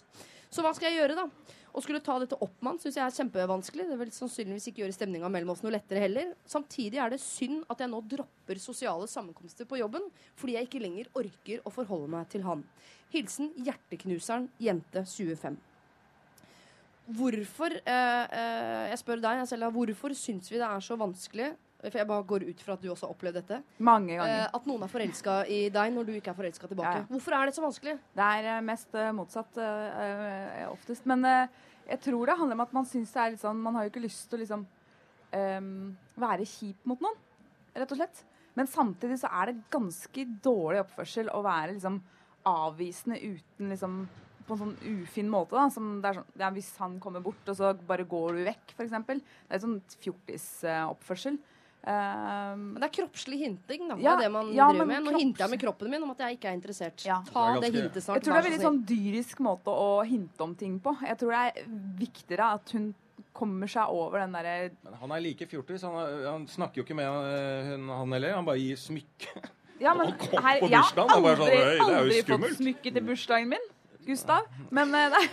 [0.49, 1.27] Så hva skal jeg gjøre, da?
[1.75, 3.85] Å skulle ta dette opp med han syns jeg er kjempevanskelig.
[3.89, 6.31] Det vil sannsynligvis ikke gjøre stemninga mellom oss noe lettere heller.
[6.47, 10.07] Samtidig er det synd at jeg nå dropper sosiale sammenkomster på jobben
[10.39, 12.63] fordi jeg ikke lenger orker å forholde meg til han.
[13.11, 15.59] Hilsen hjerteknuseren jente 25.
[17.15, 21.51] Hvorfor eh, eh, Jeg spør deg, Selja, hvorfor syns vi det er så vanskelig
[21.83, 23.59] For jeg bare går ut fra at du også har opplevd dette.
[23.83, 24.45] Mange ganger.
[24.45, 27.01] Eh, at noen er forelska i deg når du ikke er forelska tilbake.
[27.03, 27.07] Ja.
[27.11, 27.97] Hvorfor er det så vanskelig?
[28.15, 29.59] Det er eh, mest eh, motsatt
[30.71, 31.05] oftest.
[31.11, 31.27] Men
[31.85, 33.91] jeg tror det handler om at man syns det er litt sånn Man har jo
[33.91, 34.63] ikke lyst til å liksom
[35.35, 35.69] um,
[36.17, 37.19] være kjip mot noen,
[37.75, 38.23] rett og slett.
[38.55, 41.99] Men samtidig så er det ganske dårlig oppførsel å være liksom
[42.49, 44.05] avvisende uten liksom
[44.45, 45.57] på en sånn ufin måte.
[45.57, 48.43] da, som det er sånn, ja, Hvis han kommer bort, og så bare går du
[48.45, 48.93] vekk, f.eks.
[49.07, 51.39] Det er sånn fjortisoppførsel.
[51.85, 53.95] Um, det er kroppslig hinting, da.
[54.01, 55.03] Ja, det er det man ja, driver med.
[55.05, 57.03] Nå kropps- hinter jeg med kroppen min om at jeg ikke er interessert.
[57.05, 58.15] Ta Det det hintet snart.
[58.17, 60.95] Jeg tror det er en veldig sånn dyrisk måte å hinte om ting på.
[61.05, 61.67] Jeg tror det er
[62.01, 62.87] viktigere at hun
[63.35, 65.83] kommer seg over den derre Men han er like fjortis.
[65.83, 68.33] Han, er- han snakker jo ikke med eh, hun, han heller.
[68.39, 69.45] Han bare gir smykke.
[69.79, 72.93] Ja, men her, på jeg har aldri, sånn, «Øy, det er jo aldri fått smykke
[72.95, 73.65] til bursdagen min.
[74.05, 74.45] Gustav.
[74.69, 75.25] Men eh, nei.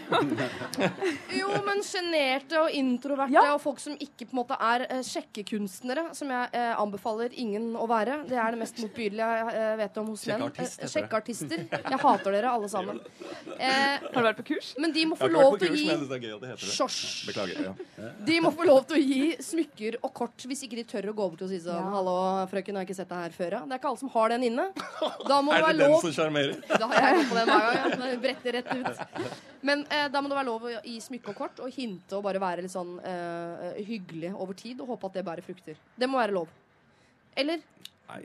[1.40, 6.08] Jo, men sjenerte og introverte og folk som ikke på en måte er eh, sjekkekunstnere,
[6.16, 8.22] som jeg eh, anbefaler ingen å være.
[8.28, 10.46] Det er det mest motbydelige jeg eh, vet om hos menn.
[10.52, 10.72] Eh.
[10.92, 11.64] Sjekkeartister.
[11.92, 12.98] Jeg hater dere alle sammen.
[13.58, 14.72] Eh, Har du vært på kurs?
[14.80, 16.56] Men de må få lov til å gi.
[16.62, 17.00] Sjosj.
[17.28, 17.60] Beklager.
[17.68, 18.10] Ja.
[18.26, 21.14] De må få lov til å gi smykker og kort hvis ikke de tør å
[21.16, 22.14] gå bort og si sånn Hallo,
[22.50, 23.60] frøken, har jeg ikke sett deg her før, ja?
[23.68, 24.68] Det er ikke alle som har den inne.
[25.30, 26.56] Da må Er det være den lov som sjarmerer?
[26.70, 28.06] Da har jeg gått på den hver gang.
[28.08, 28.16] Ja.
[28.22, 29.40] Bretter rett ut.
[29.62, 32.24] Men eh, da må det være lov å gi smykke og kort og hinte og
[32.26, 35.78] bare være litt sånn eh, hyggelig over tid og håpe at det bærer frukter.
[35.98, 36.50] Det må være lov.
[37.38, 37.62] Eller?
[38.10, 38.22] Nei.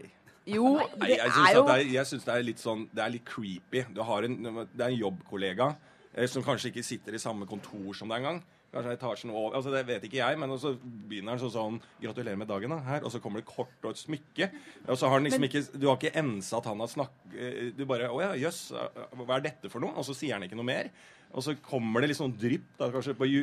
[0.47, 3.11] Jo, Nei, jeg syns at det er, jeg synes det er litt sånn Det er
[3.11, 3.81] litt creepy.
[3.91, 4.37] Du har en,
[4.71, 5.73] det er en jobbkollega
[6.13, 8.39] eh, som kanskje ikke sitter i samme kontor som deg engang.
[8.73, 12.37] Kanskje etasjen over altså Det vet ikke jeg, men så begynner han sånn sånn 'Gratulerer
[12.37, 12.79] med dagen', da.
[12.83, 13.03] Her.
[13.05, 14.49] Og så kommer det kort og et smykke.
[14.87, 17.77] Og så har han liksom Men- ikke Du har ikke ensa at han har snakket
[17.77, 18.71] Du bare 'Å ja, jøss.
[19.15, 20.89] Hva er dette for noe?' Og så sier han ikke noe mer.
[21.33, 23.41] Og så kommer det litt sånn drypp, da, kanskje på ju,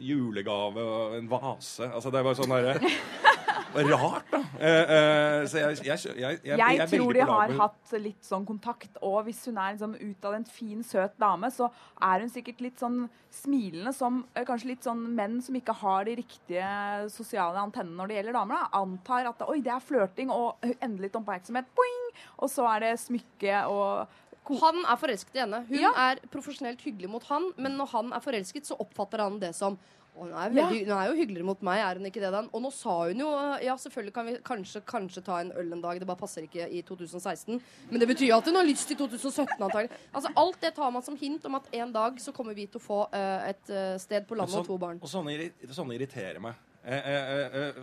[0.00, 1.80] julegave og en vase.
[1.92, 2.78] Altså Det er bare sånn derre
[3.74, 4.40] Rart, da.
[4.58, 8.46] Eh, eh, så jeg, jeg, jeg, jeg, jeg, Jeg, tror de har hatt litt sånn
[8.48, 11.68] kontakt, og hvis hun er liksom utadvendt, en fin, søt dame, så
[12.02, 13.02] er hun sikkert litt sånn
[13.34, 16.70] smilende som eh, kanskje litt sånn menn som ikke har de riktige
[17.12, 21.10] sosiale antennene når det gjelder damer, da, antar at oi, det er flørting og endelig
[21.10, 22.10] litt oppmerksomhet, boing,
[22.40, 24.18] og så er det smykke og
[24.50, 25.58] Han er forelsket i henne.
[25.68, 25.90] Hun Ja.
[26.10, 29.76] er profesjonelt hyggelig mot han, men når han er forelsket, så oppfatter han det som
[29.76, 32.32] «Å, hun, er veldig, hun er jo hyggeligere mot meg, er hun ikke det?
[32.34, 32.48] Dan?
[32.52, 33.30] Og nå sa hun jo
[33.64, 36.68] ja, selvfølgelig kan vi kanskje, kanskje ta en øl en dag, det bare passer ikke
[36.68, 37.60] i 2016.
[37.90, 40.00] Men det betyr at hun har lyst i 2017, antagelig.
[40.14, 42.80] Altså, alt det tar man som hint om at en dag så kommer vi til
[42.80, 45.00] å få uh, et uh, sted på landet og to barn.
[45.02, 46.58] Og sånne, sånne irriterer meg.
[46.82, 47.74] Eh, eh, eh,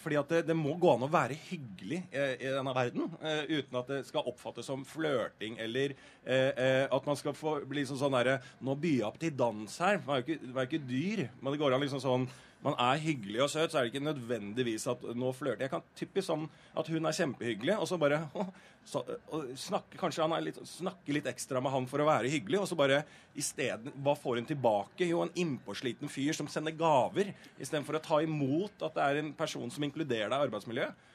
[0.00, 3.10] fordi at det, det må gå an å være hyggelig i denne verden
[3.44, 5.92] uten at det skal oppfattes som flørting eller
[6.24, 10.00] at man skal få bli sånn sånn derre Nå byr jeg opp til dans her.
[10.06, 11.22] Man er jo ikke, man er ikke dyr.
[11.40, 12.26] Men det går an liksom sånn
[12.64, 15.84] man er hyggelig og søt, så er det ikke nødvendigvis at nå flørter Jeg kan
[15.98, 16.48] typisk sånn
[16.78, 18.18] at hun er kjempehyggelig, og så bare
[18.88, 22.62] så, og snakke, Kanskje han litt, snakke litt ekstra med han for å være hyggelig,
[22.62, 23.02] og så bare
[23.38, 25.06] isteden Hva får hun tilbake?
[25.06, 27.30] Jo, en innpåsliten fyr som sender gaver,
[27.60, 31.06] istedenfor å ta imot at det er en person som inkluderer deg i arbeidsmiljøet.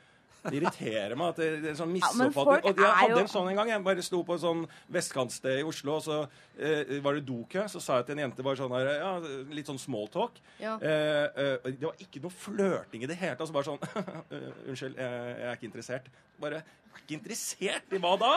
[0.43, 2.65] Det irriterer meg at det, det er sånn Ja, misoppfatning.
[2.67, 3.71] og jeg hadde en sånn en gang.
[3.71, 6.17] Jeg bare sto på et sånn vestkantsted i Oslo, og så
[6.57, 7.63] eh, var det dokø.
[7.71, 9.13] Så sa jeg til en jente bare sånn her, ja,
[9.55, 10.41] litt sånn smalltalk.
[10.59, 10.75] Ja.
[10.83, 13.47] Eh, eh, det var ikke noe flørting i det hele tatt.
[13.49, 13.81] Så bare sånn
[14.35, 16.11] eh, Unnskyld, jeg, jeg er ikke interessert.
[16.43, 16.59] Bare
[16.93, 18.35] jeg er ikke interessert i hva da?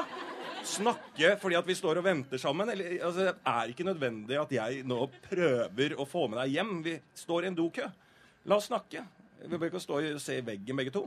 [0.67, 2.71] Snakke fordi at vi står og venter sammen?
[2.73, 6.73] Eller, altså, det er ikke nødvendig at jeg nå prøver å få med deg hjem.
[6.87, 7.91] Vi står i en dokø.
[8.47, 9.05] La oss snakke.
[9.45, 11.05] Vi bør ikke stå og se i veggen begge to.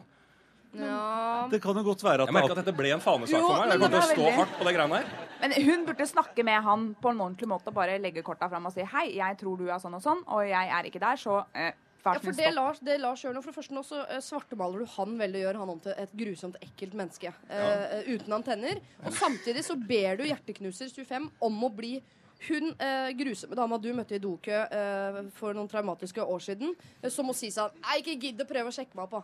[0.73, 1.47] Ja.
[1.49, 3.71] Det kan jo godt være at Jeg merker at dette ble en fanesak for meg.
[3.71, 5.27] Jeg kommer til å stå veldig- hardt på det greiene her.
[5.41, 8.65] Men hun burde snakke med han på en ordentlig måte og bare legge korta fram
[8.67, 11.15] og si hei, jeg tror du er sånn og sånn, og jeg er ikke der,
[11.17, 11.71] så eh,
[12.05, 12.53] Ja, for det.
[12.55, 15.41] Lars, det Lars gjør nå, for det første nå så eh, svartemaler du han veldig,
[15.43, 17.33] gjør han om til et grusomt, ekkelt menneske.
[17.49, 18.79] eh, uten antenner.
[19.05, 22.01] Og samtidig så ber du Hjerteknuser 25 om å bli
[22.47, 27.09] hun eh, grusomme dama du møtte i dokø eh, for noen traumatiske år siden, eh,
[27.09, 29.21] som må si sånn Jeg ikke gidd å prøve å sjekke meg opp, da.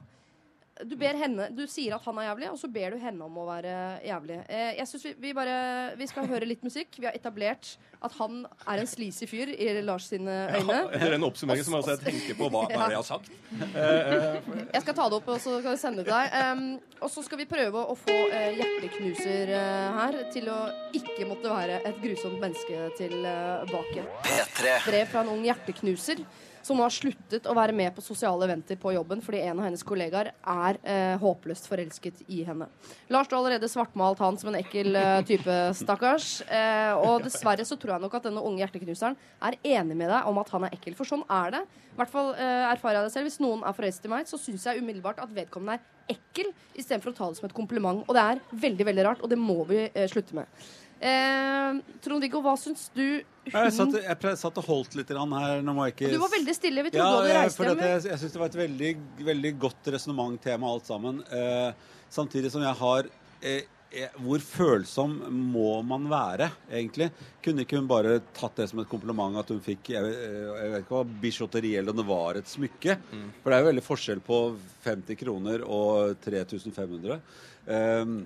[0.84, 3.38] Du, ber henne, du sier at han er jævlig, og så ber du henne om
[3.40, 4.42] å være jævlig.
[4.52, 5.56] Eh, jeg synes vi, vi bare
[5.96, 6.98] Vi skal høre litt musikk.
[7.00, 10.82] Vi har etablert at han er en sleazy fyr i Lars sine øyne.
[10.92, 13.32] Etter den oppsummeringen må jeg tenker tenke på hva, hva er jeg har sagt.
[13.56, 16.36] Eh, eh, Jeg skal ta det opp og så skal jeg sende det til deg.
[16.44, 16.66] Um,
[17.06, 20.60] og så skal vi prøve å få uh, hjerteknuser uh, her til å
[20.98, 24.06] ikke måtte være et grusomt menneske tilbake.
[24.28, 24.76] P3.
[24.90, 26.24] Brev fra en ung hjerteknuser
[26.66, 29.68] som nå har sluttet å være med på sosiale eventer på jobben fordi en av
[29.68, 32.68] hennes kollegaer er eh, håpløst forelsket i henne.
[33.14, 36.40] Lars, du har allerede svartmalt han som en ekkel eh, type, stakkars.
[36.50, 40.30] Eh, og dessverre så tror jeg nok at denne unge hjerteknuseren er enig med deg
[40.32, 40.98] om at han er ekkel.
[40.98, 41.62] For sånn er det.
[41.94, 43.30] I hvert fall eh, erfarer jeg det selv.
[43.30, 47.14] Hvis noen er forelsket i meg, så syns jeg umiddelbart at vedkommende er ekkel, istedenfor
[47.14, 48.02] å ta det som et kompliment.
[48.06, 50.66] Og det er veldig, veldig rart, og det må vi eh, slutte med.
[51.06, 53.22] Eh, Trond-Viggo, hva syns du
[53.54, 55.62] Jeg satt, jeg satt og holdt litt grann her.
[55.66, 56.84] Nå må jeg ikke Du var veldig stille.
[56.88, 57.78] Vi trodde ja, du hadde reist for hjem.
[57.84, 58.92] at jeg, jeg syns det var et veldig,
[59.30, 61.22] veldig godt resonnement tema alt sammen.
[61.30, 61.72] Eh,
[62.10, 63.10] samtidig som jeg har
[63.46, 65.14] eh, eh, Hvor følsom
[65.54, 67.12] må man være, egentlig?
[67.46, 70.48] Kunne ikke hun bare tatt det som et kompliment at hun fikk jeg, vet- eh,
[70.64, 72.98] jeg vet ikke hva, bijouteri, eller om det var et smykke?
[73.44, 74.40] For det er jo veldig forskjell på
[74.88, 77.22] 50 kroner og 3500.
[77.68, 78.18] Eh,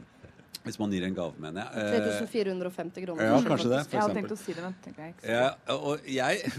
[0.63, 1.83] hvis man gir en gave, mener jeg.
[1.85, 3.23] Eh, 3450 kroner.
[3.25, 5.29] ja, kanskje det, for Jeg hadde tenkt å si det, men tenkte jeg ikke.
[5.31, 6.51] Ja, og jeg,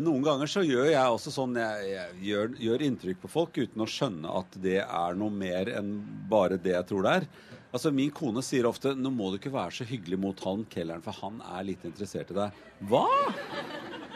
[0.00, 3.82] noen ganger så gjør jeg også sånn jeg, jeg gjør, gjør inntrykk på folk uten
[3.84, 5.92] å skjønne at det er noe mer enn
[6.30, 7.28] bare det jeg tror det er.
[7.68, 11.02] Altså, Min kone sier ofte 'nå må du ikke være så hyggelig mot han kelneren,
[11.04, 12.62] for han er litt interessert i deg'.
[12.88, 13.04] Hva?!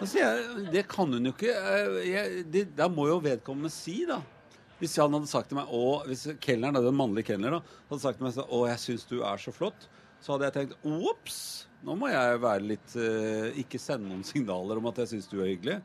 [0.01, 1.53] Altså, jeg, Det kan hun jo ikke.
[1.53, 4.22] eh, Jeg, det, da må jo vedkommende si, da.
[4.82, 8.26] Hvis han hadde sagt til meg å, Hvis kelneren, den mannlige kelneren hadde sagt til
[8.26, 9.86] meg 'Å, jeg syns du er så flott',
[10.18, 14.78] så hadde jeg tenkt 'ops', nå må jeg være litt eh, Ikke sende noen signaler
[14.78, 15.78] om at jeg syns du er hyggelig.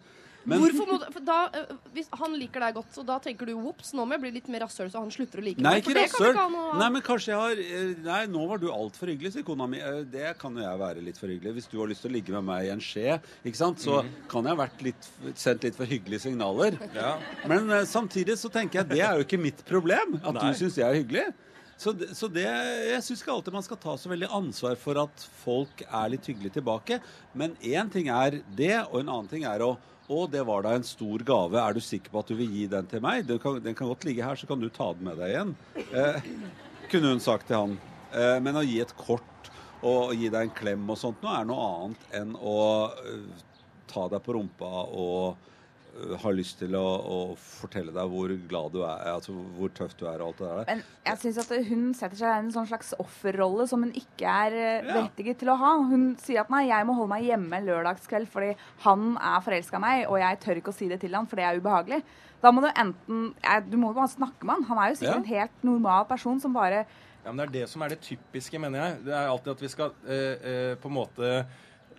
[0.47, 3.49] Men- Hvorfor må du, for da, øh, hvis Han liker deg godt, så da tenker
[3.49, 5.73] du ops, nå må jeg bli litt mer rasshøl, så han slutter å like Nei,
[5.75, 5.83] meg.
[5.83, 6.51] For ikke det kan rasshøl.
[6.55, 9.67] noe- Nei, men kanskje jeg har eh, Nei, nå var du altfor hyggelig, sier kona
[9.67, 9.81] mi.
[9.83, 11.53] Eh, Det kan jo jeg være litt for hyggelig.
[11.57, 14.01] Hvis du har lyst til å ligge med meg i en skje, ikke sant, så
[14.03, 14.13] mm.
[14.29, 16.79] kan jeg ha vært litt, sendt litt for hyggelige signaler.
[17.45, 20.51] Men eh, samtidig så tenker jeg det er jo ikke mitt problem at Nei.
[20.51, 21.27] du syns jeg er hyggelig.
[21.77, 24.97] Så det, så det Jeg syns ikke alltid man skal ta så veldig ansvar for
[24.97, 26.97] at folk er litt hyggelige tilbake.
[27.37, 29.75] Men én ting er det, og en annen ting er å
[30.07, 31.59] å, det var da en stor gave.
[31.59, 33.25] Er du sikker på at du vil gi den til meg?
[33.27, 35.53] Den kan, den kan godt ligge her, så kan du ta den med deg igjen.
[35.91, 36.29] Eh,
[36.91, 37.75] kunne hun sagt til han.
[38.15, 39.51] Eh, men å gi et kort
[39.85, 42.57] og gi deg en klem og sånt nå er noe annet enn å
[42.89, 43.43] uh,
[43.85, 45.51] ta deg på rumpa og
[45.97, 49.95] eh, ha lyst til å, å fortelle deg hvor glad du er, altså hvor tøff
[49.99, 50.65] du er og alt det der.
[50.69, 54.27] Men jeg synes at hun setter seg i en sånn slags offerrolle som hun ikke
[54.47, 54.93] er eh, Ja.
[54.93, 55.73] berettiget til å ha.
[55.89, 58.53] Hun sier at nei, jeg må holde meg hjemme lørdagskveld fordi
[58.85, 61.35] han er forelska i meg, og jeg tør ikke å si det til han, for
[61.41, 62.01] det er ubehagelig.
[62.41, 63.33] Da må du enten
[63.71, 64.63] Du må jo bare snakke med han.
[64.69, 65.21] Han er jo sikkert Ja.
[65.23, 66.85] en helt normal person som bare
[67.25, 68.99] Ja, men Det er det som er det typiske, mener jeg.
[69.05, 71.31] Det er alltid at vi skal eh, eh, på en måte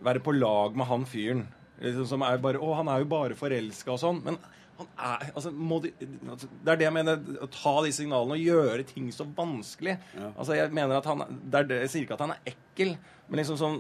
[0.01, 1.43] være på lag med han fyren.
[1.81, 4.23] Liksom, som er bare Å, han er jo bare forelska og sånn.
[4.25, 4.39] Men
[4.79, 5.51] han er altså,
[5.85, 5.93] de,
[6.31, 7.23] altså, Det er det jeg mener.
[7.45, 9.97] Å ta de signalene og gjøre ting så vanskelig.
[10.35, 12.95] Altså, jeg mener at han det er det, Jeg sier ikke at han er ekkel,
[13.29, 13.77] men liksom sånn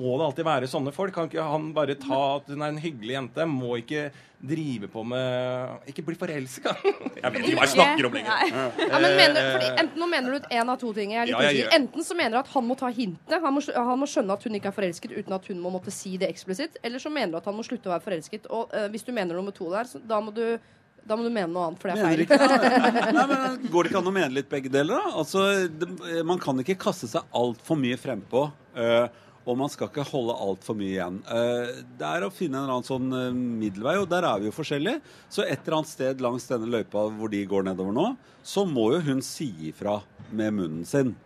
[0.00, 1.14] Må det alltid være sånne folk?
[1.14, 3.46] Kan ikke han bare ta at hun er en hyggelig jente?
[3.46, 4.08] Må ikke
[4.40, 6.72] drive på med Ikke bli forelska!
[7.20, 8.52] Jeg vet ikke hva jeg snakker om lenger.
[8.80, 11.12] Ja, men mener, fordi enten, nå mener du en av to ting.
[11.12, 11.72] Jeg er litt Ja, jeg jeg.
[11.76, 13.36] Enten så mener du at han må ta hintet.
[13.44, 15.92] Han må, han må skjønne at hun ikke er forelsket uten at hun må måtte
[15.94, 16.80] si det eksplisitt.
[16.82, 18.48] Eller så mener du at han må slutte å være forelsket.
[18.48, 20.46] Og eh, hvis du mener nummer to der, så da må du
[21.06, 22.22] da må du mene noe annet, for det er Mener feil.
[22.26, 25.16] ikke, Nei, men Går det ikke an å mene litt begge deler, da?
[25.22, 25.88] Altså, det,
[26.28, 28.46] man kan ikke kaste seg altfor mye frempå.
[28.76, 29.08] Uh,
[29.48, 31.16] og man skal ikke holde altfor mye igjen.
[31.26, 34.50] Uh, det er å finne en eller annen sånn uh, middelvei, og der er vi
[34.50, 35.00] jo forskjellige.
[35.32, 38.06] Så et eller annet sted langs denne løypa hvor de går nedover nå,
[38.46, 39.98] så må jo hun si ifra
[40.30, 41.16] med munnen sin.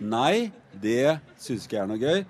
[0.00, 0.50] Nei,
[0.82, 2.22] det syns ikke jeg er noe gøy.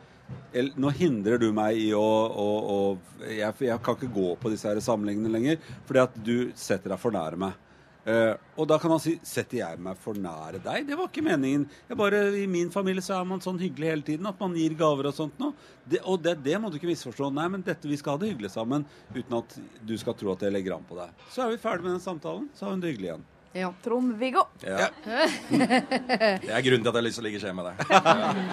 [0.50, 4.72] Nå hindrer du meg i å, å, å jeg, jeg kan ikke gå på disse
[4.82, 7.58] samlingene lenger, fordi at du setter deg for nære meg.
[8.00, 10.86] Uh, og da kan han si Setter jeg meg for nære deg?
[10.88, 11.66] Det var ikke meningen.
[12.00, 15.10] Bare, I min familie så er man sånn hyggelig hele tiden, at man gir gaver
[15.10, 15.52] og sånt noe.
[15.84, 17.28] Det, og det, det må du ikke misforstå.
[17.36, 20.46] Nei, men dette, vi skal ha det hyggelig sammen uten at du skal tro at
[20.46, 21.12] jeg legger an på deg.
[21.28, 22.48] Så er vi ferdig med den samtalen.
[22.56, 23.28] Så har hun det hyggelig igjen.
[23.82, 24.44] Trond-Viggo.
[24.62, 24.88] Ja.
[25.50, 27.80] Det er grunnen til at jeg har lyst til å ligge i skje med deg.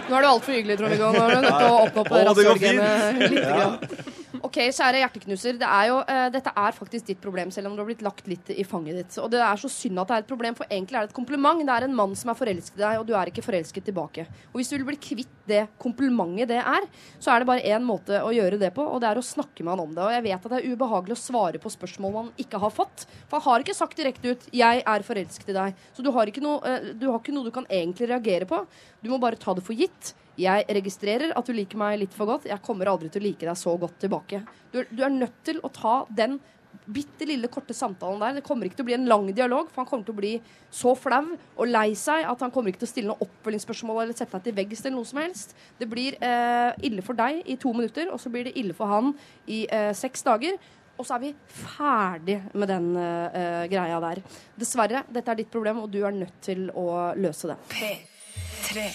[0.09, 1.11] Nå er du altfor hyggelig, Trond-Viggo.
[1.13, 3.37] Nå er du nødt til å åpne opp oh, går litt.
[3.37, 3.57] Ja.
[3.57, 4.15] Grann.
[4.45, 5.57] Ok, kjære hjerteknuser.
[5.59, 8.27] Det er jo, uh, dette er faktisk ditt problem, selv om du har blitt lagt
[8.29, 9.17] litt i fanget ditt.
[9.23, 11.17] Og det er så synd at det er et problem, for egentlig er det et
[11.17, 11.63] kompliment.
[11.67, 14.27] Det er en mann som er forelsket i deg, og du er ikke forelsket tilbake.
[14.51, 16.87] Og hvis du vil bli kvitt det komplimentet det er,
[17.23, 19.63] så er det bare én måte å gjøre det på, og det er å snakke
[19.63, 20.03] med han om det.
[20.05, 23.07] Og jeg vet at det er ubehagelig å svare på spørsmål man ikke har fått.
[23.31, 25.83] For han har ikke sagt direkte ut 'jeg er forelsket i deg'.
[25.93, 28.65] Så du har noe, eh, du, har ikke noe du kan egentlig reagere på.
[29.03, 30.13] Du må bare ta det for gitt.
[30.37, 32.45] Jeg registrerer at du liker meg litt for godt.
[32.45, 34.45] Jeg kommer aldri til å like deg så godt tilbake.
[34.71, 36.39] Du, du er nødt til å ta den
[36.87, 38.37] bitte lille korte samtalen der.
[38.37, 40.33] Det kommer ikke til å bli en lang dialog, for han kommer til å bli
[40.73, 44.17] så flau og lei seg at han kommer ikke til å stille noen oppfølgingsspørsmål eller
[44.17, 45.55] sette deg til veggs eller noe som helst.
[45.79, 48.91] Det blir eh, ille for deg i to minutter, og så blir det ille for
[48.91, 49.13] han
[49.49, 50.59] i eh, seks dager.
[50.97, 54.21] Og så er vi ferdig med den eh, greia der.
[54.57, 57.57] Dessverre, dette er ditt problem, og du er nødt til å løse det.
[57.69, 58.87] P3.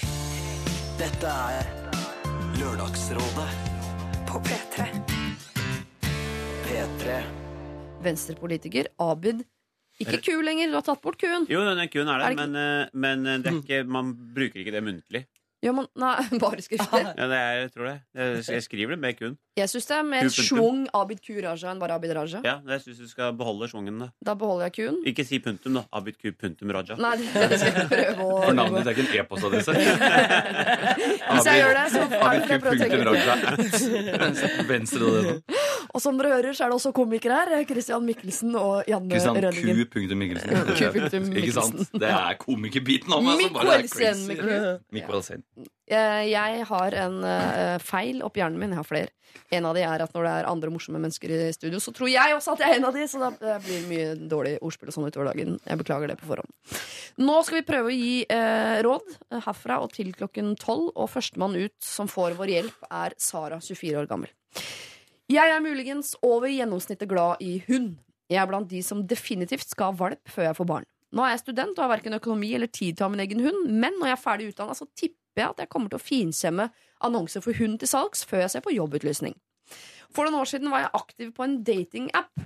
[0.98, 1.70] Dette er
[2.58, 3.46] Lørdagsrådet
[4.28, 4.88] på P3.
[6.66, 7.20] P3.
[8.02, 9.46] Venstrepolitiker Abid.
[10.02, 11.46] Ikke ku lenger, du har tatt bort kuen.
[11.52, 14.74] Jo, den kuen er Er det men, eh, men det er ikke, man bruker ikke
[14.74, 15.22] det muntlig.
[15.62, 17.04] Gjør man Nei, bare skrifter.
[17.14, 17.94] Ja, det er, jeg tror det.
[18.18, 19.36] Jeg, jeg skriver det med kun.
[19.60, 20.46] Jeg syns det er mer punktum.
[20.48, 22.40] schwung Abid Ku Raja enn bare Abid Raja.
[22.42, 24.00] Ja, jeg syns du skal beholde schwungen.
[24.00, 24.08] Da.
[24.26, 24.96] Da beholder jeg kuen.
[25.06, 25.84] Ikke si punktum, da.
[25.94, 26.96] Abid Ku punktum Raja.
[26.98, 29.72] Nei, det skal jeg prøve å For navnet ditt er ikke en e-postadresse.
[31.32, 32.96] Hvis jeg gjør det, så kan jeg prøver å tenke
[34.72, 35.36] Venstre det nå.
[35.92, 37.64] Og som dere hører, så er det også komikere her.
[37.68, 39.82] Christian Mikkelsen og Janne Christian Rønningen.
[39.92, 40.14] Q.
[40.16, 40.54] Mikkelsen.
[40.72, 40.84] Q.
[40.96, 41.30] Mikkelsen.
[41.42, 41.82] Ikke sant?
[42.00, 44.76] Det er komikerbiten av meg som bare er Mikkelsen, crazy.
[44.98, 45.44] Mikkelsen.
[45.92, 48.72] Eh, Jeg har en eh, feil oppi hjernen min.
[48.72, 49.12] Jeg har flere.
[49.52, 52.08] En av de er at når det er andre morsomme mennesker i studio, så tror
[52.12, 54.54] jeg også at jeg er en av de, så da eh, blir det mye dårlig
[54.64, 55.58] ordspill og sånn utover dagen.
[55.68, 56.52] Jeg beklager det på forhånd.
[57.20, 61.10] Nå skal vi prøve å gi eh, råd eh, herfra og til klokken tolv, og
[61.12, 64.32] førstemann ut som får vår hjelp, er Sara, 24 år gammel.
[65.32, 67.94] Jeg er muligens over gjennomsnittet glad i hund.
[68.28, 70.86] Jeg er blant de som definitivt skal ha valp før jeg får barn.
[71.12, 73.40] Nå er jeg student og har verken økonomi eller tid til å ha min egen
[73.40, 76.04] hund, men når jeg er ferdig utdanna, så tipper jeg at jeg kommer til å
[76.04, 76.66] finkjemme
[77.08, 79.38] annonser for hund til salgs før jeg ser på jobbutlysning.
[80.12, 82.44] For noen år siden var jeg aktiv på en datingapp.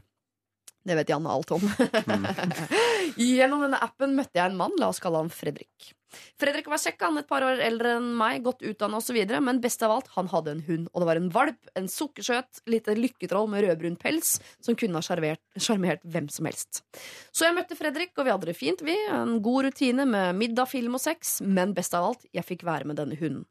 [0.87, 1.63] Det vet Janne alt om.
[3.19, 5.93] Gjennom denne appen møtte jeg en mann, la oss kalle han Fredrik.
[6.41, 9.83] Fredrik var kjekk, han et par år eldre enn meg, godt utdanna osv., men best
[9.85, 10.87] av alt, han hadde en hund.
[10.93, 15.05] Og det var en valp, en sukkersøt, lite lykketroll med rødbrun pels, som kunne ha
[15.05, 16.85] sjarmert- hvem som helst.
[17.35, 18.97] Så jeg møtte Fredrik, og vi hadde det fint, vi.
[19.11, 22.89] En god rutine med middag, film og sex, men best av alt, jeg fikk være
[22.89, 23.45] med denne hunden.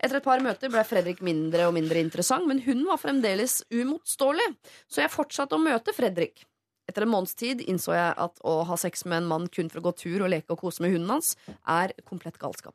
[0.00, 4.48] Etter et par møter ble Fredrik mindre og mindre interessant, men hunden var fremdeles umotståelig,
[4.90, 6.42] så jeg fortsatte å møte Fredrik.
[6.90, 9.80] Etter en måneds tid innså jeg at å ha sex med en mann kun for
[9.80, 11.36] å gå tur og leke og kose med hunden hans,
[11.70, 12.74] er komplett galskap.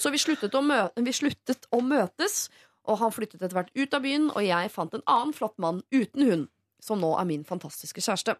[0.00, 2.46] Så vi sluttet å, mø vi sluttet å møtes,
[2.88, 5.82] og han flyttet etter hvert ut av byen, og jeg fant en annen flott mann
[5.92, 6.46] uten hund,
[6.80, 8.38] som nå er min fantastiske kjæreste.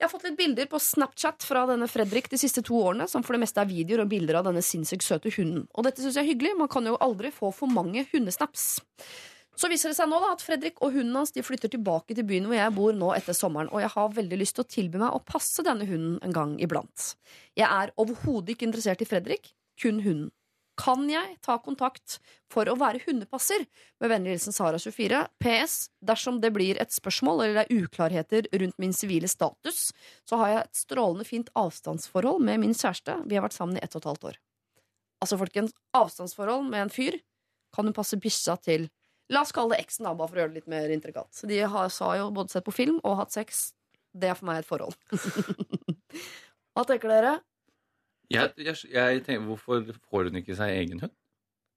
[0.00, 3.24] Jeg har fått litt bilder på Snapchat fra denne Fredrik de siste to årene, som
[3.26, 5.66] for det meste er videoer og bilder av denne sinnssykt søte hunden.
[5.76, 8.78] Og dette syns jeg er hyggelig, man kan jo aldri få for mange hundesnaps.
[9.60, 12.24] Så viser det seg nå da at Fredrik og hunden hans de flytter tilbake til
[12.24, 15.00] byen hvor jeg bor nå etter sommeren, og jeg har veldig lyst til å tilby
[15.02, 17.10] meg å passe denne hunden en gang iblant.
[17.58, 19.50] Jeg er overhodet ikke interessert i Fredrik,
[19.80, 20.30] kun hunden.
[20.80, 22.16] Kan jeg ta kontakt
[22.48, 23.66] for å være hundepasser?
[24.00, 25.18] Med vennlig hilsen Sara24.
[25.42, 25.74] PS.
[26.08, 29.90] Dersom det blir et spørsmål eller det er uklarheter rundt min sivile status,
[30.24, 33.18] så har jeg et strålende fint avstandsforhold med min kjæreste.
[33.28, 34.40] Vi har vært sammen i ett og et halvt år.
[35.20, 37.20] Altså, folkens, avstandsforhold med en fyr
[37.76, 38.88] kan hun passe bikkja til
[39.30, 41.28] La oss kalle det eksen, da, bare for å gjøre det litt mer intrikat.
[41.34, 43.70] Så de har, sa jo både sett på film og hatt sex.
[44.10, 44.96] Det er for meg et forhold.
[46.74, 47.32] Hva tenker dere?
[48.30, 51.14] Jeg, jeg, jeg tenker, Hvorfor får hun ikke seg egen hund?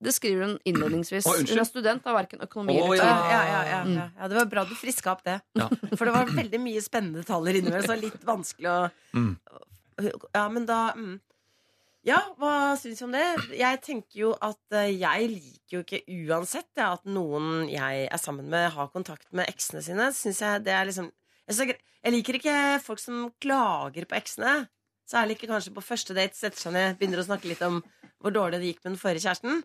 [0.04, 1.28] Det skriver hun innledningsvis.
[1.30, 3.06] Oh, hun er student, har verken økonomi eller ja.
[3.08, 3.94] Ja, ja, ja, Mm.
[3.96, 4.08] ja.
[4.20, 5.38] ja, Det var bra du friska opp det.
[5.56, 5.70] Ja.
[5.98, 8.80] For det var veldig mye spennende detaljer inni der, så litt vanskelig å
[9.14, 9.38] Mm.
[10.34, 11.20] Ja, men da mm.
[12.04, 13.24] Ja, hva syns du om det?
[13.56, 18.20] Jeg tenker jo at eh, jeg liker jo ikke uansett ja, at noen jeg er
[18.20, 20.10] sammen med, har kontakt med eksene sine.
[20.12, 21.08] Synes jeg det er liksom
[21.48, 24.66] jeg, er liker ikke folk som klager på eksene.
[25.08, 27.80] Særlig ikke kanskje på første date setter seg ned, begynner å snakke litt om
[28.20, 29.64] hvor dårlig det gikk med den forrige kjæresten.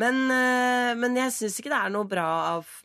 [0.00, 2.28] Men, eh, men jeg syns ikke det er noe bra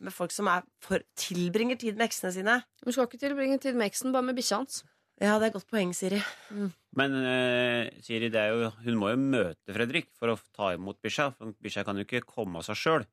[0.00, 0.48] med folk som
[0.84, 2.62] for, tilbringer tid med eksene sine.
[2.80, 4.80] Du skal ikke tilbringe tid med eksen, bare med bikkja hans.
[5.18, 6.20] Ja, det er et godt poeng, Siri.
[6.98, 11.00] Men uh, Siri, det er jo, hun må jo møte Fredrik for å ta imot
[11.02, 11.32] Bisha.
[11.34, 13.06] For Bisha kan jo ikke komme av seg sjøl.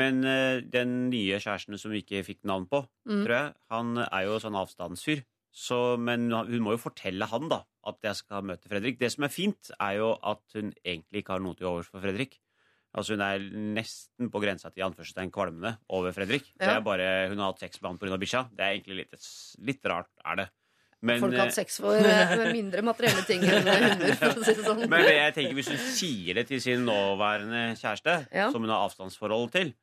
[0.00, 3.20] Men uh, den nye kjæresten som vi ikke fikk navn på, Mm.
[3.26, 5.20] tror jeg, han er jo sånn avstandsfyr.
[5.54, 8.96] Så, men hun må jo fortelle han da at jeg skal møte Fredrik.
[8.98, 12.00] Det som er fint, er jo at hun egentlig ikke har noe til overs for
[12.02, 12.38] Fredrik.
[12.96, 13.44] Altså Hun er
[13.76, 16.48] nesten på grensa til anførselstegn kvalmende over Fredrik.
[16.58, 18.16] Det er bare, Hun har hatt sex med han pga.
[18.22, 18.42] bikkja.
[18.54, 19.28] Det er egentlig litt,
[19.60, 20.48] litt rart, er det.
[21.04, 24.44] Men, Folk har eh, hatt sex for eh, mindre materielle ting enn hunder, for å
[24.46, 24.84] si det sånn.
[24.88, 28.46] men jeg tenker hvis hun sier det til sin nåværende kjæreste, Ja.
[28.54, 29.74] som hun har avstandsforhold til,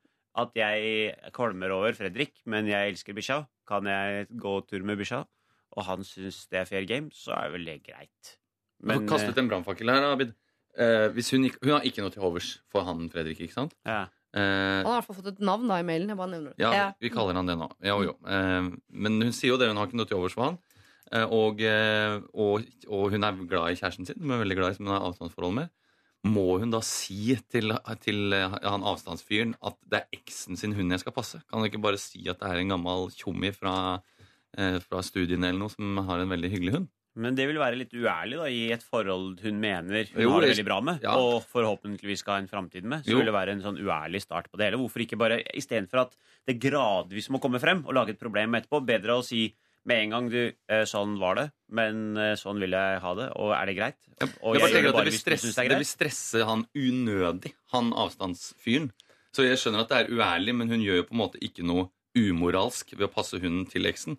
[0.42, 5.22] at jeg kvalmer over Fredrik, men jeg elsker bikkja, kan jeg gå tur med bikkja,
[5.76, 8.34] og han syns det er fair game, så er vel det greit.
[8.82, 10.32] Men, Men, kastet en brannfakkel her, Abid.
[10.74, 13.74] Eh, hvis hun, hun har ikke noe til overs for han Fredrik, ikke sant?
[13.86, 14.06] Ja.
[14.32, 16.08] Eh, Han har i hvert fall fått et navn da i mailen.
[16.08, 16.64] Jeg bare nevner det.
[16.64, 17.68] ja, vi kaller han det nå.
[17.84, 18.14] Ja, jo, jo.
[18.24, 18.70] Eh,
[19.04, 20.56] men hun sier jo det, hun har ikke noe til overs for han.
[21.12, 24.72] Eh, og, eh, og, og hun er glad i kjæresten sin, hun er veldig glad
[24.72, 25.72] i som hun har avstandsforhold med.
[26.32, 30.94] Må hun da si til, til eh, han avstandsfyren at det er eksen sin hund
[30.94, 31.42] jeg skal passe?
[31.50, 33.76] Kan hun ikke bare si at det er en gammel tjommi fra,
[34.86, 36.90] fra studiene eller noe som har en veldig hyggelig hund?
[37.12, 40.44] Men det vil være litt uærlig da, i et forhold hun mener hun Jo, har
[40.46, 41.16] det veldig bra med, ja.
[41.20, 43.04] og forhåpentligvis skal ha en framtid med.
[43.04, 43.18] Så Jo.
[43.20, 44.80] vil det være en sånn uærlig start på det hele.
[44.80, 46.16] Hvorfor ikke bare, istedenfor at
[46.48, 49.50] det gradvis må komme frem, og lage et problem etterpå, bedre å si
[49.88, 53.28] med en gang du, eh, sånn var det, men eh, sånn vil jeg ha det,
[53.40, 53.98] og er det greit?
[54.42, 57.90] Og jeg jeg tenker at det vil, stresse, det det vil stresse han unødig, han
[58.04, 58.92] avstandsfyren.
[59.32, 61.64] Så jeg skjønner at det er uærlig, men hun gjør jo på en måte ikke
[61.66, 64.18] noe umoralsk ved å passe hunden til eksen.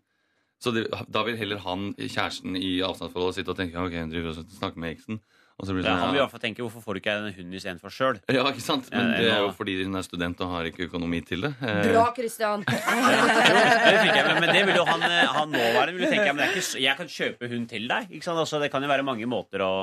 [0.64, 4.34] Så det, da vil heller han, kjæresten i avstandsforholdet, sitte og tenke ok, hun driver
[4.34, 5.20] og snakker med eksen.
[5.60, 7.00] Og så blir det Ja, sånn, han vil i hvert fall tenke hvorfor får du
[7.04, 8.20] ikke en hund istedenfor sjøl?
[8.34, 8.88] ja, ikke sant?
[8.92, 11.54] Men det er jo fordi hun er student og har ikke økonomi til det.
[11.62, 12.66] Eh, Bra, Christian.
[12.68, 16.48] Det jeg, men, men det vil jo han, eh, han nåværende vil tenke men det
[16.50, 18.10] er ikke, Jeg kan kjøpe hund til deg.
[18.10, 18.42] Ikke sant?
[18.42, 19.74] Altså, det kan jo være mange måter å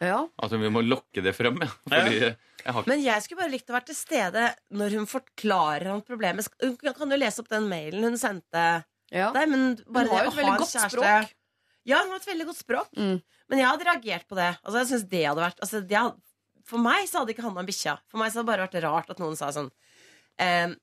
[0.00, 1.70] At vi må lokke det frem, ja.
[1.88, 4.44] Fordi jeg har ikke Men jeg skulle bare likt å være til stede
[4.76, 6.48] når hun forklarer han problemet.
[6.62, 8.64] Hun kan jo lese opp den mailen hun sendte
[9.06, 11.35] deg, men bare det jo å ha en kjæreste språk.
[11.86, 12.88] Ja, hun har et veldig godt språk.
[12.96, 14.48] Men jeg hadde reagert på det.
[14.62, 16.16] Altså, jeg synes det hadde vært altså, det hadde,
[16.66, 17.94] For meg så hadde det ikke handla om bikkja.
[18.10, 19.70] For meg så hadde det bare vært rart at noen sa sånn
[20.42, 20.74] ehm,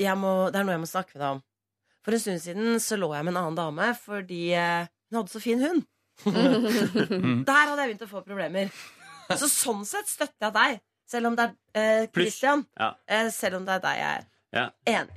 [0.00, 1.42] jeg må, Det er noe jeg må snakke med deg om.
[2.06, 5.34] For en stund siden så lå jeg med en annen dame fordi eh, hun hadde
[5.34, 5.82] så fin hund.
[6.26, 8.70] Der hadde jeg begynt å få problemer.
[9.34, 10.78] Så sånn sett støtter jeg deg.
[11.10, 12.64] Selv om det er eh, Christian.
[12.78, 12.92] Ja.
[13.10, 14.24] Eh, selv om det er deg jeg er.
[14.54, 14.68] Ja.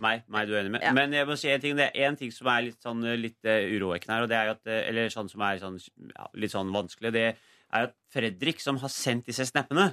[0.01, 0.83] Meg, meg du er enig med.
[0.83, 0.93] Ja.
[0.95, 3.37] Men jeg må si en ting, det er en ting som er litt, sånn, litt
[3.47, 5.77] uh, urovekkende her, og det er at, eh, eller sånn som er sånn,
[6.09, 9.91] ja, litt sånn vanskelig, det er at Fredrik, som har sendt disse snappene,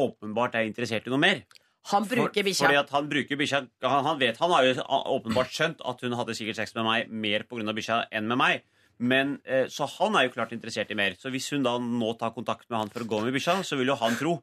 [0.00, 1.44] åpenbart er interessert i noe mer.
[1.92, 2.70] Han bruker bikkja.
[2.70, 4.86] For, han bruker bikkja han, han vet, han har jo
[5.18, 7.74] åpenbart skjønt at hun hadde sikkert sex med meg mer pga.
[7.76, 8.64] bikkja enn med meg.
[9.04, 11.18] Men, eh, så han er jo klart interessert i mer.
[11.18, 13.76] Så hvis hun da nå tar kontakt med han for å gå med bikkja, så
[13.76, 14.38] vil jo han tro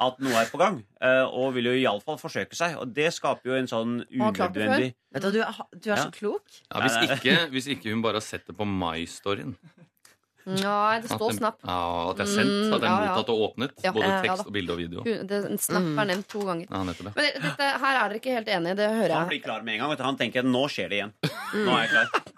[0.00, 0.80] at noe er på gang.
[1.00, 2.76] eh, Og vil jo iallfall forsøke seg.
[2.80, 6.04] Og det skaper jo en sånn unødvendig Vet du, du er, du er Ja.
[6.04, 6.42] så klok.
[6.72, 9.54] ja, hvis, ikke, hvis ikke hun bare har sett det på My-storyen.
[10.44, 11.56] Nei, det står snap.
[11.64, 12.52] Ja, at det er sendt.
[12.68, 13.12] Mm, At det er ja, ja.
[13.14, 13.70] mottatt og åpnet.
[13.80, 13.92] Ja.
[13.96, 15.00] Både tekst og bilde og video.
[15.04, 16.66] Det, en snap er nevnt to ganger.
[16.68, 16.82] Ja.
[16.84, 19.80] Men dette, her er dere ikke helt enige, det hører Han blir klar med en
[19.86, 19.96] gang.
[20.04, 21.14] Han tenker nå skjer det igjen.
[21.64, 22.33] Nå er jeg klar.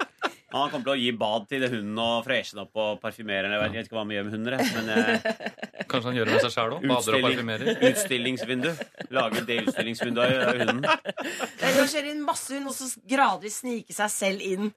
[0.63, 3.55] Han kommer til å gi bad til hunden og freshe den opp og parfymere den.
[3.57, 4.59] Jeg vet, ikke hva man gjør med hunder.
[4.77, 6.87] Men, eh, Kanskje han gjør det med seg sjæl òg?
[6.91, 7.73] Bader og parfymerer.
[7.91, 8.71] Utstillingsvindu.
[9.17, 10.83] Lage det utstillingsvinduet av hunden.
[10.83, 14.71] Det engasjerer inn masse hund, og så gradvis snike seg selv inn.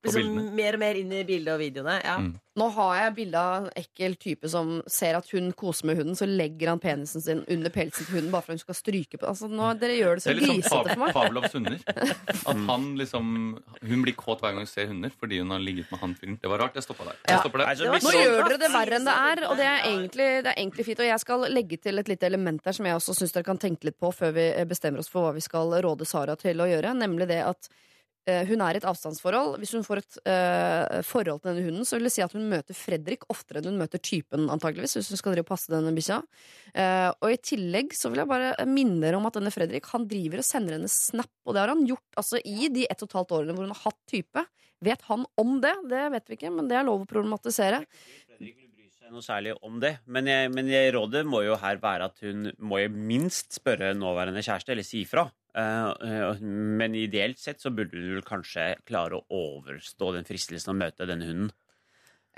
[0.00, 1.98] Mm, Liksom, mer og mer inn i bildet og videoene.
[2.02, 2.14] Ja.
[2.60, 6.16] Nå har jeg bilde av en ekkel type som ser at hun koser med hunden,
[6.18, 9.20] så legger han penisen sin under pelsen til hunden bare for at hun skal stryke
[9.20, 11.12] på altså, nå, Dere gjør det Det så er sånn grisete Pav for meg.
[11.14, 11.78] Pavlovs hunder.
[12.50, 13.30] At han liksom
[13.92, 16.38] Hun blir kåt hver gang hun ser hunder fordi hun har ligget med han fyren.
[16.42, 16.74] Det var rart.
[16.80, 17.20] Jeg stoppa der.
[17.28, 17.40] Jeg Ja.
[17.44, 18.00] stopper der.
[18.00, 20.88] Nå gjør dere det verre enn det er, og det er, egentlig, det er egentlig
[20.88, 21.04] fint.
[21.04, 23.60] Og jeg skal legge til et lite element der som jeg også syns dere kan
[23.60, 26.68] tenke litt på før vi bestemmer oss for hva vi skal råde Sara til å
[26.68, 27.68] gjøre, nemlig det at
[28.28, 29.56] hun er i et avstandsforhold.
[29.62, 32.44] Hvis hun får et uh, forhold til denne hunden, så vil det si at hun
[32.50, 35.94] møter Fredrik oftere enn hun møter typen, antageligvis, hvis hun skal drive og passe denne
[35.96, 36.20] bikkja.
[36.74, 40.06] Uh, og i tillegg så vil jeg bare minne dere om at denne Fredrik han
[40.10, 43.10] driver og sender henne snap, og det har han gjort altså i de ett og
[43.10, 44.46] et halvt årene hvor hun har hatt type.
[44.84, 45.74] Vet han om det?
[45.90, 47.84] Det vet vi ikke, men det er lov å problematisere.
[49.10, 49.96] noe særlig om det.
[50.06, 53.92] Men, jeg, men jeg, rådet må jo her være at hun må jo minst spørre
[53.98, 55.26] nåværende kjæreste, eller si ifra.
[55.56, 59.24] Eh, men ideelt sett så burde du vel kanskje klare å
[59.56, 61.52] overstå den fristelsen å møte denne hunden.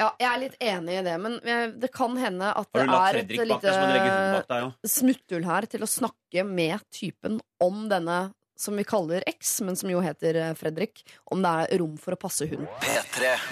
[0.00, 1.34] Ja, jeg er litt enig i det, men
[1.78, 7.36] det kan hende at det er et lite smutthull her til å snakke med typen
[7.62, 8.22] om denne
[8.62, 11.02] som vi kaller X, men som jo heter eh, Fredrik,
[11.34, 12.68] om det er rom for å passe hund.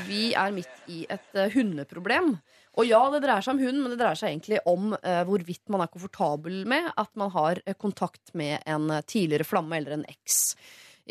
[0.07, 2.37] Vi er midt i et eh, hundeproblem.
[2.79, 5.73] Og ja, det dreier seg om hund, men det dreier seg egentlig om eh, hvorvidt
[5.73, 9.97] man er komfortabel med at man har eh, kontakt med en eh, tidligere flamme eller
[9.97, 10.55] en eks.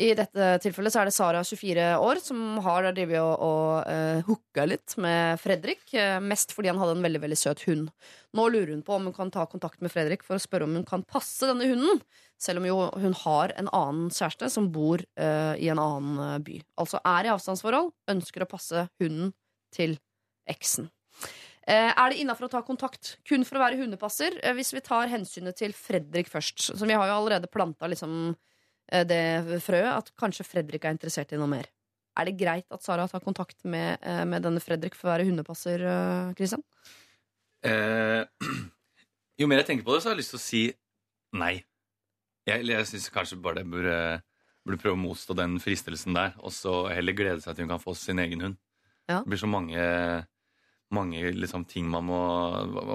[0.00, 4.22] I dette tilfellet så er det Sara, 24 år, som har drevet og, og uh,
[4.24, 5.82] hooka litt med Fredrik.
[6.24, 7.90] mest fordi han hadde en veldig veldig søt hund.
[8.38, 10.78] Nå lurer hun på om hun kan ta kontakt med Fredrik for å spørre om
[10.78, 12.00] hun kan passe denne hunden.
[12.40, 16.62] Selv om jo hun har en annen kjæreste som bor uh, i en annen by.
[16.80, 19.34] Altså er i avstandsforhold, ønsker å passe hunden
[19.74, 19.98] til
[20.48, 20.88] eksen.
[21.70, 24.40] Eh, er det innafor å ta kontakt kun for å være hundepasser?
[24.42, 26.72] Eh, hvis vi tar hensynet til Fredrik først.
[26.76, 28.34] som vi har jo allerede planta liksom,
[28.90, 31.66] eh, det frøet at kanskje Fredrik er interessert i noe mer.
[32.18, 35.78] Er det greit at Sara tar kontakt med, med denne Fredrik for å være hundepasser,
[36.34, 36.64] Kristian?
[37.62, 38.24] Eh,
[39.38, 40.64] jo mer jeg tenker på det, så har jeg lyst til å si
[41.38, 41.62] nei.
[42.50, 43.94] Jeg, jeg syns kanskje bare det burde,
[44.66, 47.82] burde prøve å motstå den fristelsen der, og så heller glede seg til hun kan
[47.82, 48.60] få sin egen hund.
[49.06, 49.22] Ja.
[49.22, 49.86] Det blir så mange,
[50.94, 52.20] mange liksom, ting man må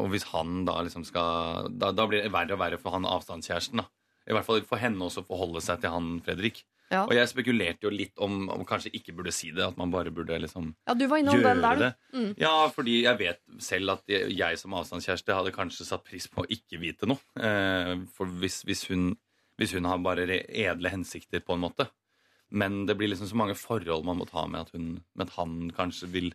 [0.01, 3.07] Og hvis han da liksom skal Da, da blir det verre og verre for han
[3.07, 3.81] avstandskjæresten.
[3.83, 3.87] da.
[4.25, 6.63] I hvert fall for henne også å forholde seg til han Fredrik.
[6.93, 7.03] Ja.
[7.07, 9.63] Og jeg spekulerte jo litt om, om kanskje ikke burde si det.
[9.65, 11.91] At man bare burde liksom Ja, du var innom gjøre den der, det.
[12.13, 12.31] Mm.
[12.41, 16.43] Ja, fordi jeg vet selv at jeg, jeg som avstandskjæreste hadde kanskje satt pris på
[16.43, 17.21] å ikke vite noe.
[17.37, 19.13] Eh, for hvis, hvis, hun,
[19.61, 21.89] hvis hun har bare edle hensikter, på en måte.
[22.55, 25.37] Men det blir liksom så mange forhold man må ta med at, hun, med at
[25.39, 26.33] han kanskje vil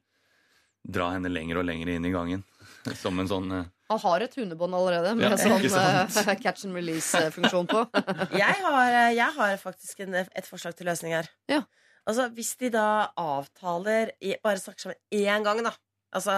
[0.86, 2.44] dra henne lenger og lenger inn i gangen.
[3.02, 6.76] Som en sånn eh, Han har et hundebånd allerede med Ja, sånn eh, catch and
[6.76, 7.84] release-funksjon på.
[8.42, 11.28] jeg, har, jeg har faktisk en, et forslag til løsning her.
[11.50, 11.64] Ja.
[12.08, 15.74] Altså, Hvis de da avtaler Bare snakker sammen én gang, da.
[16.16, 16.32] Altså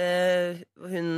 [0.00, 1.08] øh, hun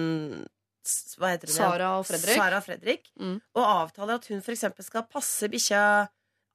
[1.21, 1.55] Hva heter hun?
[1.55, 2.39] Sara og Fredrik.
[2.41, 3.11] Sara og Fredrik.
[3.21, 4.65] Og avtaler at hun f.eks.
[4.89, 5.83] skal passe bikkja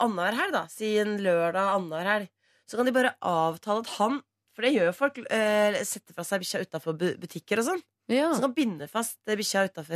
[0.02, 0.56] annenhver helg.
[0.58, 2.32] da Si en lørdag annenhver helg.
[2.66, 4.20] Så kan de bare avtale at han
[4.56, 5.20] For det gjør jo folk.
[5.28, 7.86] Eh, setter fra seg bikkja utafor butikker og sånn.
[8.38, 9.96] Så kan binde fast eh, bikkja utafor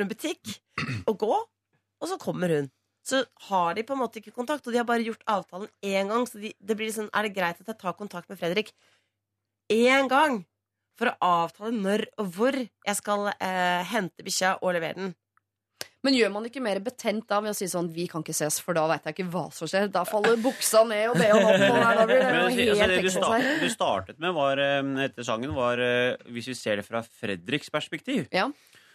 [0.04, 0.54] en butikk
[1.10, 1.38] og gå,
[1.98, 2.68] og så kommer hun.
[3.08, 6.10] Så har de på en måte ikke kontakt, og de har bare gjort avtalen én
[6.12, 6.26] gang.
[6.28, 8.74] Så de, det blir sånn, er det greit at jeg tar kontakt med Fredrik
[9.72, 10.42] én gang?
[10.98, 15.12] For å avtale når og hvor jeg skal eh, hente bikkja og levere den.
[16.06, 18.60] Men gjør man ikke mer betent da ved å si sånn Vi kan ikke ses,
[18.62, 19.88] for da veit jeg ikke hva som skjer.
[19.90, 22.70] Da faller buksa ned, og det og opp, og der, da blir det Men helt
[22.70, 26.14] altså, helt det du, start, det du startet med var, eh, etter sangen, var eh,
[26.30, 28.28] Hvis vi ser det fra Fredriks perspektiv.
[28.32, 28.46] Ja.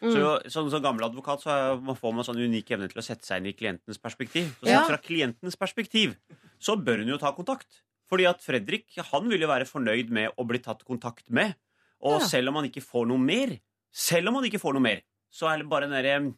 [0.03, 3.23] Så som, som gammel advokat så man får man sånn unik evne til å sette
[3.23, 4.49] seg inn i klientens perspektiv.
[4.59, 4.81] Så Ja.
[4.88, 6.17] fra klientens perspektiv
[6.59, 7.84] så bør hun jo ta kontakt.
[8.11, 11.55] Fordi at Fredrik han vil jo være fornøyd med å bli tatt kontakt med.
[12.03, 12.27] Og Ja.
[12.27, 13.59] selv om han ikke får noe mer,
[13.91, 15.01] selv om han ikke får noe mer,
[15.31, 16.31] så er det bare den derre eh,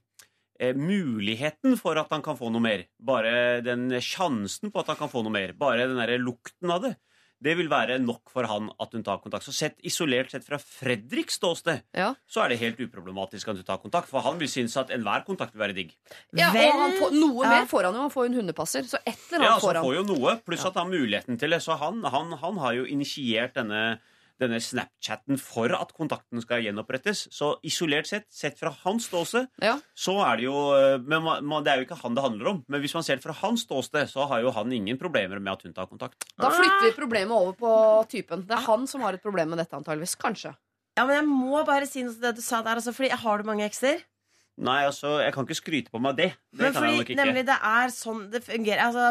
[0.59, 2.85] muligheten for at han kan få noe mer.
[2.99, 5.53] Bare den sjansen på at han kan få noe mer.
[5.57, 6.95] Bare den derre lukten av det.
[7.45, 9.43] Det vil være nok for han at hun tar kontakt.
[9.45, 11.83] Så sett isolert sett fra Fredriks ståsted,
[12.25, 14.07] så er det helt uproblematisk at hun tar kontakt.
[14.09, 15.91] For han vil synes at enhver kontakt vil være digg.
[16.33, 17.49] Ja, og han får, noe Ja.
[17.51, 18.01] mer får han jo.
[18.07, 18.87] Han får jo en hundepasser.
[18.87, 19.83] Så et eller Ja, annet ja, får han.
[19.83, 21.61] får jo noe, pluss at han har muligheten til det.
[21.61, 23.99] Så han, han, han har jo initiert denne,
[24.41, 27.25] denne Snapchatten for at kontakten skal gjenopprettes.
[27.33, 29.47] Så isolert sett, sett fra hans ståsted,
[29.95, 32.59] så er det jo eh, Men man, det er jo ikke han det handler om.
[32.67, 35.53] Men hvis man ser det fra hans ståsted, så har jo han ingen problemer med
[35.53, 36.27] at hun tar kontakt.
[36.41, 37.71] Da flytter vi problemet over på
[38.11, 38.43] typen.
[38.47, 40.17] Det er han som har et problem med dette, antageligvis.
[40.19, 40.55] Kanskje.
[40.95, 42.79] Ja, men jeg må bare si noe til det du sa der.
[42.79, 44.03] Altså, fordi Har du mange ekser?
[44.55, 46.29] Nei, altså, jeg kan ikke skryte på meg det.
[46.55, 47.19] Det Men kan jeg nok fordi ikke.
[47.19, 49.07] nemlig det er sånn det fungerer altså,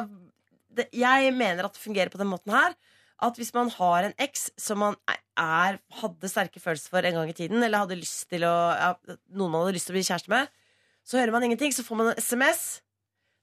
[0.72, 2.72] det, Jeg mener at det fungerer på den måten her
[3.22, 7.30] At hvis man har en eks Som man er, hadde sterke følelser for en gang
[7.30, 8.92] i tiden Eller hadde lyst til å ja,
[9.34, 10.50] Noen man hadde lyst til å bli kjæreste med
[11.06, 12.64] Så hører man ingenting, så får man en sms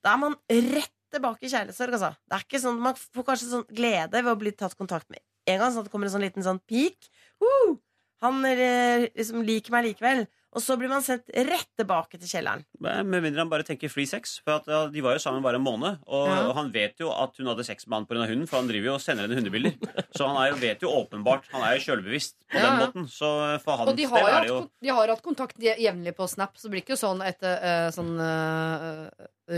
[0.04, 2.14] Da er man rett tilbake i kjærlighetssorg altså.
[2.24, 5.24] Det er ikke sånn, Man får kanskje sånn glede ved å bli tatt kontakt med
[5.50, 7.08] en gang Sånn at det kommer en sånn liten sånn peak.
[7.42, 7.74] Uh,
[8.22, 12.66] Han eh, liksom liker meg likevel Og så blir man sendt rett tilbake til kjelleren
[12.84, 14.34] Med med mindre han bare tenker free sex.
[14.44, 16.42] For at, ja, De var jo sammen bare en måned, og, Ja.
[16.50, 18.28] og han vet jo at hun hadde sex med han pga.
[18.28, 19.78] hunden, for han driver jo og sender henne hundebilder.
[20.18, 23.08] Så han er jo, vet jo åpenbart Han er jo sjølbevisst på Ja, den måten.
[23.08, 23.30] Så
[23.64, 25.24] for hans Og de har, del jo er hatt, det jo kon- de har hatt
[25.30, 29.10] kontakt jevnlig på Snap, så det blir ikke sånn et uh, sånn uh,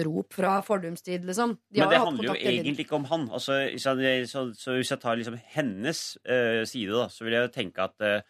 [0.05, 1.57] rop fra fordumstid, liksom.
[1.73, 3.27] De Men har det hatt handler jo egentlig ikke om han.
[3.33, 3.93] Altså, så,
[4.29, 7.83] så, så hvis jeg tar liksom hennes uh, side, da, så vil jeg jo tenke
[7.89, 8.21] at eh,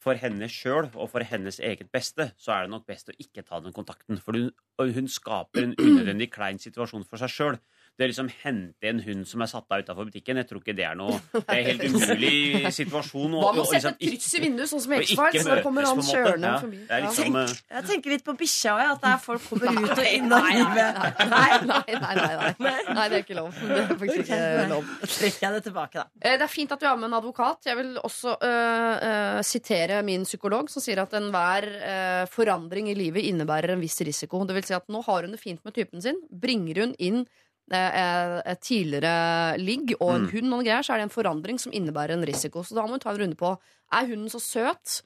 [0.00, 3.44] for henne sjøl og for hennes eget beste, så er det nok best å ikke
[3.44, 4.20] ta den kontakten.
[4.22, 4.48] For hun,
[4.80, 7.60] hun skaper en unødvendig klein situasjon for seg sjøl.
[7.98, 10.72] Det å liksom hente en hund som er satt av utafor butikken, jeg tror ikke
[10.78, 13.34] det er noe Det er en helt umulig situasjon.
[13.36, 15.44] Hva med å sette liksom et kryss i vinduet, sånn som X-Files?
[15.44, 16.80] Så da kommer han kjørende Ja, forbi.
[16.86, 19.92] Ja, liksom, eh, Jeg tenker litt på bikkja òg, at det er folk kommer ut
[19.92, 21.02] og inn av livet.
[21.34, 22.72] Nei, nei, nei, nei, nei.
[22.88, 23.60] nei, det er ikke lov.
[23.60, 24.40] Det er faktisk ikke
[24.72, 24.94] lov.
[25.04, 26.06] Trekker jeg det tilbake, da.
[26.22, 27.68] Eh, Det er fint at du har med en advokat.
[27.68, 32.96] Jeg vil også uh, uh, sitere min psykolog, som sier at enhver uh, forandring i
[32.96, 34.40] livet innebærer en viss risiko.
[34.48, 36.24] Det vil si at nå har hun det fint med typen sin.
[36.32, 37.22] Bringer hun inn
[37.70, 40.30] tidligere ligg og en Mm.
[40.32, 42.62] hund, og greier, så er det en forandring som innebærer en risiko.
[42.62, 43.58] Så da må du ta en runde på
[43.92, 45.02] Er hunden så søt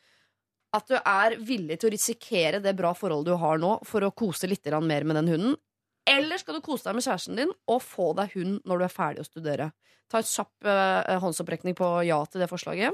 [0.75, 4.11] at du er villig til å risikere det bra forholdet du har nå, for å
[4.15, 5.57] kose litt mer med den hunden?
[6.07, 8.89] Eller skal du kose deg med kjæresten din og få deg hund når du er
[8.93, 9.73] ferdig å studere?
[10.11, 12.93] Ta en kjapp eh, håndsopprekning på ja til det forslaget.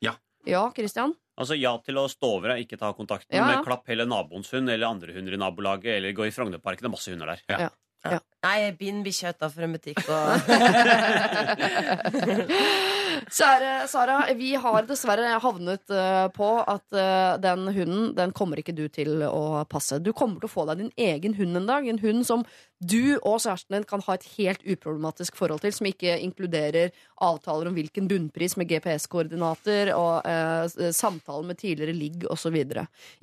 [0.00, 0.14] Ja.
[0.46, 1.12] Ja, Christian?
[1.36, 3.34] Altså ja til å stå over, ikke ta kontakten.
[3.34, 3.56] Ja, ja.
[3.56, 6.80] Men klapp heller naboens hund eller andre hunder i nabolaget, eller gå i Frognerparken.
[6.80, 7.42] Det er masse hunder der.
[7.48, 7.68] Ja.
[8.04, 8.18] Ja.
[8.44, 10.34] Nei, bind bikkja utafor en butikk og
[13.34, 18.74] Kjære Sara, vi har dessverre havnet eh, på at eh, den hunden den kommer ikke
[18.76, 19.98] du til å passe.
[20.02, 21.88] Du kommer til å få deg din egen hund en dag.
[21.88, 22.44] En hund som
[22.84, 26.92] du og kjæresten din kan ha et helt uproblematisk forhold til, som ikke inkluderer
[27.24, 32.58] avtaler om hvilken bunnpris med GPS-koordinater og eh, samtaler med tidligere ligg osv.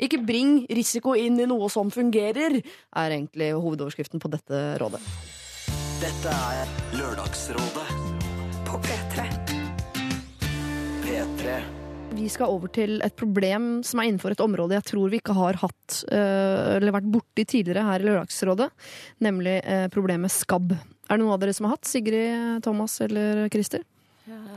[0.02, 5.04] Ikke bring risiko inn i noe som fungerer, er egentlig hovedoverskriften på dette rådet.
[6.02, 7.86] Dette er Lørdagsrådet
[8.68, 9.26] på P3.
[11.04, 11.60] P3.
[12.12, 15.36] Vi skal over til et problem som er innenfor et område jeg tror vi ikke
[15.38, 18.68] har hatt eh, eller vært borti tidligere her i Lørdagsrådet,
[19.24, 20.74] nemlig eh, problemet skabb.
[20.76, 21.88] Er det noen av dere som har hatt?
[21.88, 23.86] Sigrid, Thomas eller Christer?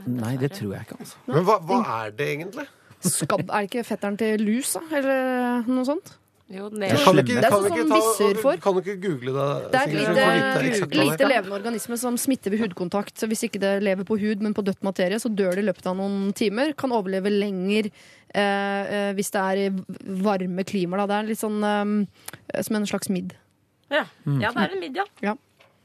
[0.06, 1.22] Nei, det tror jeg ikke, altså.
[1.30, 2.66] Men hva, hva er det egentlig?
[3.04, 4.82] Skabb, Er det ikke fetteren til lus, da?
[4.96, 6.14] Eller noe sånt?
[6.52, 8.58] Jo, Det er kan ikke, Det er sånn som ta, visser for.
[8.60, 9.44] Kan du ikke google det?
[9.72, 13.14] Det er et lite, får lite levende organisme som smitter ved hudkontakt.
[13.16, 15.68] Så hvis ikke det lever på hud, men på dødt materie, så dør det i
[15.70, 16.74] løpet av noen timer.
[16.76, 19.70] Kan overleve lenger eh, eh, hvis det er i
[20.20, 21.08] varme klimaer.
[21.08, 23.32] Det er litt sånn eh, som en slags midd.
[23.88, 24.04] Ja.
[24.26, 24.40] Mm.
[24.42, 25.08] ja, det er en midd, ja.
[25.24, 25.36] Ja.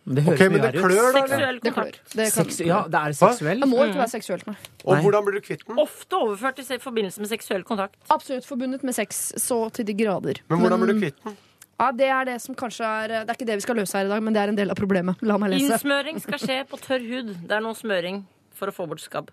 [0.10, 0.86] Det høres okay, men mye det verre ut.
[0.90, 1.27] klør, da, eller?
[1.30, 1.99] Seksuell Det kontakt.
[2.10, 3.60] Det kan- Seks- ja, det er seksuelt.
[3.61, 4.56] Det må ikke være seksuelt, nei.
[4.86, 5.02] Og Nei.
[5.03, 5.76] hvordan blir du kvitt den?
[5.77, 7.95] Ofte overført i se- forbindelse med seksuell kontakt.
[8.10, 10.41] Absolutt forbundet med sex, så til de grader.
[10.49, 11.38] Men hvordan blir du kvitt den?
[11.80, 14.06] Ja, Det er det som kanskje er Det er ikke det vi skal løse her
[14.06, 15.15] i dag, men det er en del av problemet.
[15.22, 15.69] La meg lese.
[15.72, 17.48] Innsmøring skal skje på tørr hud.
[17.48, 19.30] Det er noe smøring for å få bort skabb.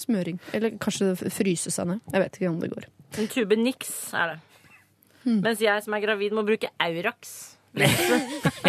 [0.00, 0.38] Smøring.
[0.54, 2.00] Eller kanskje det fryse seg ned.
[2.10, 2.84] Jeg vet ikke om det går.
[3.18, 4.38] En tube Nix er det.
[5.24, 5.40] Hmm.
[5.42, 7.56] Mens jeg som er gravid, må bruke Aurax.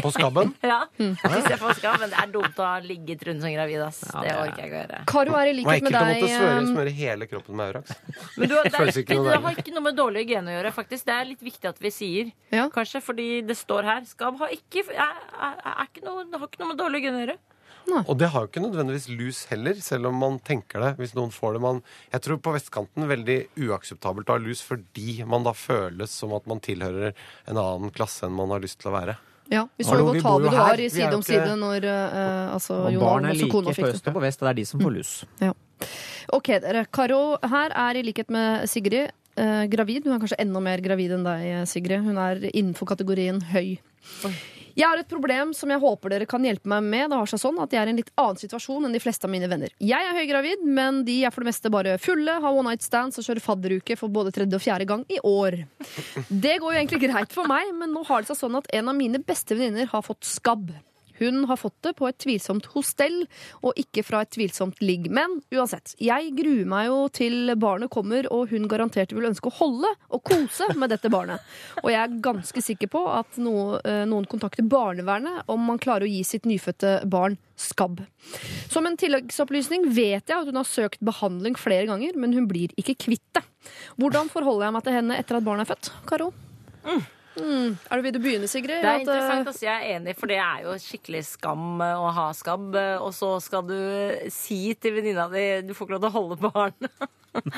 [0.02, 0.54] På skabben?
[0.72, 0.86] Ja.
[0.98, 1.16] Hmm.
[1.18, 3.82] Hvis jeg får skabben, det er dumt å ha ligget rundt som gravid.
[3.82, 4.02] Ass.
[4.06, 5.00] det orker jeg ikke å gjøre.
[5.10, 7.28] Karo er i Det var likhet med ekkelt å deg måtte smøre, eh, smøre hele
[7.32, 7.96] kroppen med Aurax.
[8.38, 9.46] Men du, det, er Føles ikke, ikke noe det deilig.
[9.48, 11.08] har ikke noe med dårlig hygiene å gjøre, faktisk.
[11.10, 12.34] Det er litt viktig at vi sier,
[12.78, 14.06] kanskje, fordi det står her.
[14.12, 15.18] Skabb har ikke, er,
[15.50, 17.40] er, er ikke noe, det har ikke noe med dårlig hygiene å gjøre.
[18.08, 20.92] Og det har jo ikke nødvendigvis lus heller, selv om man tenker det.
[21.02, 21.62] Hvis noen får det.
[21.62, 21.82] Man,
[22.14, 26.48] jeg tror på vestkanten veldig uakseptabelt å ha lus fordi man da føles som at
[26.48, 27.12] man tilhører
[27.52, 29.18] en annen klasse enn man har lyst til å være.
[29.52, 31.84] Ja, Vi så Hallo, jo hvor tabu det var i Side om ikke- side når
[31.84, 34.52] eh, altså, Og Jon barn er like kona på øst og på vest, og det
[34.52, 35.26] er de som får lus.
[35.42, 35.52] Ja.
[36.32, 36.86] Ok, dere.
[36.94, 40.06] Karo her er i likhet med Sigrid eh, gravid.
[40.06, 42.00] Hun er kanskje enda mer gravid enn deg, Sigrid.
[42.06, 43.78] Hun er innenfor kategorien høy.
[44.78, 47.10] Jeg har et problem som jeg håper dere kan hjelpe meg med.
[47.12, 49.28] Det har seg sånn at Jeg er i en litt annen situasjon enn de fleste
[49.28, 49.74] av mine venner.
[49.80, 53.20] Jeg er høygravid, men de er for det meste bare fulle, har one night stands
[53.20, 55.62] og kjører fadderuke for både tredje og fjerde gang i år.
[56.30, 58.92] Det går jo egentlig greit for meg, men nå har det seg sånn at en
[58.92, 60.72] av mine beste venninner har fått skabb.
[61.22, 63.22] Hun har fått det på et tvilsomt hostell,
[63.62, 65.08] og ikke fra et tvilsomt ligg.
[65.14, 69.56] Men uansett, jeg gruer meg jo til barnet kommer, og hun garantert vil ønske å
[69.62, 71.44] holde og kose med dette barnet.
[71.84, 76.12] Og jeg er ganske sikker på at eh, noen kontakter barnevernet om man klarer å
[76.12, 78.02] gi sitt nyfødte barn skabb.
[78.72, 82.74] Som en tilleggsopplysning vet jeg at hun har søkt behandling flere ganger, men hun blir
[82.80, 83.46] ikke kvitt det.
[84.02, 85.92] Hvordan forholder jeg meg til henne etter at barnet er født?
[86.10, 86.32] Karo?
[86.88, 87.04] Mm.
[87.38, 88.82] Er du, vil du begynne, Sigrid?
[88.84, 91.82] Det er At, eh, interessant, altså, jeg er enig, for det er jo skikkelig skam
[91.86, 92.76] eh, å ha skabb.
[92.76, 93.78] eh, Og så skal du
[94.34, 96.92] si til venninna di du får ikke lov til å holde barn.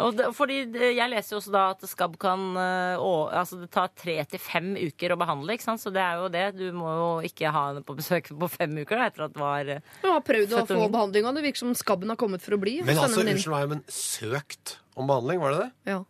[0.00, 0.54] Og det, fordi
[0.96, 4.70] Jeg leser jo også da at skabb kan å, altså Det tar tre til fem
[4.78, 5.52] uker å behandle.
[5.52, 5.82] ikke sant?
[5.82, 6.44] Så det er jo det.
[6.56, 9.42] Du må jo ikke ha henne på besøk på fem uker da, etter at det
[9.42, 9.68] var
[10.00, 12.60] Du har prøvd å få behandling, og det virker som skabben har kommet for å
[12.62, 12.78] bli.
[12.80, 15.70] Men altså, unnskyld meg, men søkt om behandling, var det det?
[15.92, 16.00] Ja.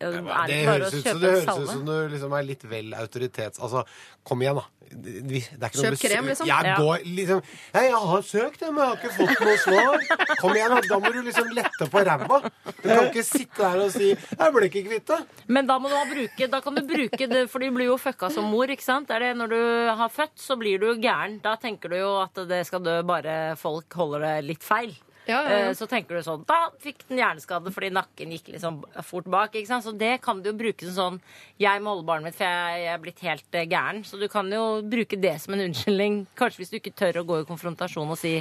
[0.00, 2.44] Ja, Det, er det høres å ut, kjøpe det høres ut som du liksom er
[2.48, 3.60] litt vel autoritets...
[3.60, 3.82] Altså,
[4.24, 4.64] kom igjen, da.
[4.90, 6.46] Det er ikke Kjøp krem, liksom?
[6.48, 6.76] Jeg Ja.
[6.80, 7.42] går liksom
[7.74, 10.06] Nei, jeg har søkt, men jeg har ikke fått noe svar.
[10.40, 10.80] Kom igjen, da.
[10.88, 12.40] Da må du liksom lette på ræva.
[12.80, 15.26] Du kan ikke sitte der og si 'Jeg ble ikke kvitt det'.
[15.46, 18.32] Men da, må du bruke, da kan du bruke det, for du blir jo fucka
[18.32, 18.66] som mor.
[18.66, 19.06] ikke sant?
[19.06, 19.60] Det Når du
[20.00, 21.40] har født, så blir du gæren.
[21.42, 24.96] Da tenker du jo at det skal dø bare folk holder det litt feil.
[25.30, 25.58] Ja, ja.
[25.70, 29.54] Eh, Så tenker du sånn Da fikk den hjerneskade fordi nakken gikk liksom fort bak.
[29.54, 29.86] ikke sant?
[29.86, 31.20] Så det kan du jo bruke som sånn
[31.62, 34.02] Jeg må holde barnet mitt, for jeg, jeg er blitt helt eh, gæren.
[34.06, 36.20] Så du kan jo bruke det som en unnskyldning.
[36.38, 38.34] Kanskje hvis du ikke tør å gå i konfrontasjon og si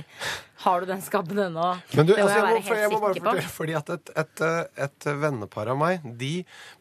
[0.65, 1.69] Har du den skabben ennå?
[1.95, 3.75] Men du, det må altså, jeg jeg, må, være for, jeg må bare fortelle, fordi
[3.79, 6.33] at et, et, eh, et vennepar av meg, de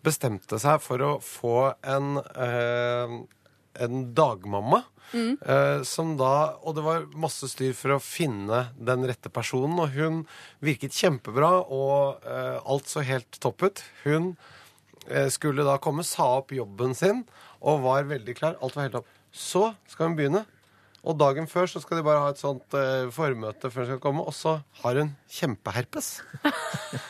[0.05, 1.57] bestemte seg for å få
[1.87, 3.19] en, eh,
[3.75, 4.83] en dagmamma.
[5.13, 5.39] Mm.
[5.41, 9.95] Uh, som da, og det var masse styr for å finne den rette personen, og
[9.97, 10.21] hun
[10.65, 13.83] virket kjempebra, og uh, alt så helt topp ut.
[14.05, 14.35] Hun
[15.09, 17.25] uh, skulle da komme, sa opp jobben sin,
[17.59, 18.61] og var veldig klar.
[18.61, 19.13] Alt var helt topp.
[19.33, 20.45] Så skal hun begynne.
[21.09, 22.75] Og dagen før så skal de bare ha et sånt
[23.15, 26.19] formøte før hun skal komme, og så har hun kjempeherpes.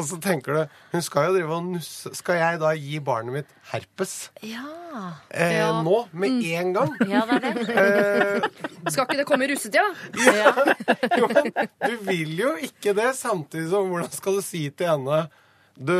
[0.00, 3.34] og, så tenker du Hun skal jo drive og nusse Skal jeg da gi barnet
[3.36, 4.64] mitt herpes Ja.
[5.30, 5.68] eh, Ja.
[5.86, 6.00] nå?
[6.12, 6.94] Med en gang?
[7.12, 7.76] Ja, det er det.
[7.84, 9.86] Eh, Skal ikke det komme i russetida?
[11.20, 15.20] jo, men du vil jo ikke det, samtidig som hvordan skal du si til henne
[15.80, 15.94] du,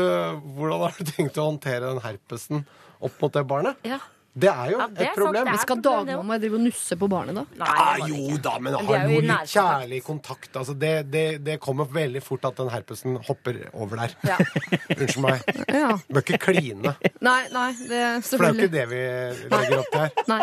[0.57, 2.65] Hvordan har du tenkt å håndtere den herpesen
[3.01, 3.79] opp mot det barnet?
[3.87, 3.97] Ja.
[4.33, 5.43] Det er jo det er et problem.
[5.43, 7.67] sant, det er Skal dagmamma drive og nusse på barnet, da?
[7.67, 10.55] Ja, jo da, men ha hallo, litt kjærlig kontakt.
[10.55, 14.15] Altså, det, det, det kommer veldig fort at den herpesen hopper over der.
[14.95, 15.43] Unnskyld meg.
[15.67, 15.97] Ja.
[16.07, 16.95] Bør ikke kline.
[17.19, 19.03] Nei, nei, det er For det er jo ikke det vi
[19.51, 20.23] legger opp til her.
[20.31, 20.39] Nei,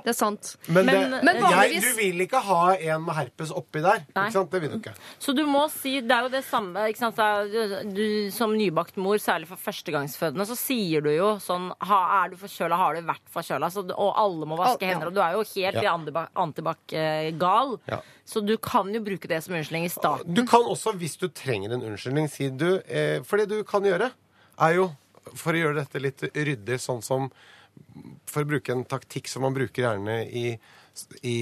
[0.00, 0.52] det er sant.
[0.68, 4.02] Men, det, men jeg, vanligvis du vil ikke ha en med herpes oppi der.
[4.16, 4.26] Nei.
[4.30, 4.52] Ikke sant?
[4.52, 4.96] Det vil du ikke.
[5.22, 7.20] Så du må si Det er jo det samme ikke sant?
[7.52, 8.04] Det Du,
[8.34, 12.78] Som nybakt mor, særlig for førstegangsfødende, så sier du jo sånn ha, Er du forkjøla,
[12.80, 13.68] har du vært forkjøla?
[13.96, 15.10] Og alle må vaske hender.
[15.10, 15.94] Og du er jo helt Ja.
[15.96, 17.76] i antibac-gal.
[17.88, 18.00] Ja.
[18.24, 20.34] Så du kan jo bruke det som unnskyldning i starten.
[20.34, 23.82] Du kan også, hvis du trenger en unnskyldning, si du eh, For det du kan
[23.86, 24.10] gjøre,
[24.58, 24.88] er jo
[25.34, 27.30] for å gjøre dette litt ryddig, sånn som
[28.26, 30.58] For å bruke en taktikk som man bruker gjerne i,
[31.28, 31.34] i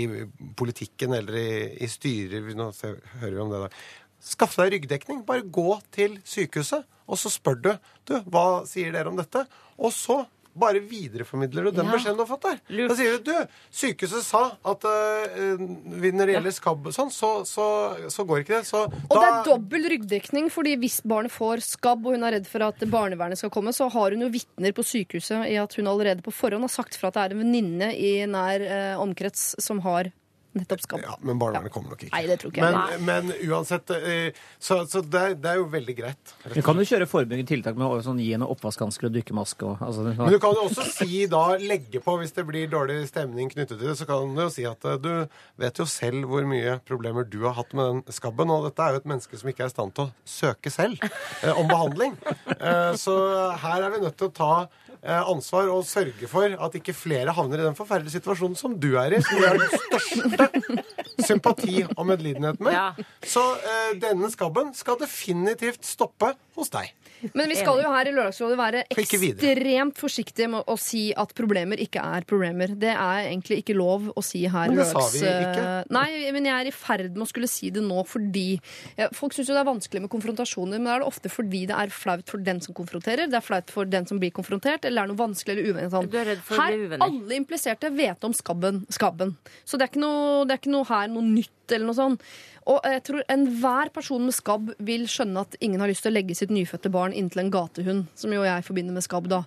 [0.57, 1.51] politikken eller i,
[1.85, 3.77] i styrer Nå ser, hører vi om det der.
[4.25, 5.23] Skaff deg ryggdekning.
[5.29, 7.71] Bare gå til sykehuset, og så spør du
[8.09, 9.45] du, hva sier dere om dette.
[9.79, 10.23] Og så
[10.55, 11.93] bare videreformidler du den Ja.
[11.93, 12.89] beskjeden du har fått der.
[12.89, 17.31] Da sier du du, sykehuset sa at uh, når det gjelder skabb og sånn, så,
[17.49, 17.67] så,
[18.13, 18.65] så går ikke det.
[18.69, 22.47] Så Og det er dobbel ryggdekning, fordi hvis barnet får skabb og hun er redd
[22.51, 25.91] for at barnevernet skal komme, så har hun jo vitner på sykehuset i at hun
[25.91, 29.55] allerede på forhånd har sagt fra at det er en venninne i nær uh, omkrets
[29.63, 30.13] som har
[30.55, 31.03] nettopp skabb.
[31.05, 32.13] Ja, men barnevernet kommer nok ikke.
[32.15, 33.01] Nei, det tror ikke jeg.
[33.03, 36.35] Men, men uansett eh, Så, så det, det er jo veldig greit.
[36.55, 39.67] Du kan jo kjøre forebyggende tiltak med å sånn, gi henne oppvaskhansker og dykkermaske.
[39.67, 43.01] Og, altså, Men du kan jo også si da, legge på hvis det blir dårlig
[43.11, 45.11] stemning knyttet til det, så kan du jo si at eh, du
[45.61, 48.95] vet jo selv hvor mye problemer du har hatt med den skabben, og dette er
[48.95, 52.17] jo et menneske som ikke er i stand til å søke selv eh, om behandling.
[52.55, 53.15] Eh, så
[53.65, 54.53] her er vi nødt til å ta
[55.05, 59.19] ansvar å sørge for at ikke flere havner i den forferdelige situasjonen som du er
[59.19, 63.05] i, som du har den største sympati og medlidenhet med.
[63.25, 66.93] Så eh, denne skabben skal definitivt stoppe hos deg.
[67.33, 71.81] Men vi skal jo her i Lørdagsrådet være ekstremt forsiktige med å si at problemer
[71.81, 72.75] ikke er problemer.
[72.77, 74.69] Det er egentlig ikke lov å si her.
[74.69, 75.65] Men det sa vi ikke.
[75.95, 78.59] Nei, men jeg er i ferd med å skulle si det nå fordi
[79.17, 81.93] Folk syns jo det er vanskelig med konfrontasjoner, men er det ofte fordi det er
[81.95, 85.13] flaut for den som konfronterer, det er flaut for den som blir konfrontert, eller er
[85.13, 85.93] noe vanskelig eller uvennlig.
[85.93, 86.09] Sånn.
[86.09, 87.05] Du er redd for å her, uvenner.
[87.11, 88.83] alle impliserte vet om skabben.
[88.95, 89.37] skabben.
[89.67, 92.27] Så det er, ikke noe, det er ikke noe her noe nytt eller noe sånt.
[92.71, 96.17] Og jeg tror enhver person med skabb vil skjønne at ingen har lyst til å
[96.17, 99.43] legge sitt nyfødte barn inntil en gatehund, som jo jeg forbinder med skabb, da.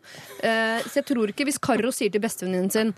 [0.46, 2.98] Eh, så jeg tror ikke hvis Karo sier til bestevenninnen sin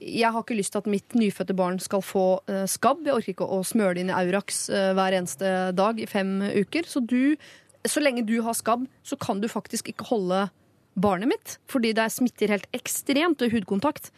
[0.00, 3.02] jeg har ikke lyst til at mitt nyfødte barn skal få eh, skabb.
[3.04, 6.38] Jeg orker ikke å smøre det inn i Aurax eh, hver eneste dag i fem
[6.40, 6.88] uker.
[6.88, 7.36] Så du,
[7.84, 10.46] så lenge du har skabb, så kan du faktisk ikke holde
[10.94, 14.10] barnet mitt, fordi det smitter helt ekstremt ved hudkontakt.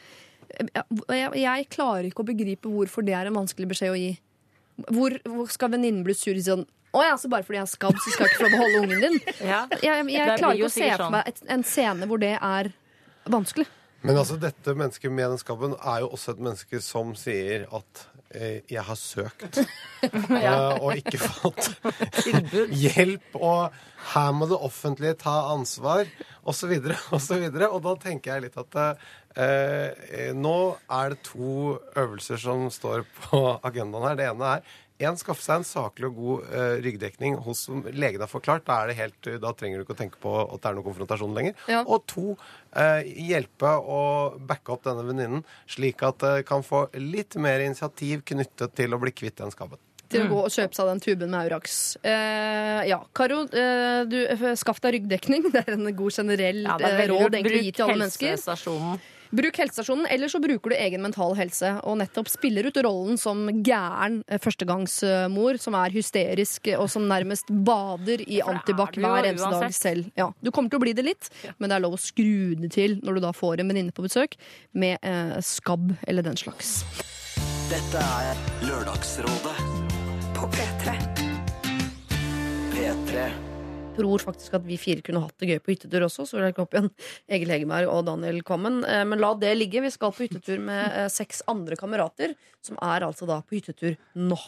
[0.52, 4.12] Jeg, jeg klarer ikke å begripe hvorfor det er en vanskelig beskjed å gi.
[4.88, 7.96] Hvor, hvor skal venninnen bli sur sånn å ja, så bare fordi jeg er skabb,
[7.96, 9.14] så skal jeg ikke få lov til å holde ungen din?
[9.52, 9.60] Ja.
[9.80, 11.14] Jeg, jeg, jeg klarer ikke å se for sånn.
[11.14, 12.68] meg et, en scene hvor det er
[13.32, 13.64] vanskelig.
[14.02, 18.04] Men altså, dette mennesket med den skabben er jo også et menneske som sier at
[18.32, 19.60] 'jeg har søkt'
[20.46, 20.78] ja.
[20.80, 21.72] og ikke fått
[22.82, 23.72] hjelp, og
[24.12, 26.08] her må det offentlige ta ansvar,
[26.42, 26.72] osv.,
[27.12, 27.44] osv.
[27.68, 28.78] Og da tenker jeg litt at
[29.36, 30.56] eh, nå
[30.90, 34.18] er det to øvelser som står på agendaen her.
[34.18, 34.72] Det ene er
[35.08, 38.66] en, skaffe seg en saklig og god uh, ryggdekning hos som legen har forklart.
[38.68, 40.88] Da, er det helt, da trenger du ikke å tenke på at det er noen
[40.88, 41.56] konfrontasjon lenger.
[41.70, 41.84] Ja.
[41.84, 42.34] Og to,
[42.76, 44.02] uh, hjelpe å
[44.38, 49.00] backe opp denne venninnen, slik at det kan få litt mer initiativ knyttet til å
[49.02, 49.80] bli kvitt den skabben.
[50.12, 51.96] til å gå og kjøpe seg den tuben med Aurax.
[52.04, 55.46] Eh, ja, Karo, eh, du, eh, skaff deg ryggdekning.
[55.54, 58.02] Det er en god generell Ja, er eh, råd egentlig å gi til alle Bruk
[58.04, 58.36] mennesker.
[59.32, 63.46] Bruk helsestasjonen, eller så bruker du egen mental helse og nettopp spiller ut rollen som
[63.64, 69.76] gæren eh, førstegangsmor som er hysterisk og som nærmest bader i antibac hver eneste dag
[69.76, 70.10] selv.
[70.20, 72.74] Ja, du kommer til å bli det litt, men det er lov å skru det
[72.76, 74.36] til når du da får en venninne på besøk
[74.76, 76.82] med eh, skabb eller den slags.
[77.72, 79.56] Dette er Lørdagsrådet
[80.36, 80.98] på P3.
[82.76, 83.51] P3.
[84.02, 86.26] Tror faktisk at vi fire kunne hatt det gøy på hyttetur også.
[86.28, 86.90] Så vil jeg opp igjen
[87.32, 88.82] Egil Hegerberg og Daniel Kvammen.
[88.88, 89.84] Eh, Men la det ligge.
[89.84, 92.34] Vi skal på hyttetur med eh, seks andre kamerater,
[92.64, 94.40] som er altså da på hyttetur nå.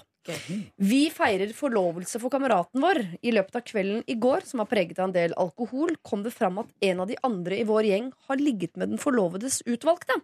[0.77, 3.01] Vi feirer forlovelse for kameraten vår.
[3.23, 6.35] I løpet av kvelden i går, som var preget av en del alkohol, kom det
[6.35, 10.21] fram at en av de andre i vår gjeng har ligget med den forlovedes utvalgte.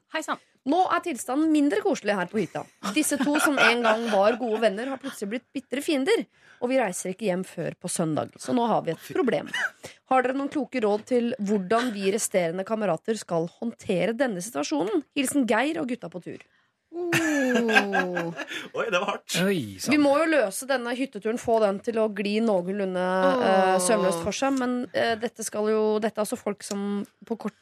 [0.69, 2.67] Nå er tilstanden mindre koselig her på hytta.
[2.93, 6.27] Disse to som en gang var gode venner, har plutselig blitt bitre fiender.
[6.61, 8.35] Og vi reiser ikke hjem før på søndag.
[8.37, 9.49] Så nå har vi et problem.
[10.13, 15.07] Har dere noen kloke råd til hvordan vi resterende kamerater skal håndtere denne situasjonen?
[15.17, 16.45] Hilsen Geir og gutta på tur.
[16.91, 18.35] Oh.
[18.79, 19.37] Oi, det var hardt.
[19.91, 23.43] Vi må jo løse denne hytteturen, få den til å gli noenlunde oh.
[23.45, 24.59] uh, sømløst for seg.
[24.59, 27.59] Men uh, dette skal jo Dette er altså folk som på kort,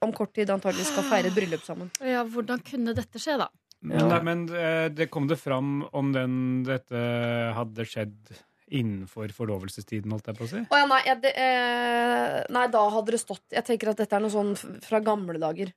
[0.00, 1.92] om kort tid antagelig skal feire et bryllup sammen.
[2.00, 3.50] Ja, hvordan kunne dette skje, da?
[3.80, 6.38] Men, nei, men uh, det kom det fram om den,
[6.68, 7.04] dette
[7.56, 8.32] hadde skjedd
[8.70, 10.62] innenfor forlovelsestiden, holdt jeg på å si?
[10.62, 14.16] Oh, ja, nei, ja, det, eh, nei, da hadde det stått Jeg tenker at dette
[14.16, 14.52] er noe sånn
[14.84, 15.72] fra gamle dager.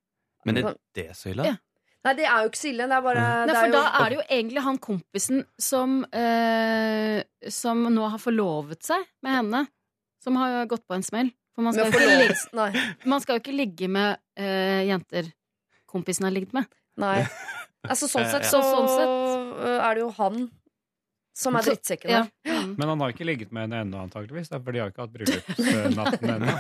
[0.46, 1.48] Men er det så ille?
[1.54, 1.58] Ja.
[2.04, 2.88] Nei, det er jo ikke så ille.
[2.92, 5.46] Det er bare Nei, det for er jo, da er det jo egentlig han kompisen
[5.62, 7.22] som eh,
[7.54, 9.64] Som nå har forlovet seg med henne.
[10.24, 11.32] Som har gått på en smell.
[11.54, 15.28] For man skal, jo ikke, ligge, man skal jo ikke ligge med eh, jenter
[15.94, 16.70] kompisen har ligget med.
[17.02, 17.20] Nei.
[17.84, 20.46] Altså, sånn Eh, sett så Så sånn sett- øh, er det jo han
[21.36, 22.22] som er drittsekken ja.
[22.48, 22.62] her.
[22.78, 24.48] Men han har ikke ligget med henne ennå, antakeligvis.
[24.54, 26.54] For de har ikke hatt bryllupsnatten ennå.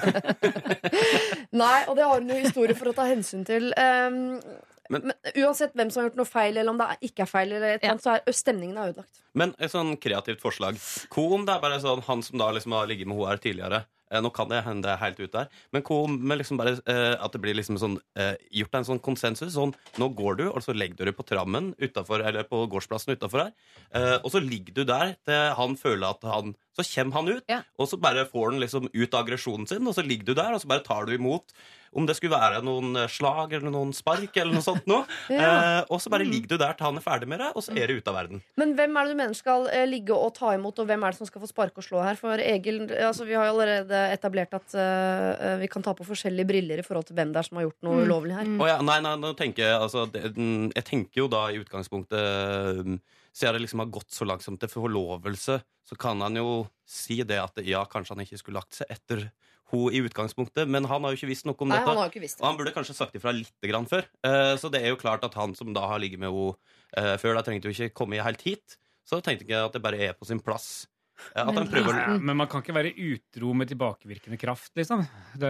[1.55, 3.69] Nei, og det har hun jo historie for å ta hensyn til.
[3.79, 4.41] Um,
[4.89, 7.51] Men- men, uansett hvem som har gjort noe feil, eller om det ikke er feil,
[7.53, 7.95] eller et ja.
[7.95, 9.21] så er stemningen er ødelagt.
[9.33, 10.77] Men et sånn kreativt forslag.
[11.09, 13.85] Kon, det er bare sånn han som da liksom har ligget med hun her tidligere?
[14.13, 16.77] Eh, nå kan det hende det er helt ute der, men kom med liksom bare,
[16.85, 19.55] eh, at det blir liksom sånn eh, gjort en sånn konsensus?
[19.55, 23.15] Sånn, nå går du, og så legger du deg på trammen utenfor, eller på gårdsplassen
[23.17, 23.53] utafor her,
[23.93, 27.51] eh, og så ligger du der til han føler at han Så kommer han ut,
[27.77, 30.61] og så bare får han liksom ut aggresjonen sin, og så ligger du der, og
[30.63, 31.51] så bare tar du imot.
[31.93, 35.03] Om det skulle være noen eh, slag eller noen spark eller noe sånt noe.
[35.29, 35.51] Ja.
[35.53, 37.75] eh, og så bare ligger du der til han er ferdig med det, og så
[37.77, 38.41] er det ute av verden.
[38.57, 41.13] Men hvem er det du mener skal eh, ligge og ta imot, og hvem er
[41.13, 42.17] det som skal få sparke og slå her?
[42.17, 46.49] For Egil, altså Vi har jo allerede etablert at eh, vi kan ta på forskjellige
[46.49, 48.05] briller i forhold til hvem det er som har gjort noe Mm.
[48.09, 48.49] ulovlig her.
[48.65, 52.81] Å ja, nei, nei, nå tenker jeg altså, det, Jeg tenker jo da i utgangspunktet
[52.81, 52.97] um,
[53.33, 55.59] jeg det liksom har gått så langt som til forlovelse,
[55.93, 59.27] så kan han jo si det at ja, kanskje han ikke skulle lagt seg etter
[59.27, 59.41] henne
[59.73, 61.93] i utgangspunktet, men han har jo ikke visst noe om Nei, dette.
[61.97, 62.29] han det.
[62.37, 64.05] Og han burde kanskje sagt ifra litt grann før.
[64.21, 66.53] Eh, så det er jo klart at han som da har ligget med henne
[66.99, 68.77] eh, før, da trengte jo ikke komme helt hit.
[69.01, 70.85] Så tenkte jeg at det bare er på sin plass.
[71.33, 75.07] Eh, at han prøver Ja, men man kan ikke være utro med tilbakevirkende kraft, liksom.
[75.41, 75.49] Det,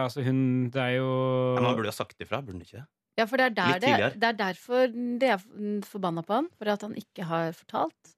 [0.00, 0.42] altså, hun
[0.72, 1.12] Det er jo
[1.54, 2.88] Ja, men Han burde jo ha sagt ifra, burde han ikke det?
[3.20, 4.90] Ja, for det er, der det, det er derfor
[5.20, 5.40] det er
[5.84, 6.50] forbanna på han.
[6.58, 8.14] For at han ikke har fortalt.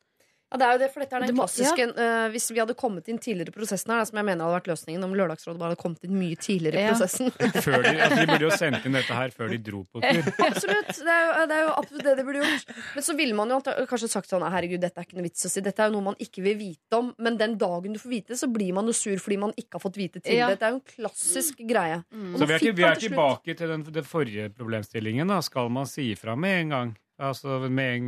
[0.54, 1.92] Ja, det er jo det, for dette er den klassiske ja.
[1.98, 4.54] uh, Hvis vi hadde kommet inn tidligere i prosessen her, da, som jeg mener hadde
[4.60, 6.92] vært løsningen om Lørdagsrådet bare hadde kommet inn mye tidligere i Ja.
[6.94, 7.32] prosessen.
[7.66, 10.30] før de, altså, de burde jo sendt inn dette her før de dro på tur.
[10.46, 10.92] Absolutt.
[10.94, 12.72] Det er, jo, det er jo absolutt det de burde gjort.
[12.94, 13.58] Men så ville man jo
[13.90, 15.64] kanskje sagt sånn Herregud, dette er ikke noe vits å si.
[15.66, 17.10] Dette er jo noe man ikke vil vite om.
[17.18, 19.80] Men den dagen du får vite det, så blir man jo sur fordi man ikke
[19.80, 20.46] har fått vite det Ja.
[20.52, 20.60] det.
[20.60, 21.98] Dette er jo en klassisk greie.
[22.14, 22.34] Mm.
[22.38, 25.34] Så vi er, ikke, vi er til tilbake til den, den forrige problemstillingen.
[25.34, 25.40] Da.
[25.42, 26.94] Skal man si ifra med en gang?
[27.22, 28.06] Altså, med en,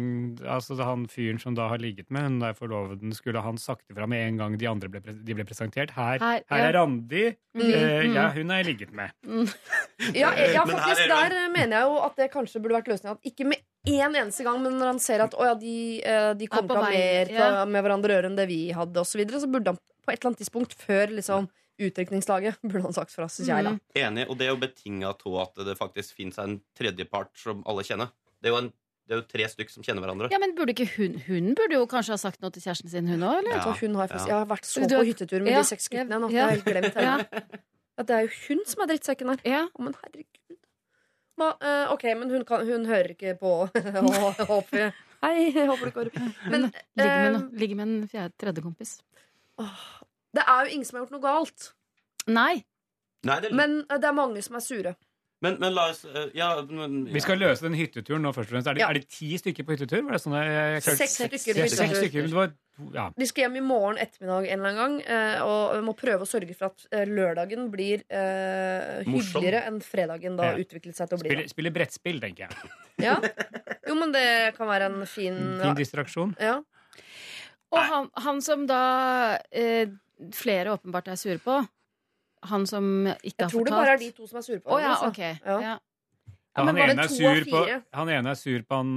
[0.51, 4.07] altså Han fyren som da har ligget med hun der forloveden, skulle han sagt ifra
[4.11, 5.93] med en gang de andre ble, de ble presentert?
[5.95, 6.65] Her, Her, her, ja.
[6.65, 7.23] er Randi.
[7.55, 8.16] Mm, uh, mm.
[8.16, 9.15] ja, hun har jeg ligget med.
[10.12, 11.05] Ja, ja, faktisk.
[11.07, 13.16] men Der eh, mener jeg jo at det kanskje burde vært løsninga.
[13.31, 16.49] Ikke med én eneste gang, men når han ser at å, ja, de, eh, de
[16.51, 17.47] kommer til å ha mer ja.
[17.70, 20.12] med hverandre å gjøre enn det vi hadde, osv., så, videre, så burde han på
[20.12, 21.49] et eller annet tidspunkt før liksom,
[21.87, 23.77] utdrikningslaget burde han sagt fra, syns jeg, da.
[24.03, 27.87] Enig, og det er jo betinga av at det faktisk fins en tredjepart som alle
[27.87, 28.12] kjenner.
[28.41, 28.73] Det er jo, en,
[29.07, 30.28] det er jo tre stykker som kjenner hverandre.
[30.35, 33.07] Ja, men burde ikke hun Hun burde jo kanskje ha sagt noe til kjæresten sin,
[33.09, 33.47] hun òg.
[33.47, 33.61] Ja.
[33.81, 36.31] Hun har, faktisk- Jeg har vært så på hyttetur med Ja, de seks guttene nå.
[36.31, 36.37] ja.
[36.37, 37.61] Jeg har helt glemt henne.
[37.99, 39.69] At det er jo hun som er drittsekken her.
[39.70, 40.59] Å, men herregud.
[41.39, 43.55] Ma, uh, ok, men hun, kan, hun hører ikke på.
[44.51, 44.93] Håper
[45.23, 46.11] Hei, jeg håper det går
[46.53, 48.99] Men Men ligger med, eh, ligger med en fjerde, tredje kompis.
[50.37, 51.70] det er jo ingen som har gjort noe galt.
[52.28, 52.65] Nei.
[53.27, 54.93] Nei, det, Men eh, det er mange som er sure.
[55.45, 58.55] Men, men la oss eh, Ja, men Vi skal løse den hytteturen nå først og
[58.57, 58.69] fremst.
[58.71, 58.89] Er det, Ja.
[58.89, 60.01] er det ti stykker på hyttetur?
[60.07, 62.23] Var det sånn jeg, jeg, Seks stykker Seks, Seks stykker.
[62.25, 62.55] men Det var,
[62.97, 63.05] ja.
[63.17, 66.31] De skal hjem i morgen ettermiddag en eller annen gang eh, og må prøve å
[66.31, 70.63] sørge for at eh, lørdagen blir uh, hyggeligere enn fredagen da Ja.
[70.65, 71.31] utviklet seg til å bli.
[71.35, 72.73] Spille, spiller brettspill, tenker jeg.
[73.05, 73.19] Ja.
[73.87, 74.27] Jo, men det
[74.57, 76.33] kan være en fin Fin distraksjon.
[76.41, 76.59] Ja.
[77.75, 78.83] Og han, han som da
[79.53, 79.89] eh,
[80.33, 81.59] flere åpenbart er sure på,
[82.51, 84.73] han som ikke Jeg har tror det bare er de to som er sure på
[84.74, 85.20] oh, ja, hverandre, ok.
[85.28, 85.47] altså.
[85.47, 85.60] Ja.
[85.60, 85.77] Ja.
[86.56, 87.62] Ja, han, var det ene er på,
[87.98, 88.93] han ene er sur på han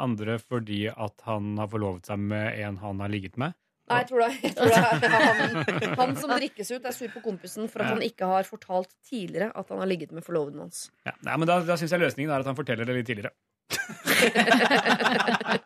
[0.00, 3.52] andre fordi at han har forlovet seg med en han har ligget med.
[3.90, 7.10] Nei, jeg tror det, jeg tror det er han, han som drikkes ut, er sur
[7.12, 7.96] på kompisen for at Ja.
[7.98, 10.86] han ikke har fortalt tidligere at han har ligget med forloveden hans.
[11.04, 13.34] Ja, nei, men Da, da syns jeg løsningen er at han forteller det litt tidligere.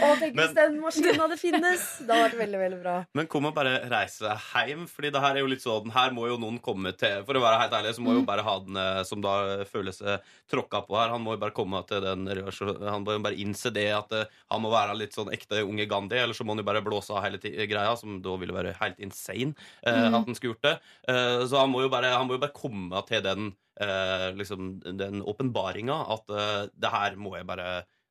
[0.00, 1.82] Å, tenk hvis den maskinen hadde finnes!
[2.04, 2.94] Det hadde vært veldig, veldig bra.
[3.16, 4.32] Men kom og bare reise
[4.66, 7.36] hjem, Fordi det her er jo litt sånn Her må jo noen komme til For
[7.38, 9.34] å være helt ærlig, så må jo bare ha eh, som da
[9.68, 13.22] føles seg tråkka på her, han må jo bare komme til den Han må jo
[13.24, 16.44] bare innse det at eh, han må være litt sånn ekte unge Gandhi, eller så
[16.46, 19.52] må han jo bare blåse av hele ti- greia, som da ville være helt insane
[19.84, 20.14] eh, Mhm.
[20.16, 20.76] at han skulle gjort det.
[21.12, 24.74] Eh, så han må jo bare, han må jo bare komme til den eh, liksom,
[24.98, 27.70] den åpenbaringa at eh, det her må jeg bare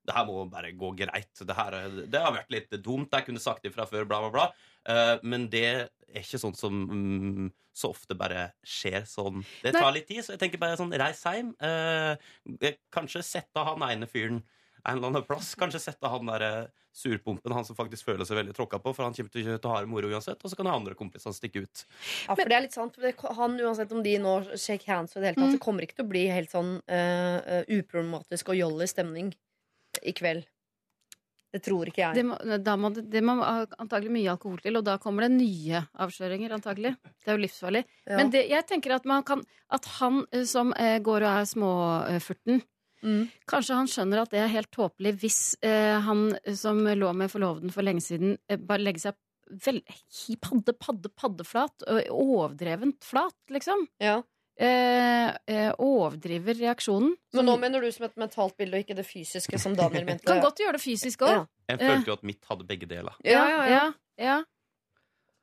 [0.09, 1.31] det her må bare gå greit.
[1.37, 3.11] Det, her, er- det har vært litt dumt.
[3.13, 4.45] Jeg kunne sagt det fra før, bla, bla, bla.
[4.89, 9.43] Uh, men det er ikke sånt som um, så ofte bare skjer sånn.
[9.61, 11.51] Det tar litt tid, så jeg tenker bare sånn, reis hjem.
[11.61, 14.41] Uh, kanskje sette han ene fyren
[14.85, 15.53] en eller annen plass.
[15.59, 16.47] Kanskje sette han der
[16.99, 19.71] surpumpen, han som faktisk føler seg veldig tråkka på, for han kommer til ikke til
[19.71, 20.39] å ha det moro uansett.
[20.43, 21.83] Og så kan de andre kompisene stikke ut.
[22.27, 22.99] Ja, for det er litt sant.
[23.39, 26.07] Han, uansett om de nå shake hands og det hele tatt, så kommer ikke til
[26.07, 29.33] å bli helt sånn uh, eh, uproblematisk og jolly stemning
[30.03, 30.47] i kveld.
[31.49, 32.17] Det tror ikke jeg.
[32.19, 35.31] Det må, da må det, det må antagelig mye alkohol til, og da kommer det
[35.33, 36.91] nye avsløringer, antagelig.
[37.23, 37.81] Det er jo livsfarlig.
[38.05, 38.19] Ja.
[38.19, 39.41] Men det, jeg tenker at, man kan,
[39.73, 42.61] at han eh, som eh, går og er småfurten,
[43.49, 47.71] Kanskje han skjønner at det er helt tåpelig hvis eh, han som lå med forloveden
[47.73, 49.19] for lenge siden, eh, bare legger seg
[49.65, 49.79] vel,
[50.41, 51.87] padde, padde, paddeflat.
[52.13, 53.87] Overdrevent flat, liksom.
[54.03, 54.19] Ja.
[54.59, 57.13] Eh, eh, overdriver reaksjonen.
[57.33, 60.27] Men nå mener du som et mentalt bilde, og ikke det fysiske som Daniel mente?
[60.27, 61.45] Kan godt gjøre det fysisk òg.
[61.71, 63.15] Jeg følte jo at mitt hadde begge deler.
[63.23, 63.67] Ja, ja, ja.
[63.71, 63.83] ja,
[64.25, 64.39] ja.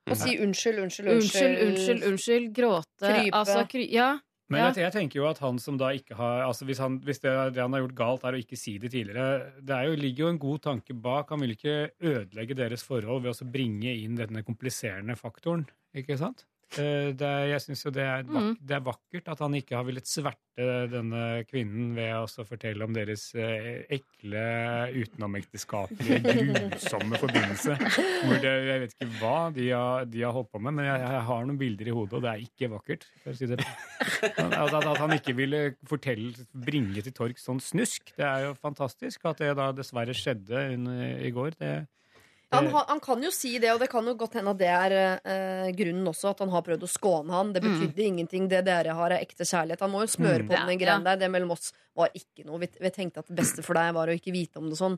[0.07, 2.51] Og si unnskyld, unnskyld, Unnskyld, unnskyld, unnskyld.
[2.55, 3.09] Gråte.
[3.09, 3.33] Krype.
[3.41, 4.11] Altså, kry ja.
[4.53, 4.67] Men ja.
[4.71, 7.33] jeg, jeg tenker jo at han som da ikke har altså Hvis, han, hvis det,
[7.57, 10.27] det han har gjort galt, er å ikke si det tidligere Det er jo, ligger
[10.27, 11.33] jo en god tanke bak.
[11.35, 15.67] Han vil ikke ødelegge deres forhold ved å bringe inn denne kompliserende faktoren.
[15.97, 16.47] Ikke sant?
[16.77, 18.57] Eh, Det jeg syns jo det er, vak Mm.
[18.61, 22.93] det er vakkert at han ikke har villet sverte denne kvinnen ved å fortelle om
[22.97, 24.43] deres eh, ekle,
[24.97, 27.77] utenomekteskapelige, grusomme forbindelse.
[28.43, 31.25] Det, jeg vet ikke hva de har, de har holdt på med, men jeg, jeg
[31.31, 33.07] har noen bilder i hodet, og det er ikke vakkert.
[33.37, 33.61] Si det.
[34.37, 36.33] At, at, at han ikke ville fortelle,
[36.67, 39.25] bringe til torg sånn snusk, det er jo fantastisk.
[39.29, 40.67] At det da dessverre skjedde
[41.27, 41.75] i går, det
[42.55, 44.93] Han, han kan jo si det, og det kan jo godt hende at det er
[45.27, 46.31] eh, grunnen også.
[46.31, 47.53] At han har prøvd å skåne han.
[47.53, 48.47] Det betydde ingenting.
[48.49, 49.81] Det dere har, er ekte kjærlighet.
[49.83, 50.49] Han må jo smøre Mm.
[50.49, 51.17] på Ja, den greien der.
[51.17, 52.61] Det mellom oss var ikke noe.
[52.63, 54.95] Vi, vi tenkte at det beste for deg var å ikke vite om det sånn.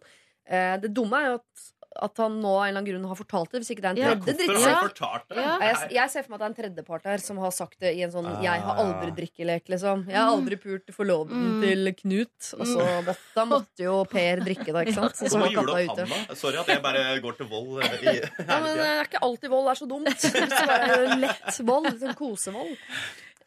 [0.46, 1.64] Eh, det dumme er jo at,
[2.02, 3.60] at han nå av en eller annen grunn har fortalt det.
[3.62, 5.42] Hvis ikke det er en tredje det?
[5.42, 5.54] Ja.
[5.62, 7.94] Jeg, jeg ser for meg at det er en tredjepart her som har sagt det
[7.96, 8.40] i en sånn Ah.
[8.42, 10.04] 'jeg har aldri drikkelek', liksom.
[10.06, 11.60] 'Jeg har aldri pult forloveden Mm.
[11.62, 12.54] til Knut'.
[12.60, 15.16] Og så måtte, måtte jo Per drikke, da, ikke sant?
[15.16, 16.36] Så, så var katta ute.
[16.36, 17.82] Sorry at jeg bare går til vold.
[17.82, 20.08] eh, I, Ja, men det er ikke alltid vold er så dumt.
[20.18, 21.86] Så er lett vold.
[21.98, 22.76] Sånn kosevold.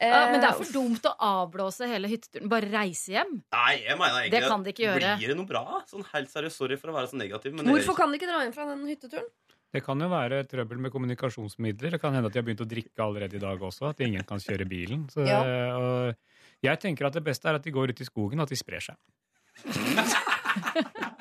[0.01, 2.49] Ja, men det er Eh, for dumt å avblåse hele hytteturen.
[2.49, 3.35] Bare reise hjem.
[3.53, 5.11] Nei, jeg mener egentlig Det kan de ikke gjøre.
[5.21, 5.63] Blir det noe bra?
[5.87, 7.53] Sånn helt seriøst, Sorry for å være så negativ.
[7.53, 9.29] Men Hvorfor kan de ikke dra hjem fra den hytteturen?
[9.71, 11.91] Det kan jo være trøbbel med kommunikasjonsmidler.
[11.95, 13.89] Det kan hende at de har begynt å drikke allerede i dag også.
[13.93, 15.05] At ingen kan kjøre bilen.
[15.13, 15.39] Så, Ja.
[15.77, 16.15] og
[16.61, 18.55] jeg tenker at det beste er at de går ut i skogen, og at de
[18.59, 18.97] sprer seg.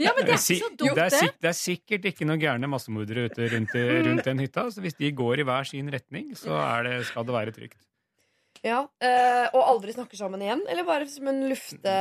[0.00, 2.40] Ja, men det er ikke så dumt, det, er sikkert, det er sikkert ikke noen
[2.40, 3.76] gærne massemordere ute rundt,
[4.08, 4.66] rundt den hytta.
[4.72, 7.80] Så hvis de går i hver sin retning, så er det, skal det være trygt.
[8.60, 10.60] Ja, eh, Og aldri snakker sammen igjen?
[10.68, 11.94] Eller bare som en lufte...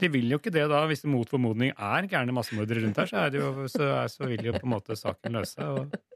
[0.00, 3.10] De vil jo ikke det da, hvis det mot formodning er gærne massemordere rundt her,
[3.10, 5.76] så, er det jo, så, er, så vil jo på en måte saken løse seg.
[5.76, 6.06] Og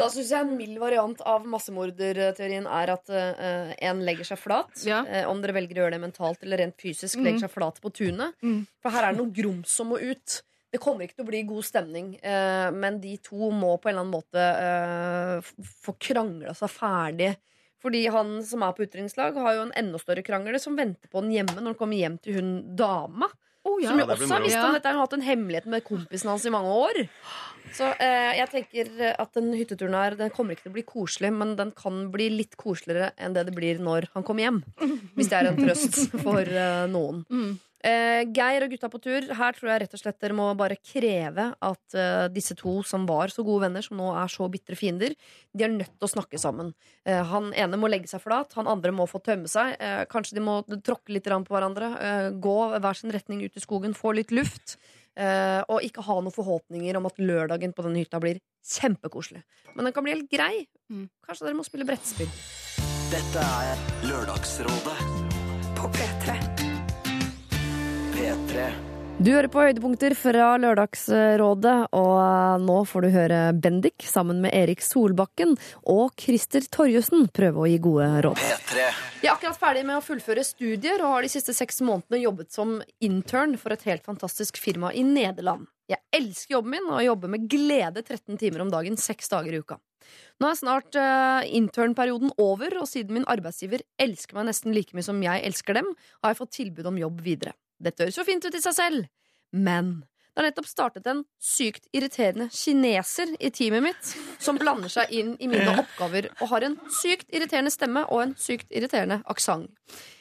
[0.00, 4.72] Da syns jeg en mild variant av massemorderteorien er at uh, en legger seg flat.
[5.04, 7.26] Eh, om dere velger å gjøre det mentalt eller rent fysisk, mm.
[7.26, 8.38] legger seg flat på tunet.
[8.80, 10.40] For her er det noe grums som må ut.
[10.70, 13.96] Det kommer ikke til å bli god stemning, uh, men de to må på en
[13.96, 15.52] eller annen måte eh,
[15.82, 17.32] få krangla seg ferdig.
[17.80, 21.22] Fordi han som er på utdrikningslag, har jo en enda større krangel som venter på
[21.22, 23.30] han hjemme når han kommer hjem til hun dama.
[23.82, 23.90] ja.
[23.90, 26.44] Som jo Ja, også har visst om dette har hatt en hemmelighet med kompisen hans
[26.46, 27.02] i mange år.
[27.76, 31.32] Så eh, jeg tenker at den hytteturen her Den kommer ikke til å bli koselig,
[31.34, 34.62] men den kan bli litt koseligere enn det det blir når han kommer hjem.
[35.16, 37.24] Hvis det er en trøst for eh, noen.
[37.80, 40.76] Eh, Geir og gutta på tur, her tror jeg rett og slett dere må bare
[40.84, 44.76] kreve at eh, disse to som var så gode venner, som nå er så bitre
[44.76, 45.14] fiender,
[45.56, 46.74] de er nødt til å snakke sammen.
[47.08, 49.78] Eh, han ene må legge seg flat, han andre må få tømme seg.
[49.80, 53.64] Eh, kanskje de må tråkke litt på hverandre, eh, gå hver sin retning ut i
[53.64, 54.76] skogen, få litt luft.
[55.18, 59.42] Eh, og ikke ha noen forhåpninger om at lørdagen på denne hytta blir kjempekoselig.
[59.74, 60.66] Men den kan bli helt grei.
[61.26, 62.30] Kanskje dere må spille brettspill.
[63.10, 64.98] Dette er Lørdagsrådet
[65.78, 66.38] på P3.
[68.14, 68.70] P3.
[69.20, 74.80] Du hører på høydepunkter fra Lørdagsrådet, og nå får du høre Bendik sammen med Erik
[74.80, 75.52] Solbakken
[75.92, 78.40] og Christer Torjussen prøve å gi gode råd.
[78.40, 82.56] Jeg er akkurat ferdig med å fullføre studier og har de siste seks månedene jobbet
[82.56, 85.68] som intern for et helt fantastisk firma i Nederland.
[85.92, 89.60] Jeg elsker jobben min og jobber med glede 13 timer om dagen, seks dager i
[89.60, 89.82] uka.
[90.40, 95.04] Nå er snart uh, internperioden over, og siden min arbeidsgiver elsker meg nesten like mye
[95.04, 95.92] som jeg elsker dem,
[96.24, 97.60] har jeg fått tilbud om jobb videre.
[97.80, 99.10] Dette høres jo fint ut i seg selv,
[99.56, 100.00] men
[100.30, 105.32] det har nettopp startet en sykt irriterende kineser i teamet mitt, som blander seg inn
[105.42, 109.72] i mine oppgaver og har en sykt irriterende stemme og en sykt irriterende aksent.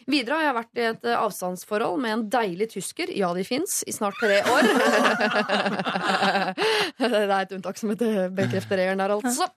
[0.10, 3.80] Videre har jeg vært i et eh, avstandsforhold med en deilig tysker, ja de fins,
[3.86, 4.69] i snart tre år.
[7.03, 9.49] det er et unntak som heter bekrefter der, altså.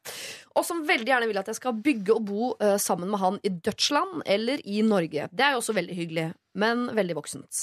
[0.59, 3.41] Og som veldig gjerne vil at jeg skal bygge og bo eh, sammen med han
[3.43, 5.29] i Dutchland eller i Norge.
[5.33, 6.27] Det er jo også veldig hyggelig,
[6.61, 7.63] men veldig voksent.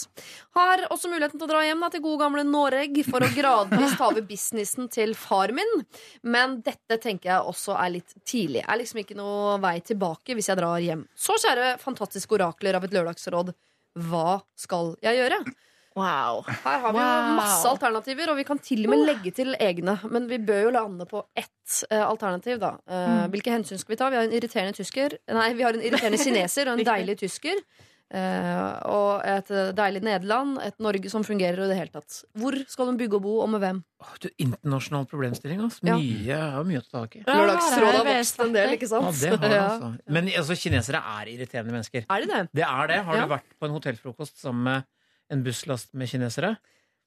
[0.57, 3.93] Har også muligheten til å dra hjem da, til gode gamle Noreg for å gradvis
[3.99, 5.83] ta over businessen til far min.
[6.25, 8.65] Men dette tenker jeg også er litt tidlig.
[8.65, 11.05] Er liksom ikke noe vei tilbake hvis jeg drar hjem.
[11.13, 13.51] Så kjære fantastiske orakler av et lørdagsråd,
[14.09, 15.43] hva skal jeg gjøre?
[15.97, 16.43] Wow.
[16.47, 17.33] Her har vi Wow.
[17.35, 19.97] masse alternativer, og vi kan til og med legge til egne.
[20.07, 22.75] Men vi bør jo lande på ett eh, alternativ, da.
[22.87, 23.31] Eh, Mm.
[23.33, 24.09] Hvilke hensyn skal vi ta?
[24.09, 27.59] Vi har en irriterende tysker Nei, vi har en irriterende kineser og en deilig tysker.
[28.09, 32.23] Eh, og et deilig Nederland, et Norge som fungerer i det hele tatt.
[32.33, 33.81] Hvor skal hun bygge og bo, og med hvem?
[34.23, 35.83] Du, internasjonal problemstilling, altså.
[35.85, 35.97] Ja.
[35.99, 37.21] Mye, mye å ta tak i.
[37.27, 39.05] Lørdagsrådet har vokst en del, ikke sant?
[39.05, 39.67] Ja, det har det, Ja.
[39.75, 39.91] altså.
[40.17, 42.05] Men altså, kinesere er irriterende mennesker.
[42.09, 42.41] Er de det?
[42.53, 42.99] Det er det.
[43.05, 43.25] Har Ja.
[43.27, 44.83] du vært på en hotellfrokost sammen med
[45.29, 46.57] en busslast med kinesere?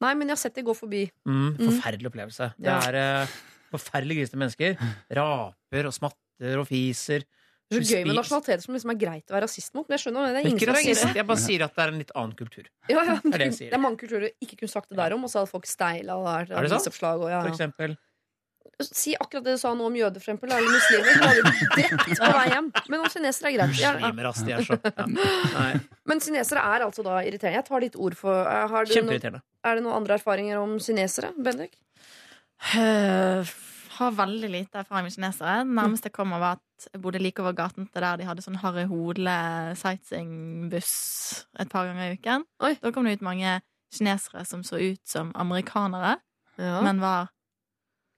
[0.00, 1.10] Nei, men jeg har sett de gå forbi.
[1.26, 1.66] Mm, Mm.
[1.68, 2.54] forferdelig opplevelse.
[2.58, 3.26] Det er uh,
[3.74, 4.78] forferdelig grisete mennesker.
[5.10, 7.24] Raper og smatter og fiser.
[7.72, 9.88] Det er så gøy med nasjonaliteter som liksom er greit å være rasist mot.
[9.88, 11.82] Men jeg skjønner, det er ingen Ikke som rasist, det jeg bare sier at det
[11.86, 12.64] er en litt annen kultur.
[12.92, 13.18] Ja, ja.
[13.24, 13.50] Det er det.
[13.58, 15.66] Det er mange kulturer du ikke kunne sagt det der om, og så hadde folk
[15.70, 16.88] steila og vært Er det sant?
[17.02, 17.54] og ja, For ja.
[17.56, 17.96] eksempel.
[18.82, 21.12] Si akkurat det du sa nå om jøder, for eksempel, eller muslimer.
[21.12, 22.70] Så hadde du drept på vei hjem.
[22.90, 23.78] Men om kinesere er greit.
[23.78, 24.08] Ja, ja.
[25.62, 25.82] Er.
[26.08, 27.60] Men kinesere er altså da irriterende.
[27.60, 29.42] Jeg tar ditt ord for eh, har du Kjempeirriterende.
[29.44, 31.30] noe- Er det noen andre erfaringer om kinesere?
[31.38, 31.76] Bendik?
[33.98, 35.58] Har veldig lite erfaring med kinesere.
[35.66, 38.42] Det nærmeste jeg kommer var at jeg bodde like over gaten til der de hadde
[38.44, 39.34] sånn Harry Hole
[39.76, 42.44] sightseeingbuss et par ganger i uken.
[42.82, 43.60] Da kom det ut mange
[43.92, 46.16] kinesere som så ut som amerikanere,
[46.58, 46.80] Ja.
[46.82, 47.28] men var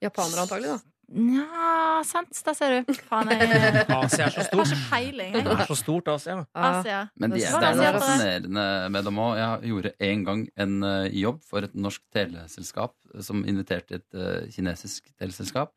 [0.02, 0.78] Japanere antagelig, da.
[1.12, 2.30] Nja, sant.
[2.46, 2.92] Der ser du.
[3.08, 4.72] Faen, jeg Asia er så har stort.
[4.72, 5.32] ikke peiling.
[5.34, 5.58] Det Jeg.
[5.60, 6.36] er så stort, Asia.
[6.54, 7.00] Asia.
[7.20, 8.00] Men de, Det det er noe asiatere.
[8.00, 9.36] fascinerende med dem òg.
[9.38, 14.48] Jeg gjorde en gang en eh, jobb for et norsk teleselskap som inviterte et eh,
[14.54, 15.70] kinesisk teleselskap.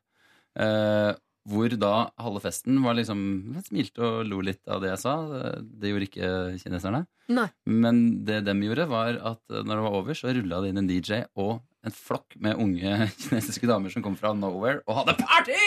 [0.59, 1.13] eh,
[1.47, 3.21] hvor da halve festen var liksom
[3.67, 5.13] Smilte og lo litt av det jeg sa.
[5.31, 6.31] Det, det gjorde ikke
[6.63, 7.05] kineserne.
[7.31, 7.47] Nei.
[7.67, 10.81] Men det dem gjorde, var at eh, når det var over, så rulla det inn
[10.83, 15.17] en DJ og en flokk med unge kinesiske damer som kom fra nowhere og hadde
[15.21, 15.57] party!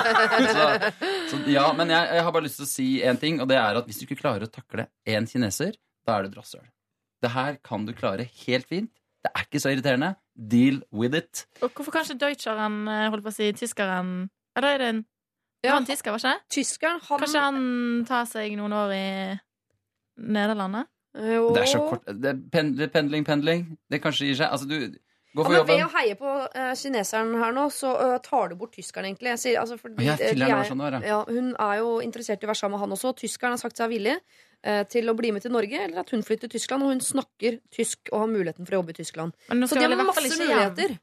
[0.56, 0.68] så,
[1.30, 3.58] så ja, men jeg, jeg har bare lyst til å si én ting, og det
[3.60, 6.66] er at hvis du ikke klarer å takle én kineser, da er du drassøl.
[7.24, 8.92] Det her kan du klare helt fint.
[9.24, 10.12] Det er ikke så irriterende.
[10.36, 11.46] Deal with it.
[11.64, 14.26] Og hvorfor kanskje deutscheren, eh, holdt på å si, tyskeren
[14.56, 15.04] Eller er det en
[15.64, 16.48] Det var tysker, var ikke det?
[16.58, 19.06] Tysker, han Kanskje han tar seg noen år i
[20.20, 20.86] Nederlandet?
[21.14, 23.60] Det er så kort det er pendling, pendling, pendling.
[23.90, 24.50] Det kanskje gir seg.
[24.50, 25.76] Altså, du går Ja, for men jobben.
[25.78, 29.30] ved å heie på uh, kineseren her nå, så uh, tar du bort tyskeren, egentlig.
[29.34, 31.14] Jeg sier, altså, fordi, ja, eh, de er- sånn det ja.
[31.14, 33.14] ja, hun er jo interessert i å være sammen med han også.
[33.22, 36.22] Tyskeren har sagt seg villig uh, til å bli med til Norge, eller at hun
[36.22, 36.82] flytter til Tyskland.
[36.82, 39.34] Og hun snakker tysk og har muligheten for å jobbe i Tyskland.
[39.50, 40.88] Så de har masse muligheter.
[40.98, 41.02] hjem.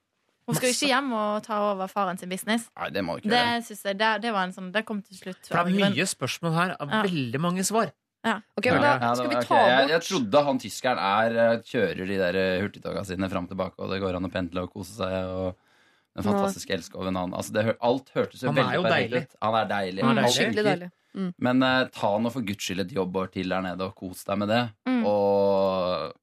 [0.51, 2.67] Hun skal jo ikke hjem og ta over faren sin business.
[2.77, 3.63] Nei, det må du ikke Det, gjøre.
[3.69, 5.41] synes jeg, det, det var en sånn Det kom til slutt.
[5.47, 7.01] For det er mye spørsmål her av Ja.
[7.07, 7.91] veldig mange svar.
[8.23, 8.35] Ja.
[8.57, 9.65] Ok, men da skal vi var ta ok.
[9.65, 13.47] jeg, bort jeg trodde han tyskeren er eh, kjører de der eh, hurtigtoga sine fram
[13.47, 15.15] og tilbake, og det går an å pendle og kose seg.
[15.25, 15.55] og
[16.13, 19.11] den fantastiske elskoven han altså det, hø- Alt hørtes jo Han er veldig jo perfekt
[19.11, 19.21] deilig.
[19.23, 19.35] ut.
[19.41, 20.03] Han er deilig.
[20.03, 20.33] Han er Alt.
[20.35, 20.69] Skikkelig funker.
[20.69, 20.91] deilig.
[21.15, 21.33] Mm.
[21.47, 24.37] Men eh, ta nå for guds skyld et jobbår til der nede, og kos deg
[24.43, 24.61] med det.
[24.91, 25.05] Mm.
[25.07, 26.13] Og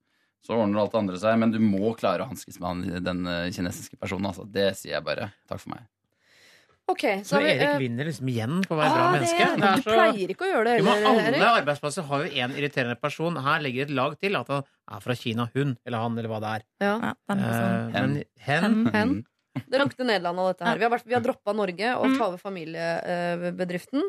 [0.44, 1.38] så ordner alt det andre seg.
[1.42, 4.30] Men du må klare å hanskes med han, den eh, kinesiske personen.
[4.30, 4.46] Altså.
[4.48, 5.32] Det sier jeg bare.
[5.50, 5.86] Takk for meg.
[6.88, 9.18] Ok, Så så vi, Erik eh, vinner liksom igjen på å være bra ah, det,
[9.18, 9.48] menneske.
[9.60, 11.42] Det er Du så- pleier ikke å gjøre det Jo, men alle Erik.
[11.48, 13.36] arbeidsplasser har jo én irriterende person.
[13.44, 14.62] Her legger et lag til at han
[14.96, 15.50] er fra Kina.
[15.52, 16.64] Hun eller han eller hva det er.
[16.80, 16.94] Ja.
[17.28, 17.44] den sånn.
[17.44, 17.92] personen.
[17.92, 19.12] men hen, Hen.
[19.66, 20.78] Det lukter Nederland av dette her.
[20.78, 22.16] Vi har, vært, vi har droppa Norge og Mm.
[22.18, 24.02] tar over familiebedriften.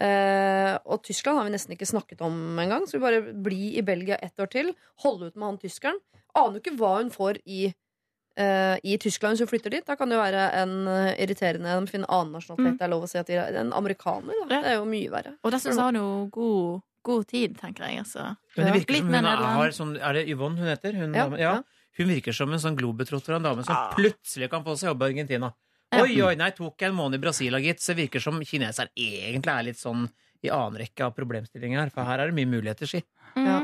[0.00, 3.82] Eh, og Tyskland har vi nesten ikke snakket om engang, så vi bare blir i
[3.86, 4.72] Belgia ett år til.
[5.04, 5.98] Holde ut med han tyskeren.
[6.34, 7.74] Aner jo ikke hva hun får i,
[8.36, 9.84] eh, i Tyskland hvis hun flytter dit.
[9.86, 12.78] Da kan det jo være en eh, irriterende De finner annen nasjonalitet.
[12.78, 14.34] Det er lov å si at de er en amerikaner.
[14.48, 14.48] Da.
[14.62, 15.36] Det er jo mye verre.
[15.44, 17.98] Og dessuten så har hun jo god, god tid, tenker jeg.
[18.02, 18.36] Altså.
[18.56, 19.56] Men det virker Litt som mer hun er, Nederland.
[19.60, 20.92] har sånn Er det Yvonne hun heter?
[20.98, 21.36] Hun, Ja, ja.
[21.38, 21.62] ja.
[21.98, 23.92] Hun virker som en sånn globetrotter, av en dame som Ah.
[23.94, 25.52] plutselig kan få seg jobb i Argentina.
[25.94, 27.78] Oi, oi, nei, tok jeg en måned i Brasil, gitt.
[27.80, 30.08] Så det virker som kineseren egentlig er litt sånn
[30.42, 31.90] i annen rekke av problemstillinger her.
[31.94, 33.02] For her er det mye muligheter, si.
[33.36, 33.60] Ja.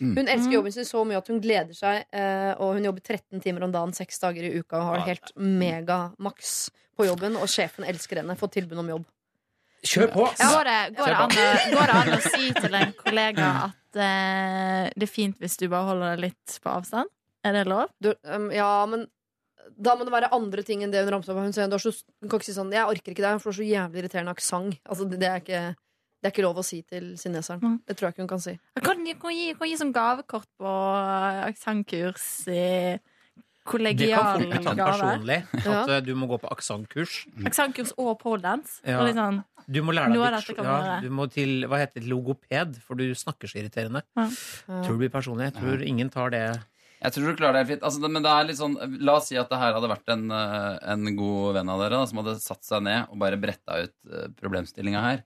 [0.00, 0.14] Mm.
[0.16, 3.42] Hun elsker jobben sin så mye at hun gleder seg, eh, og hun jobber 13
[3.42, 7.50] timer om dagen seks dager i uka og har det helt megamaks på jobben, og
[7.50, 8.36] sjefen elsker henne.
[8.38, 9.04] Får tilbud om jobb.
[9.82, 10.26] Kjør på!
[10.38, 13.98] Går, det, går, det Kjør an, går det an å si til en kollega at
[13.98, 17.10] uh, det er fint hvis du bare holder deg litt på avstand?
[17.42, 17.90] Er det lov?
[18.02, 19.06] Du, um, ja, men
[19.78, 21.40] da må det være andre ting enn det hun ramset opp.
[21.42, 21.92] Hun, sier, så,
[22.22, 24.34] hun kan ikke si sånn 'Jeg orker ikke det, for du har så jævlig irriterende
[24.34, 24.80] aksent'.
[24.84, 25.62] Altså, det, det, er ikke,
[26.20, 27.78] det er ikke lov å si til kineseren.
[27.86, 28.56] Det tror jeg ikke hun kan si.
[28.58, 30.74] Jeg kan, jeg kan, gi, kan gi som gavekort på
[31.48, 32.98] aksentkurs i
[33.62, 35.38] Det kan folk fort bli tatt personlig.
[35.62, 36.00] At ja.
[36.02, 37.22] du må gå på aksentkurs.
[37.46, 38.80] Aksentkurs og poledance.
[38.82, 38.98] Ja.
[39.14, 40.96] Sånn, Du må lære deg Noe av dette kan ja.
[40.98, 44.02] Du må til hva heter det, logoped, for du snakker så irriterende.
[44.18, 44.26] Ja.
[44.66, 45.52] Tror det blir personlig.
[45.52, 46.46] Jeg tror ingen tar det
[47.02, 47.82] Jeg tror du klarer det helt fint.
[47.88, 50.12] Altså, det, men det er litt sånn, La oss si at det her hadde vært
[50.14, 53.40] en, eh, en god venn av dere da, som hadde satt seg ned og bare
[53.42, 55.24] bretta ut uh, problemstillinga her.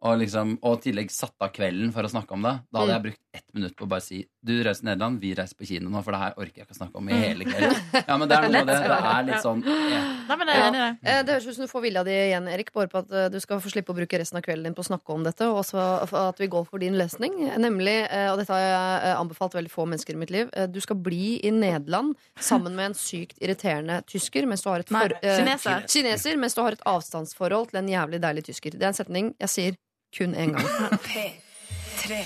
[0.00, 2.54] Og liksom, og i tillegg satt av kvelden for å snakke om det.
[2.72, 2.96] Da hadde Mm.
[2.96, 5.66] jeg brukt ett minutt på å bare si du reiser til Nederland, vi reiser på
[5.68, 7.76] kino nå, for det her orker jeg ikke å snakke om i hele kveld.
[8.08, 8.76] Ja, men det er noe av det.
[8.90, 10.00] Det er litt sånn ja.
[10.30, 10.90] Nei, men jeg er enig det.
[11.12, 13.28] Eh, Det høres ut som du får vilja di igjen, Erik, bare på at eh,
[13.30, 15.46] du skal få slippe å bruke resten av kvelden din på å snakke om dette,
[15.50, 15.84] og også
[16.24, 17.36] at vi går for din løsning.
[17.62, 20.98] Nemlig, eh, og dette har jeg anbefalt veldig få mennesker i mitt liv, du skal
[21.02, 25.36] bli i Nederland sammen med en sykt irriterende tysker mens du har et for, Nei,
[25.38, 25.84] kineser.
[25.90, 28.74] kineser, mens du har et avstandsforhold til en jævlig deilig tysker.
[28.78, 29.78] Det er en setning jeg sier
[30.16, 30.98] kun én gang.
[31.10, 32.24] P3.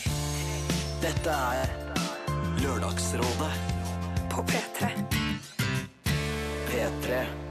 [1.05, 1.69] Dette er
[2.63, 3.53] Lørdagsrådet
[4.33, 4.89] på P3.
[6.71, 7.44] P3